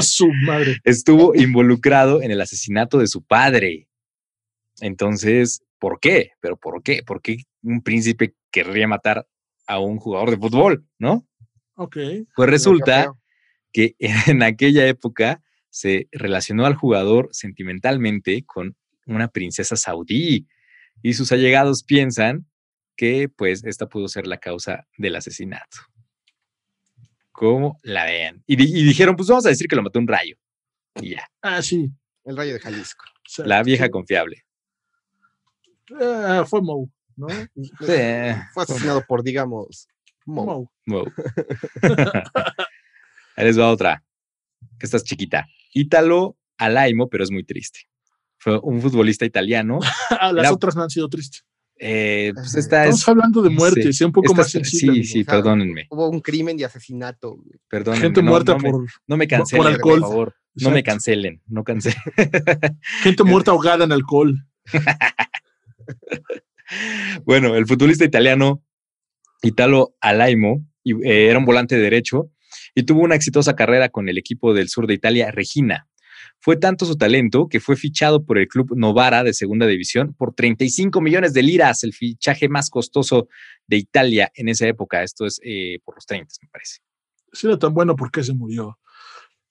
su 0.00 0.28
madre. 0.44 0.76
estuvo 0.84 1.34
involucrado 1.34 2.22
en 2.22 2.30
el 2.30 2.40
asesinato 2.40 2.98
de 2.98 3.08
su 3.08 3.22
padre. 3.24 3.88
Entonces, 4.80 5.62
¿por 5.80 5.98
qué? 5.98 6.30
¿Pero 6.40 6.56
por 6.56 6.82
qué? 6.84 7.02
¿Por 7.04 7.20
qué 7.20 7.38
un 7.62 7.82
príncipe 7.82 8.36
querría 8.52 8.86
matar 8.86 9.26
a 9.66 9.80
un 9.80 9.98
jugador 9.98 10.30
de 10.30 10.36
fútbol? 10.36 10.86
¿No? 11.00 11.26
Ok. 11.74 11.96
Pues 12.36 12.48
resulta. 12.48 13.12
Que 13.76 13.94
en 14.26 14.42
aquella 14.42 14.86
época 14.86 15.42
se 15.68 16.08
relacionó 16.10 16.64
al 16.64 16.74
jugador 16.76 17.28
sentimentalmente 17.32 18.42
con 18.46 18.74
una 19.04 19.28
princesa 19.28 19.76
saudí 19.76 20.46
y 21.02 21.12
sus 21.12 21.30
allegados 21.30 21.82
piensan 21.84 22.46
que 22.96 23.28
pues 23.28 23.62
esta 23.64 23.86
pudo 23.86 24.08
ser 24.08 24.26
la 24.26 24.38
causa 24.38 24.86
del 24.96 25.16
asesinato. 25.16 25.76
¿Cómo 27.32 27.78
la 27.82 28.06
vean? 28.06 28.42
Y, 28.46 28.56
di- 28.56 28.72
y 28.80 28.82
dijeron, 28.82 29.14
pues 29.14 29.28
vamos 29.28 29.44
a 29.44 29.50
decir 29.50 29.68
que 29.68 29.76
lo 29.76 29.82
mató 29.82 29.98
un 29.98 30.08
rayo. 30.08 30.36
Y 31.02 31.10
ya, 31.10 31.28
Ah, 31.42 31.60
sí. 31.60 31.90
El 32.24 32.34
rayo 32.38 32.54
de 32.54 32.60
Jalisco. 32.60 33.04
la 33.44 33.62
vieja 33.62 33.90
confiable. 33.90 34.46
Ah, 36.00 36.44
fue 36.48 36.62
Mou, 36.62 36.90
¿no? 37.16 37.26
Fue 37.78 38.34
asesinado 38.56 39.04
por, 39.06 39.22
digamos, 39.22 39.86
Mo. 40.24 40.44
Mou. 40.46 40.68
Wow. 40.86 41.12
Ahí 43.36 43.44
les 43.44 43.58
va 43.58 43.70
otra, 43.70 44.02
que 44.78 44.86
esta 44.86 44.96
es 44.96 45.04
chiquita. 45.04 45.46
Ítalo 45.74 46.36
Alaimo, 46.58 47.08
pero 47.08 47.22
es 47.24 47.30
muy 47.30 47.44
triste. 47.44 47.80
Fue 48.38 48.58
un 48.62 48.80
futbolista 48.80 49.24
italiano. 49.24 49.78
Ah, 50.20 50.32
las 50.32 50.44
Era- 50.46 50.52
otras 50.54 50.74
no 50.76 50.82
han 50.82 50.90
sido 50.90 51.08
tristes. 51.08 51.44
Eh, 51.78 52.32
pues 52.34 52.54
esta 52.54 52.84
Estamos 52.84 53.00
es. 53.02 53.08
hablando 53.08 53.42
de 53.42 53.50
muerte, 53.50 53.82
sí, 53.82 53.92
sea 53.92 54.06
un 54.06 54.12
poco 54.14 54.28
esta 54.32 54.36
más 54.38 54.50
sensible. 54.50 55.02
Sí, 55.02 55.04
sí, 55.04 55.20
Ajá. 55.26 55.32
perdónenme. 55.32 55.86
Hubo 55.90 56.08
un 56.08 56.20
crimen 56.20 56.56
de 56.56 56.64
asesinato. 56.64 57.36
Perdónenme. 57.68 58.02
Gente 58.06 58.22
no- 58.22 58.30
muerta 58.30 58.52
no 58.52 58.58
me- 58.60 58.70
por 58.70 58.86
No 59.06 59.16
me 59.18 59.28
cancelen, 59.28 59.66
alcohol. 59.66 60.00
por 60.00 60.08
favor. 60.08 60.34
No 60.54 60.70
me 60.70 60.82
cancelen, 60.82 61.42
no 61.46 61.64
cancelen. 61.64 61.98
gente 63.02 63.24
muerta 63.24 63.50
ahogada 63.50 63.84
en 63.84 63.92
alcohol. 63.92 64.34
bueno, 67.24 67.54
el 67.56 67.66
futbolista 67.66 68.04
italiano 68.04 68.62
Italo 69.42 69.94
Alaimo 70.00 70.64
y, 70.82 70.92
eh, 71.06 71.28
era 71.28 71.38
un 71.38 71.44
volante 71.44 71.76
derecho 71.76 72.30
y 72.76 72.82
tuvo 72.82 73.00
una 73.00 73.14
exitosa 73.14 73.56
carrera 73.56 73.88
con 73.88 74.08
el 74.08 74.18
equipo 74.18 74.52
del 74.52 74.68
sur 74.68 74.86
de 74.86 74.94
Italia, 74.94 75.30
Regina. 75.32 75.88
Fue 76.38 76.56
tanto 76.56 76.84
su 76.84 76.96
talento 76.96 77.48
que 77.48 77.58
fue 77.58 77.74
fichado 77.74 78.24
por 78.24 78.36
el 78.36 78.46
club 78.48 78.76
Novara 78.76 79.24
de 79.24 79.32
segunda 79.32 79.66
división 79.66 80.12
por 80.12 80.34
35 80.34 81.00
millones 81.00 81.32
de 81.32 81.42
liras, 81.42 81.82
el 81.84 81.94
fichaje 81.94 82.50
más 82.50 82.68
costoso 82.68 83.28
de 83.66 83.78
Italia 83.78 84.30
en 84.34 84.50
esa 84.50 84.68
época. 84.68 85.02
Esto 85.02 85.24
es 85.24 85.40
eh, 85.42 85.78
por 85.84 85.94
los 85.94 86.04
30, 86.04 86.34
me 86.42 86.48
parece. 86.48 86.80
Si 87.32 87.46
era 87.46 87.58
tan 87.58 87.72
bueno, 87.72 87.96
¿por 87.96 88.10
qué 88.10 88.22
se 88.22 88.34
murió? 88.34 88.78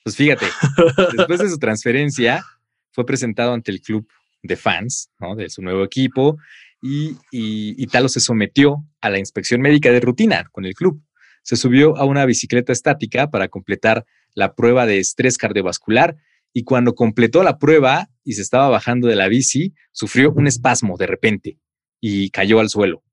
Pues 0.04 0.16
fíjate, 0.16 0.46
después 1.18 1.40
de 1.40 1.50
su 1.50 1.58
transferencia, 1.58 2.46
fue 2.92 3.08
presentado 3.08 3.54
ante 3.54 3.72
el 3.72 3.82
club 3.82 4.08
de 4.44 4.56
fans 4.56 5.10
¿no? 5.20 5.36
de 5.36 5.50
su 5.50 5.64
nuevo 5.64 5.84
equipo 5.84 6.38
y, 6.80 7.18
y 7.32 7.82
Italo 7.82 8.08
se 8.08 8.20
sometió 8.20 8.86
a 9.02 9.10
la 9.10 9.18
inspección 9.18 9.62
médica 9.62 9.90
de 9.90 10.00
rutina 10.00 10.48
con 10.52 10.66
el 10.66 10.76
club. 10.76 11.02
Se 11.46 11.58
subió 11.58 11.96
a 11.96 12.06
una 12.06 12.26
bicicleta 12.26 12.74
estática 12.74 13.30
para 13.30 13.50
completar 13.50 14.04
la 14.34 14.56
prueba 14.56 14.88
de 14.88 14.98
estrés 14.98 15.38
cardiovascular 15.38 16.18
y 16.52 16.64
cuando 16.64 16.96
completó 16.96 17.44
la 17.44 17.60
prueba 17.60 18.10
y 18.24 18.34
se 18.34 18.42
estaba 18.42 18.68
bajando 18.70 19.08
de 19.08 19.16
la 19.16 19.28
bici, 19.28 19.76
sufrió 19.92 20.32
un 20.32 20.48
espasmo 20.48 20.98
de 20.98 21.06
repente 21.06 21.60
y 22.02 22.32
cayó 22.32 22.60
al 22.60 22.70
suelo. 22.70 23.04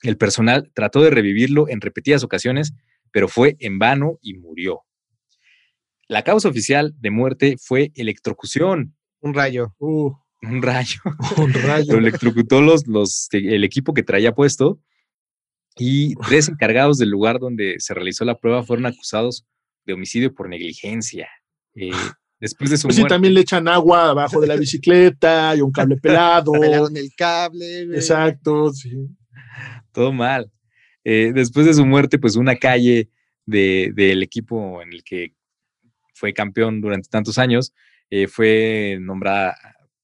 El 0.00 0.16
personal 0.16 0.70
trató 0.72 1.02
de 1.02 1.10
revivirlo 1.10 1.68
en 1.68 1.82
repetidas 1.82 2.24
ocasiones, 2.24 2.72
pero 3.10 3.28
fue 3.28 3.56
en 3.58 3.78
vano 3.78 4.18
y 4.22 4.38
murió. 4.38 4.80
La 6.08 6.24
causa 6.24 6.48
oficial 6.48 6.94
de 6.98 7.10
muerte 7.10 7.56
fue 7.60 7.92
electrocución, 7.94 8.96
Un 9.20 9.34
rayo. 9.34 9.74
Uh, 9.78 10.12
un 10.40 10.62
rayo. 10.62 11.00
un 11.36 11.52
rayo. 11.52 11.92
Lo 11.92 11.98
electrocutó 11.98 12.62
los, 12.62 12.86
los, 12.86 13.28
el 13.32 13.64
equipo 13.64 13.92
que 13.92 14.02
traía 14.02 14.34
puesto 14.34 14.80
y 15.76 16.14
tres 16.16 16.48
encargados 16.48 16.98
del 16.98 17.10
lugar 17.10 17.38
donde 17.40 17.76
se 17.78 17.94
realizó 17.94 18.24
la 18.24 18.38
prueba 18.38 18.62
fueron 18.62 18.86
acusados 18.86 19.44
de 19.84 19.92
homicidio 19.94 20.32
por 20.34 20.48
negligencia. 20.48 21.28
Eh, 21.74 21.90
después 22.40 22.70
de 22.70 22.76
su 22.76 22.86
Pues 22.88 22.96
sí, 22.96 23.00
muerte, 23.02 23.14
también 23.14 23.34
le 23.34 23.40
echan 23.40 23.66
agua 23.68 24.10
abajo 24.10 24.40
de 24.40 24.46
la 24.46 24.56
bicicleta 24.56 25.54
y 25.56 25.60
un 25.60 25.72
cable 25.72 25.96
pelado. 25.96 26.52
Pelaron 26.60 26.96
el 26.96 27.10
cable. 27.16 27.86
güey. 27.86 27.96
Exacto, 27.98 28.72
sí. 28.72 28.92
todo 29.92 30.12
mal. 30.12 30.50
Eh, 31.04 31.32
después 31.34 31.66
de 31.66 31.74
su 31.74 31.84
muerte, 31.84 32.18
pues 32.18 32.36
una 32.36 32.56
calle 32.56 33.10
de- 33.46 33.92
del 33.94 34.22
equipo 34.22 34.80
en 34.80 34.92
el 34.92 35.02
que 35.04 35.34
fue 36.14 36.32
campeón 36.32 36.80
durante 36.80 37.08
tantos 37.08 37.36
años 37.38 37.74
eh, 38.10 38.26
fue 38.28 38.96
nombrada 39.00 39.56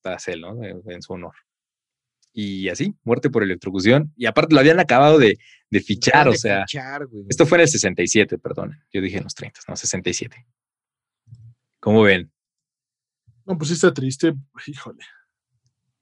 tras 0.03 0.27
él, 0.29 0.41
¿no? 0.41 0.59
En 0.64 1.01
su 1.03 1.12
honor. 1.12 1.35
Y 2.33 2.68
así, 2.68 2.95
muerte 3.03 3.28
por 3.31 3.43
electrocución. 3.43 4.12
Y 4.16 4.26
aparte 4.26 4.55
lo 4.55 4.61
habían 4.61 4.78
acabado 4.81 5.18
de, 5.18 5.39
de 5.70 5.81
fichar, 5.81 6.24
De 6.26 6.31
o 6.31 6.35
sea, 6.37 6.64
fichar, 6.66 7.07
güey. 7.07 7.24
esto 7.28 7.45
fue 7.47 7.59
en 7.59 7.62
el 7.62 7.68
67, 7.68 8.39
perdón. 8.39 8.78
Yo 8.93 9.01
dije 9.01 9.18
en 9.18 9.24
los 9.24 9.35
30, 9.35 9.61
no, 9.68 9.76
67. 9.76 10.47
¿Cómo 11.81 12.03
ven? 12.03 12.31
No, 13.47 13.57
pues 13.59 13.68
sí 13.68 13.74
está 13.74 13.93
triste. 13.93 14.35
Híjole. 14.66 15.03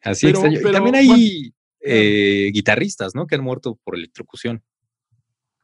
Así 0.02 0.26
Pero- 0.26 0.38
extraño. 0.38 0.58
Y 0.58 0.62
pero, 0.62 0.72
también 0.74 0.94
bueno, 0.96 1.14
hay 1.14 1.54
eh, 1.80 2.50
guitarristas, 2.52 3.14
¿no? 3.14 3.26
Que 3.26 3.36
han 3.36 3.42
muerto 3.44 3.78
por 3.84 3.96
electrocución. 3.96 4.62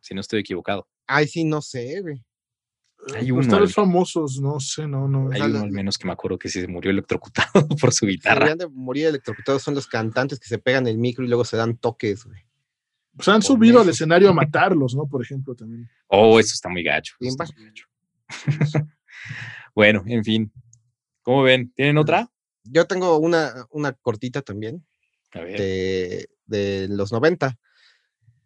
Si 0.01 0.15
no 0.15 0.21
estoy 0.21 0.41
equivocado. 0.41 0.89
Ay, 1.07 1.27
sí, 1.29 1.45
no 1.45 1.61
sé, 1.63 2.01
güey. 2.01 2.25
Hay 3.15 3.31
Pues 3.31 3.47
uno 3.47 3.57
al- 3.57 3.69
famosos, 3.69 4.41
no 4.41 4.59
sé, 4.61 4.87
no, 4.87 5.07
no. 5.09 5.31
Hay 5.33 5.41
uno 5.43 5.61
al 5.61 5.71
menos 5.71 5.99
que 5.99 6.07
me 6.07 6.13
acuerdo 6.13 6.39
que 6.39 6.49
sí 6.49 6.61
se 6.61 6.69
murió 6.69 6.91
electrocutado 6.91 7.51
por 7.81 7.93
su 7.93 8.07
Se 8.07 8.13
guitarra. 8.13 8.47
deberían 8.47 8.59
de 8.59 8.69
morir 8.69 9.07
electrocutados 9.07 9.63
son 9.63 9.75
los 9.75 9.87
cantantes 9.87 10.39
que 10.41 10.49
se 10.49 10.59
pegan 10.59 10.87
el 10.87 10.97
micro 10.99 11.25
y 11.25 11.29
luego 11.29 11.45
se 11.45 11.57
dan 11.57 11.77
toques, 11.77 12.25
güey. 12.25 12.41
Pues 13.17 13.29
han 13.29 13.37
por 13.37 13.45
subido 13.45 13.81
al 13.81 13.89
escenario 13.89 14.31
a 14.31 14.33
matarlos, 14.33 14.95
¿no? 14.95 15.07
Por 15.07 15.23
ejemplo, 15.23 15.55
también. 15.55 15.89
Oh, 16.09 16.41
eso 16.41 16.53
está 16.55 16.69
muy 16.69 16.83
gacho. 16.83 17.15
está 17.21 17.45
va. 17.45 17.51
muy 17.57 17.67
gacho. 17.67 17.87
bueno, 19.75 20.03
en 20.07 20.25
fin. 20.25 20.53
¿Cómo 21.23 21.43
ven? 21.43 21.73
¿Tienen 21.75 21.99
otra? 21.99 22.31
Yo 22.65 22.87
tengo 22.87 23.19
una, 23.19 23.67
una 23.71 23.93
cortita 23.93 24.43
también 24.43 24.85
A 25.33 25.41
ver. 25.41 25.59
de, 25.59 26.29
de 26.47 26.89
los 26.89 27.13
90. 27.13 27.57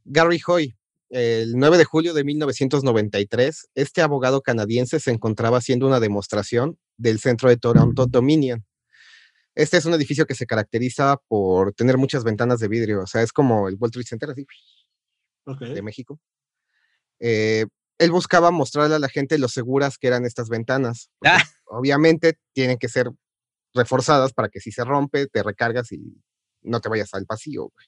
Gary 0.04 0.40
Hoy, 0.46 0.76
el 1.10 1.54
9 1.56 1.78
de 1.78 1.84
julio 1.84 2.14
de 2.14 2.24
1993, 2.24 3.68
este 3.74 4.02
abogado 4.02 4.42
canadiense 4.42 5.00
se 5.00 5.10
encontraba 5.10 5.58
haciendo 5.58 5.86
una 5.86 6.00
demostración 6.00 6.78
del 6.96 7.18
centro 7.20 7.48
de 7.48 7.56
Toronto 7.56 8.06
Dominion. 8.06 8.64
Este 9.54 9.76
es 9.76 9.84
un 9.86 9.94
edificio 9.94 10.26
que 10.26 10.34
se 10.34 10.46
caracteriza 10.46 11.16
por 11.28 11.72
tener 11.72 11.96
muchas 11.98 12.24
ventanas 12.24 12.60
de 12.60 12.68
vidrio, 12.68 13.02
o 13.02 13.06
sea, 13.06 13.22
es 13.22 13.32
como 13.32 13.68
el 13.68 13.74
World 13.76 13.92
Trade 13.92 14.06
Center 14.06 14.30
así, 14.30 14.46
Ok. 15.46 15.60
de 15.60 15.82
México. 15.82 16.20
Eh, 17.20 17.66
él 17.98 18.10
buscaba 18.12 18.50
mostrarle 18.52 18.94
a 18.94 19.00
la 19.00 19.08
gente 19.08 19.38
lo 19.38 19.48
seguras 19.48 19.98
que 19.98 20.06
eran 20.06 20.24
estas 20.24 20.48
ventanas. 20.48 21.10
Ah. 21.24 21.42
Obviamente 21.64 22.38
tienen 22.52 22.78
que 22.78 22.88
ser 22.88 23.10
reforzadas 23.74 24.32
para 24.32 24.48
que 24.48 24.60
si 24.60 24.70
se 24.70 24.84
rompe, 24.84 25.26
te 25.26 25.42
recargas 25.42 25.90
y 25.92 26.00
no 26.62 26.80
te 26.80 26.88
vayas 26.88 27.12
al 27.14 27.26
pasillo. 27.26 27.62
güey. 27.74 27.86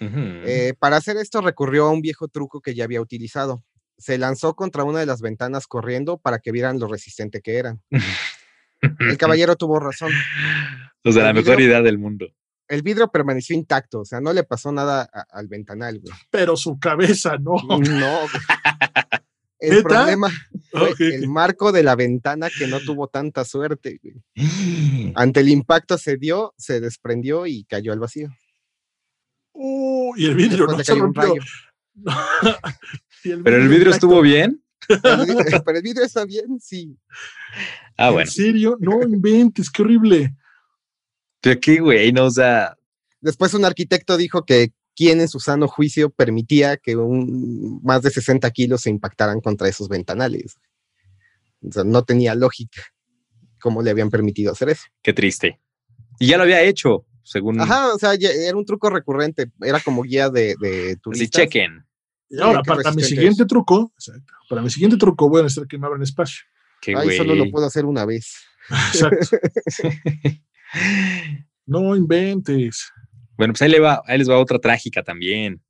Eh, 0.00 0.74
para 0.78 0.96
hacer 0.96 1.16
esto 1.16 1.40
recurrió 1.40 1.86
a 1.86 1.90
un 1.90 2.00
viejo 2.00 2.28
truco 2.28 2.60
que 2.60 2.74
ya 2.74 2.84
había 2.84 3.00
utilizado. 3.00 3.64
Se 3.96 4.16
lanzó 4.18 4.54
contra 4.54 4.84
una 4.84 5.00
de 5.00 5.06
las 5.06 5.20
ventanas 5.20 5.66
corriendo 5.66 6.18
para 6.18 6.38
que 6.38 6.52
vieran 6.52 6.78
lo 6.78 6.86
resistente 6.86 7.40
que 7.40 7.56
eran. 7.56 7.82
El 8.80 9.18
caballero 9.18 9.56
tuvo 9.56 9.80
razón. 9.80 10.12
o 11.04 11.12
sea, 11.12 11.24
la 11.24 11.30
el 11.30 11.34
mejor 11.36 11.60
idea 11.60 11.82
del 11.82 11.98
mundo. 11.98 12.26
El 12.68 12.82
vidrio 12.82 13.08
permaneció 13.10 13.56
intacto, 13.56 14.00
o 14.00 14.04
sea, 14.04 14.20
no 14.20 14.32
le 14.32 14.44
pasó 14.44 14.70
nada 14.72 15.08
a- 15.12 15.26
al 15.30 15.48
ventanal, 15.48 15.98
güey. 16.00 16.12
Pero 16.30 16.54
su 16.56 16.78
cabeza, 16.78 17.38
no. 17.38 17.54
No. 17.66 17.78
güey. 17.78 18.42
El 19.60 19.70
¿Neta? 19.78 19.88
problema 19.88 20.30
fue 20.70 20.94
el 21.00 21.28
marco 21.28 21.72
de 21.72 21.82
la 21.82 21.96
ventana 21.96 22.48
que 22.56 22.68
no 22.68 22.78
tuvo 22.78 23.08
tanta 23.08 23.44
suerte. 23.44 23.98
güey. 24.02 24.22
Ante 25.16 25.40
el 25.40 25.48
impacto 25.48 25.98
se 25.98 26.16
dio, 26.16 26.54
se 26.56 26.80
desprendió 26.80 27.46
y 27.46 27.64
cayó 27.64 27.92
al 27.92 27.98
vacío. 27.98 28.28
Uh, 29.60 30.14
y 30.16 30.26
el 30.26 30.36
vidrio 30.36 30.66
Después 30.66 30.78
no 30.78 30.84
se 30.84 30.94
rompió. 31.00 31.34
el 33.24 33.42
Pero 33.42 33.56
el 33.56 33.68
vidrio 33.68 33.90
estuvo 33.90 34.20
bien. 34.20 34.62
El 34.88 35.00
vidrio- 35.26 35.62
Pero 35.64 35.78
el 35.78 35.82
vidrio 35.82 36.04
está 36.04 36.24
bien, 36.24 36.60
sí. 36.60 36.96
Ah, 37.96 38.08
¿En 38.08 38.12
bueno. 38.14 38.30
serio? 38.30 38.76
No 38.80 39.02
inventes, 39.02 39.68
qué 39.68 39.82
horrible. 39.82 40.34
Pero 41.40 41.60
qué 41.60 41.80
güey, 41.80 42.12
no, 42.12 42.26
o 42.26 42.30
sea, 42.30 42.76
Después 43.20 43.52
un 43.54 43.64
arquitecto 43.64 44.16
dijo 44.16 44.44
que 44.44 44.72
quien 44.94 45.20
en 45.20 45.28
su 45.28 45.40
sano 45.40 45.66
juicio 45.66 46.10
permitía 46.10 46.76
que 46.76 46.96
un, 46.96 47.80
más 47.82 48.02
de 48.02 48.10
60 48.10 48.48
kilos 48.52 48.82
se 48.82 48.90
impactaran 48.90 49.40
contra 49.40 49.68
esos 49.68 49.88
ventanales. 49.88 50.56
O 51.66 51.72
sea, 51.72 51.82
no 51.84 52.04
tenía 52.04 52.36
lógica 52.36 52.82
cómo 53.60 53.82
le 53.82 53.90
habían 53.90 54.10
permitido 54.10 54.52
hacer 54.52 54.68
eso. 54.68 54.84
qué 55.02 55.12
triste. 55.12 55.60
Y 56.20 56.28
ya 56.28 56.36
lo 56.36 56.44
había 56.44 56.62
hecho, 56.62 57.06
según. 57.28 57.60
Ajá, 57.60 57.94
o 57.94 57.98
sea, 57.98 58.14
ya 58.14 58.30
era 58.30 58.56
un 58.56 58.64
truco 58.64 58.90
recurrente, 58.90 59.50
era 59.60 59.80
como 59.80 60.02
guía 60.02 60.30
de, 60.30 60.54
de 60.60 60.96
turistas. 60.96 61.42
chequen. 61.42 61.84
Y 62.30 62.40
ahora, 62.40 62.62
para 62.62 62.92
mi 62.92 63.02
siguiente 63.02 63.46
truco, 63.46 63.92
exacto, 63.94 64.32
para 64.48 64.62
mi 64.62 64.70
siguiente 64.70 64.96
truco 64.96 65.28
voy 65.28 65.40
a 65.40 65.42
necesitar 65.44 65.68
que 65.68 65.78
me 65.78 65.86
abran 65.86 66.02
espacio. 66.02 66.44
Qué 66.80 66.94
Ay, 66.96 67.04
güey. 67.04 67.16
solo 67.16 67.34
lo 67.34 67.50
puedo 67.50 67.66
hacer 67.66 67.84
una 67.84 68.04
vez. 68.04 68.34
Exacto. 68.92 69.38
No 71.64 71.94
inventes. 71.94 72.90
Bueno, 73.36 73.52
pues 73.52 73.60
ahí, 73.60 73.68
le 73.68 73.78
va, 73.78 74.02
ahí 74.06 74.16
les 74.16 74.28
va 74.28 74.38
otra 74.38 74.58
trágica 74.58 75.02
también. 75.02 75.62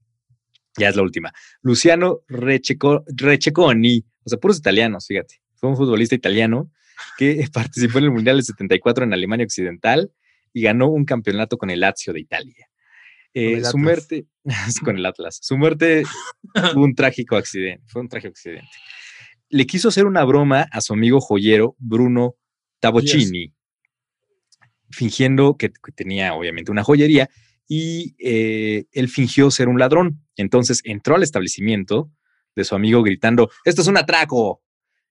Ya 0.76 0.88
es 0.88 0.96
la 0.96 1.02
última. 1.02 1.32
Luciano 1.60 2.20
Recheco, 2.28 3.04
Recheconi, 3.08 4.04
o 4.24 4.28
sea, 4.28 4.38
puros 4.38 4.58
italianos, 4.58 5.06
fíjate. 5.08 5.40
Fue 5.56 5.68
un 5.68 5.76
futbolista 5.76 6.14
italiano 6.14 6.70
que 7.16 7.44
participó 7.52 7.98
en 7.98 8.04
el 8.04 8.10
Mundial 8.12 8.36
del 8.36 8.44
74 8.44 9.04
en 9.04 9.12
Alemania 9.12 9.44
Occidental 9.44 10.12
y 10.52 10.62
ganó 10.62 10.88
un 10.88 11.04
campeonato 11.04 11.56
con 11.56 11.70
el 11.70 11.80
Lazio 11.80 12.12
de 12.12 12.20
Italia. 12.20 12.68
Eh, 13.34 13.62
su 13.64 13.78
muerte, 13.78 14.26
con 14.84 14.96
el 14.96 15.06
Atlas, 15.06 15.38
su 15.40 15.56
muerte 15.56 16.02
fue 16.52 16.82
un 16.82 16.94
trágico 16.94 17.36
accidente, 17.36 17.84
fue 17.86 18.02
un 18.02 18.08
trágico 18.08 18.30
accidente. 18.30 18.68
Le 19.50 19.66
quiso 19.66 19.88
hacer 19.88 20.06
una 20.06 20.24
broma 20.24 20.66
a 20.72 20.80
su 20.80 20.92
amigo 20.92 21.20
joyero 21.20 21.76
Bruno 21.78 22.36
Tabocini, 22.80 23.54
fingiendo 24.90 25.56
que, 25.56 25.70
que 25.70 25.92
tenía 25.92 26.34
obviamente 26.34 26.70
una 26.70 26.84
joyería 26.84 27.28
y 27.68 28.16
eh, 28.18 28.86
él 28.92 29.08
fingió 29.08 29.50
ser 29.50 29.68
un 29.68 29.78
ladrón. 29.78 30.24
Entonces 30.36 30.80
entró 30.84 31.14
al 31.14 31.22
establecimiento 31.22 32.10
de 32.56 32.64
su 32.64 32.74
amigo 32.74 33.02
gritando, 33.02 33.50
esto 33.64 33.82
es 33.82 33.88
un 33.88 33.98
atraco. 33.98 34.62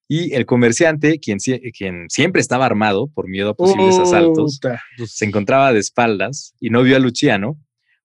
Y 0.09 0.33
el 0.33 0.45
comerciante, 0.45 1.19
quien, 1.19 1.39
sie- 1.39 1.71
quien 1.77 2.09
siempre 2.09 2.39
estaba 2.41 2.65
armado 2.65 3.07
por 3.07 3.27
miedo 3.27 3.49
a 3.49 3.53
posibles 3.55 3.97
asaltos, 3.99 4.59
se 5.05 5.25
encontraba 5.25 5.73
de 5.73 5.79
espaldas 5.79 6.53
y 6.59 6.69
no 6.69 6.81
vio 6.83 6.95
a 6.95 6.99
Luciano, 6.99 7.59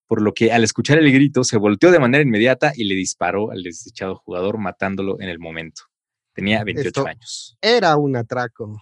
por 0.08 0.20
lo 0.20 0.34
que 0.34 0.52
al 0.52 0.64
escuchar 0.64 0.98
el 0.98 1.12
grito 1.12 1.44
se 1.44 1.56
volteó 1.58 1.90
de 1.92 2.00
manera 2.00 2.22
inmediata 2.24 2.72
y 2.74 2.84
le 2.84 2.94
disparó 2.96 3.50
al 3.52 3.62
desdichado 3.62 4.16
jugador 4.16 4.58
matándolo 4.58 5.20
en 5.20 5.28
el 5.28 5.38
momento. 5.38 5.82
Tenía 6.34 6.64
28 6.64 6.88
Esto- 6.88 7.06
años. 7.06 7.56
Era 7.60 7.96
un 7.96 8.16
atraco. 8.16 8.80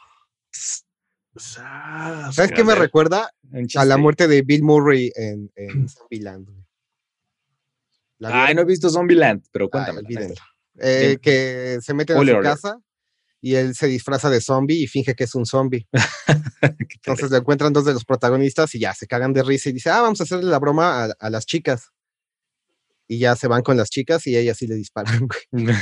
¿Sabes 1.36 2.52
qué 2.52 2.64
me 2.64 2.74
recuerda? 2.74 3.30
A 3.76 3.84
la 3.84 3.96
muerte 3.96 4.28
de 4.28 4.42
Bill 4.42 4.62
Murray 4.62 5.12
en, 5.14 5.50
en 5.56 5.88
Zombieland. 5.88 6.46
güey. 6.48 6.64
¿La 8.18 8.46
Ay, 8.46 8.54
no 8.54 8.62
he 8.62 8.64
visto 8.66 8.88
Zombieland, 8.90 9.44
pero 9.52 9.68
cuéntame. 9.70 10.02
Eh, 10.82 11.18
que 11.20 11.78
se 11.80 11.94
meten 11.94 12.16
a 12.16 12.18
Spoiler 12.18 12.36
su 12.36 12.42
casa 12.42 12.78
y 13.42 13.54
él 13.54 13.74
se 13.74 13.86
disfraza 13.86 14.28
de 14.30 14.40
zombie 14.40 14.82
y 14.82 14.86
finge 14.86 15.14
que 15.14 15.24
es 15.24 15.34
un 15.34 15.46
zombie. 15.46 15.86
Entonces 16.62 17.30
lo 17.30 17.36
encuentran 17.38 17.72
dos 17.72 17.84
de 17.84 17.94
los 17.94 18.04
protagonistas 18.04 18.74
y 18.74 18.80
ya 18.80 18.92
se 18.94 19.06
cagan 19.06 19.32
de 19.32 19.42
risa 19.42 19.70
y 19.70 19.72
dice, 19.72 19.90
ah, 19.90 20.02
vamos 20.02 20.20
a 20.20 20.24
hacerle 20.24 20.50
la 20.50 20.58
broma 20.58 21.04
a, 21.04 21.14
a 21.18 21.30
las 21.30 21.46
chicas. 21.46 21.90
Y 23.08 23.18
ya 23.18 23.34
se 23.36 23.48
van 23.48 23.62
con 23.62 23.76
las 23.76 23.90
chicas 23.90 24.26
y 24.26 24.36
ellas 24.36 24.56
sí 24.58 24.66
le 24.66 24.76
disparan. 24.76 25.26
güey. 25.26 25.66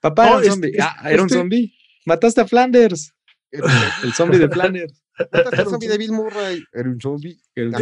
Papá 0.00 0.26
No, 0.30 0.30
era 0.30 0.36
un 0.36 0.42
este- 0.42 0.50
zombie. 0.50 0.76
Ah, 0.80 1.10
era 1.10 1.22
un 1.22 1.26
este- 1.26 1.38
zombie. 1.38 1.74
Mataste 2.06 2.40
a 2.42 2.46
Flanders. 2.46 3.14
Era 3.50 3.66
El 4.02 4.12
zombie 4.12 4.38
de 4.38 4.48
Flanders. 4.48 5.02
el 5.32 5.66
zombie 5.68 5.88
de 5.88 5.98
Bill 5.98 6.12
Murray. 6.12 6.64
Era 6.72 6.88
un 6.88 7.00
zombie. 7.00 7.38
Un 7.56 7.74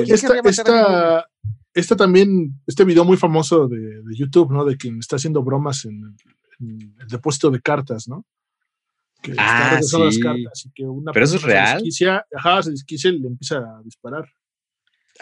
Esta, 1.72 1.96
también, 1.96 2.60
este 2.66 2.84
video 2.84 3.04
muy 3.04 3.16
famoso 3.16 3.68
de, 3.68 3.78
de 3.78 4.16
YouTube, 4.16 4.50
¿no? 4.52 4.64
De 4.64 4.76
quien 4.76 4.98
está 4.98 5.16
haciendo 5.16 5.42
bromas 5.44 5.84
en, 5.84 6.16
el- 6.60 6.82
en 6.82 6.94
el 7.00 7.08
depósito 7.08 7.50
de 7.50 7.60
cartas, 7.60 8.08
¿no? 8.08 8.24
Que 9.22 9.32
está 9.32 9.66
Ah, 9.66 9.70
regresando 9.72 10.06
las 10.06 10.14
sí. 10.14 10.20
cartas 10.22 10.66
y 10.66 10.70
que 10.72 10.84
una 10.84 11.12
¿Pero 11.12 11.24
eso 11.24 11.36
es 11.36 11.42
persona 11.42 11.60
se 11.60 11.66
real? 11.66 11.76
desquicia, 11.78 12.26
ajá, 12.34 12.62
se 12.62 12.70
desquicia 12.70 13.10
y 13.10 13.18
le 13.18 13.28
empieza 13.28 13.56
a 13.58 13.82
disparar. 13.82 14.26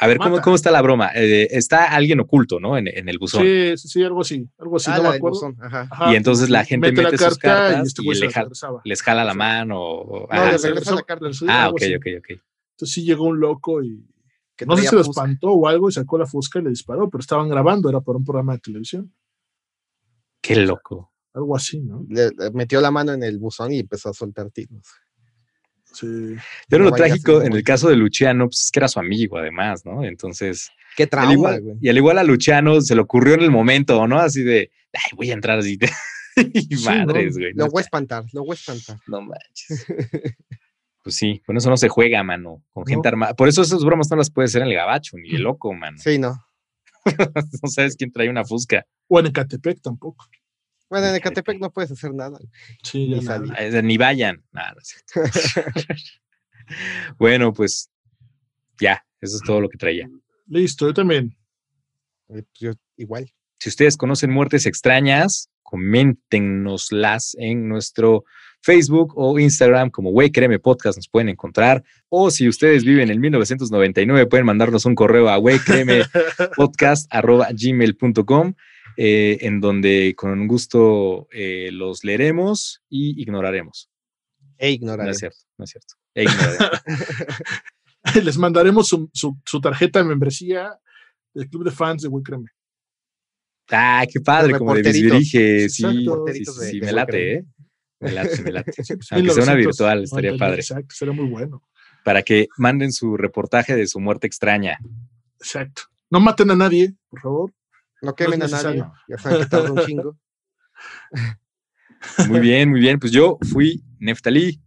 A 0.01 0.07
ver, 0.07 0.19
¿cómo, 0.19 0.41
cómo 0.41 0.55
está 0.55 0.71
la 0.71 0.81
broma? 0.81 1.11
Eh, 1.13 1.49
está 1.51 1.87
alguien 1.93 2.21
oculto, 2.21 2.61
¿no? 2.61 2.79
En, 2.79 2.87
en 2.87 3.09
el 3.09 3.19
buzón. 3.19 3.43
Sí, 3.43 3.77
sí, 3.77 3.89
sí, 3.89 4.05
algo 4.05 4.21
así, 4.21 4.49
algo 4.59 4.77
así, 4.77 4.91
Ah, 4.93 4.99
no 4.99 5.03
me 5.03 5.09
acuerdo. 5.17 5.35
buzón, 5.35 5.57
ajá. 5.61 5.89
Ajá, 5.91 6.13
Y 6.13 6.17
entonces 6.17 6.49
la 6.51 6.65
gente 6.65 6.93
la 6.93 7.03
mete 7.03 7.19
sus 7.19 7.37
cartas 7.39 7.89
este 7.89 8.03
y 8.03 8.15
le 8.15 8.27
la 8.27 8.31
jala- 8.31 8.45
regresaba. 8.45 8.81
Les 8.85 9.03
jala 9.03 9.25
la 9.25 9.35
mano. 9.35 9.81
o- 9.83 10.21
No, 10.21 10.33
ajá, 10.33 10.53
le 10.53 10.59
sí. 10.61 10.69
regresa 10.69 10.95
la 10.95 11.03
carta. 11.03 11.33
Sí, 11.33 11.47
Ah, 11.49 11.69
ok, 11.71 11.83
así. 11.83 11.95
ok, 11.97 12.07
ok. 12.19 12.29
Entonces 12.31 12.95
sí 12.95 13.03
llegó 13.05 13.25
un 13.25 13.41
loco 13.41 13.83
y 13.83 14.07
Que 14.55 14.67
no 14.67 14.77
sé 14.77 14.87
si 14.87 14.95
lo 14.95 15.01
espantó 15.03 15.49
o 15.51 15.67
algo 15.67 15.89
y 15.89 15.93
sacó 15.93 16.17
la 16.19 16.27
fusca 16.27 16.61
y 16.61 16.63
le 16.63 16.71
disparó, 16.71 17.11
pero 17.11 17.21
estaban 17.21 17.49
grabando, 17.49 17.89
era 17.89 18.01
para 18.01 18.19
un 18.19 18.25
programa 18.25 18.53
de 18.53 18.59
televisión, 18.61 19.13
Qué 20.41 20.55
loco. 20.57 21.13
Algo 21.39 21.57
así, 21.57 21.81
¿no? 21.81 22.05
Le, 22.09 22.31
le 22.37 22.51
metió 22.53 22.81
la 22.81 22.91
mano 22.91 23.13
en 23.13 23.23
el 23.23 23.39
buzón 23.39 23.73
y 23.73 23.81
empezó 23.81 24.11
a 24.11 24.15
soltar 24.15 24.51
tiros. 24.51 24.87
Sí. 25.85 26.35
Pero 26.69 26.85
No 26.85 26.91
lo 26.91 26.97
trágico 26.97 27.43
en 27.43 27.55
el 27.55 27.63
caso 27.65 27.89
de 27.89 27.97
Luciano, 27.97 28.47
pues 28.47 28.65
es 28.67 28.71
que 28.71 28.79
era 28.81 28.89
su 28.89 29.01
amigo, 29.01 29.39
además, 29.39 29.85
¿no? 29.87 30.05
Entonces, 30.05 30.69
Qué 30.97 31.05
al 31.05 31.09
trauma, 31.09 31.33
igual- 31.33 31.61
güey. 31.63 31.77
y 31.81 31.89
al 31.89 31.97
igual 31.97 32.19
a 32.19 32.25
Luciano 32.25 32.81
se 32.83 32.95
le 32.95 33.01
ocurrió 33.01 33.35
en 33.35 33.41
el 33.43 33.51
momento, 33.51 34.07
¿no? 34.07 34.19
Así 34.19 34.43
de, 34.43 34.71
ay, 34.93 35.17
voy 35.17 35.31
a 35.31 35.35
entrar 35.35 35.59
así. 35.59 35.79
y 36.37 36.77
Sí, 36.77 36.85
madres, 36.85 37.35
¿no? 37.35 37.41
güey. 37.41 37.53
Lo 37.55 37.65
No, 37.65 37.71
voy 37.71 37.81
a 37.81 37.85
espantar, 37.85 38.25
lo 38.33 38.43
voy 38.45 38.51
a 38.53 38.55
espantar. 38.55 38.99
no 39.07 39.23
manches. 39.23 39.87
Pues 41.05 41.15
sí, 41.17 41.41
con 41.47 41.57
eso 41.57 41.71
no 41.71 41.79
se 41.79 41.89
juega, 41.89 42.23
mano. 42.23 42.63
Con 42.71 42.83
No. 42.83 42.87
gente 42.87 43.09
armada. 43.09 43.33
Por 43.33 43.49
eso 43.49 43.63
esas 43.63 43.83
bromas 43.83 44.11
no 44.11 44.17
las 44.17 44.31
puede 44.31 44.45
hacer 44.47 44.61
en 44.61 44.69
el 44.69 44.75
gabacho, 44.75 45.17
ni 45.17 45.31
el 45.37 45.43
loco, 45.43 45.73
mano. 45.73 45.97
Sí, 45.97 46.19
no. 46.19 46.37
no 47.63 47.69
sabes 47.71 47.97
quién 47.97 48.13
trae 48.13 48.29
una 48.29 48.45
fusca. 48.45 48.85
O 49.07 49.19
en 49.19 49.27
Ecatepec 49.27 49.81
tampoco. 49.81 50.27
Bueno, 50.91 51.07
en 51.07 51.15
Ecatepec. 51.17 51.45
Ecatepec 51.57 51.61
no 51.61 51.71
puedes 51.73 51.91
hacer 51.91 52.15
nada. 52.15 52.39
Sí, 52.83 53.09
Ni 53.09 53.21
ya 53.21 53.39
nada. 53.39 53.71
de- 53.71 53.83
Ni 53.83 53.97
vayan. 53.99 54.43
Nah, 54.53 54.73
no 54.73 54.81
es 54.81 54.89
cierto. 54.89 55.31
bueno, 57.19 57.53
pues 57.53 57.91
ya, 58.81 59.05
eso 59.21 59.37
es 59.37 59.43
todo 59.43 59.61
lo 59.61 59.69
que 59.69 59.79
traía. 59.79 60.09
Listo, 60.47 60.87
yo 60.87 60.95
también. 60.95 61.37
Eh, 62.29 62.43
pues 62.43 62.47
yo 62.59 62.73
igual. 62.97 63.31
Si 63.59 63.69
ustedes 63.69 63.97
conocen 63.97 64.31
muertes 64.31 64.67
extrañas, 64.67 65.51
coméntenoslas 65.63 67.35
en 67.39 67.69
nuestro 67.69 68.25
Facebook 68.63 69.13
o 69.17 69.39
Instagram 69.39 69.91
como 69.91 70.11
Güey 70.11 70.31
Créeme 70.31 70.59
Podcast, 70.59 70.97
nos 70.99 71.09
pueden 71.09 71.29
encontrar. 71.29 71.83
O 72.09 72.31
si 72.31 72.49
ustedes 72.49 72.85
viven 72.85 73.11
en 73.11 73.21
1999, 73.21 74.27
pueden 74.27 74.47
mandarnos 74.47 74.85
un 74.87 74.95
correo 74.95 75.29
a 75.29 75.37
Güey 75.39 75.59
Eh, 79.01 79.39
en 79.47 79.61
donde 79.61 80.15
con 80.17 80.49
gusto 80.49 81.29
eh, 81.31 81.71
los 81.71 82.03
leeremos 82.03 82.83
y 82.89 83.21
ignoraremos. 83.23 83.89
E 84.59 84.67
No 84.71 84.75
ignorar. 84.75 85.09
es 85.11 85.19
cierto, 85.19 85.39
no 85.57 85.65
es 85.65 85.71
cierto. 85.71 85.95
E 86.15 86.25
ignoraremos. 86.25 86.81
Les 88.25 88.37
mandaremos 88.39 88.89
su, 88.89 89.09
su- 89.13 89.39
su 89.45 89.61
tarjeta 89.61 90.01
de 90.01 90.05
membresía 90.07 90.77
del 91.33 91.49
club 91.49 91.65
de 91.65 91.71
fans 91.71 92.03
de 92.03 92.09
Wicreme. 92.09 92.49
Ah, 93.71 94.05
qué 94.13 94.19
padre, 94.21 94.59
como 94.59 94.75
de 94.75 94.83
reporteritos. 94.83 95.19
bisbirige. 95.21 95.69
Sí, 95.69 95.83
sí, 95.85 96.45
sí, 96.45 96.45
sí, 96.71 96.81
de 96.81 96.87
me 96.87 96.93
late. 96.93 97.33
¿eh? 97.35 97.45
Me 98.01 98.13
late, 98.13 98.43
me 98.43 98.51
late. 98.51 98.73
Aunque 99.13 99.31
sea 99.31 99.45
una 99.45 99.55
1999, 99.55 99.57
virtual, 99.67 100.05
estaría 100.05 100.37
padre. 100.37 100.61
Exacto, 100.61 100.95
sería 100.95 101.15
muy 101.15 101.27
bueno. 101.27 101.63
Para 102.05 102.23
que 102.23 102.49
manden 102.57 102.93
su 102.93 103.17
reportaje 103.17 103.77
de 103.77 103.87
su 103.87 104.01
muerte 104.01 104.27
extraña. 104.27 104.79
Exacto. 105.39 105.83
No 106.11 106.19
maten 106.19 106.51
a 106.51 106.57
nadie, 106.57 106.95
por 107.11 107.21
favor. 107.21 107.53
No 108.03 108.15
quemen 108.15 108.43
a 108.43 108.47
nadie. 108.49 108.85
Ya 109.09 109.19
saben 109.19 109.41
que 109.41 109.47
tarda 109.47 109.73
un 109.73 109.79
chingo. 109.87 110.19
Muy 112.29 112.41
bien, 112.41 112.71
muy 112.71 112.81
bien. 112.81 112.99
Pues 112.99 113.13
yo 113.13 113.39
fui 113.53 113.83
Neftalí. 113.99 114.61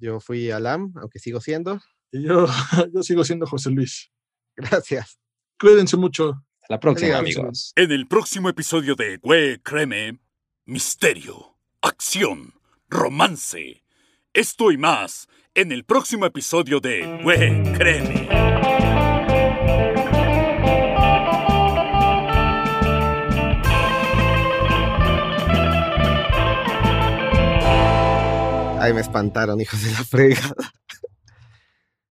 Yo 0.00 0.18
fui 0.20 0.50
Alam, 0.50 0.92
aunque 0.96 1.18
sigo 1.18 1.40
siendo. 1.40 1.80
Y 2.10 2.22
yo, 2.22 2.46
yo 2.94 3.02
sigo 3.02 3.24
siendo 3.24 3.46
José 3.46 3.70
Luis. 3.70 4.10
Gracias. 4.56 5.18
Cuídense 5.58 5.96
mucho. 5.96 6.42
Hasta 6.62 6.74
la 6.74 6.80
próxima, 6.80 7.18
Adiós. 7.18 7.36
amigos. 7.36 7.72
En 7.76 7.92
el 7.92 8.06
próximo 8.08 8.48
episodio 8.48 8.94
de 8.94 9.18
Güey, 9.18 9.58
créeme, 9.58 10.18
misterio, 10.64 11.56
acción, 11.82 12.54
romance. 12.88 13.84
Esto 14.32 14.72
y 14.72 14.78
más 14.78 15.28
en 15.54 15.72
el 15.72 15.84
próximo 15.84 16.24
episodio 16.24 16.80
de 16.80 17.20
Güey, 17.22 17.62
créeme. 17.74 18.79
Me 28.92 29.00
espantaron, 29.02 29.60
hijos 29.60 29.82
de 29.84 29.92
la 29.92 30.02
fregada. 30.04 30.72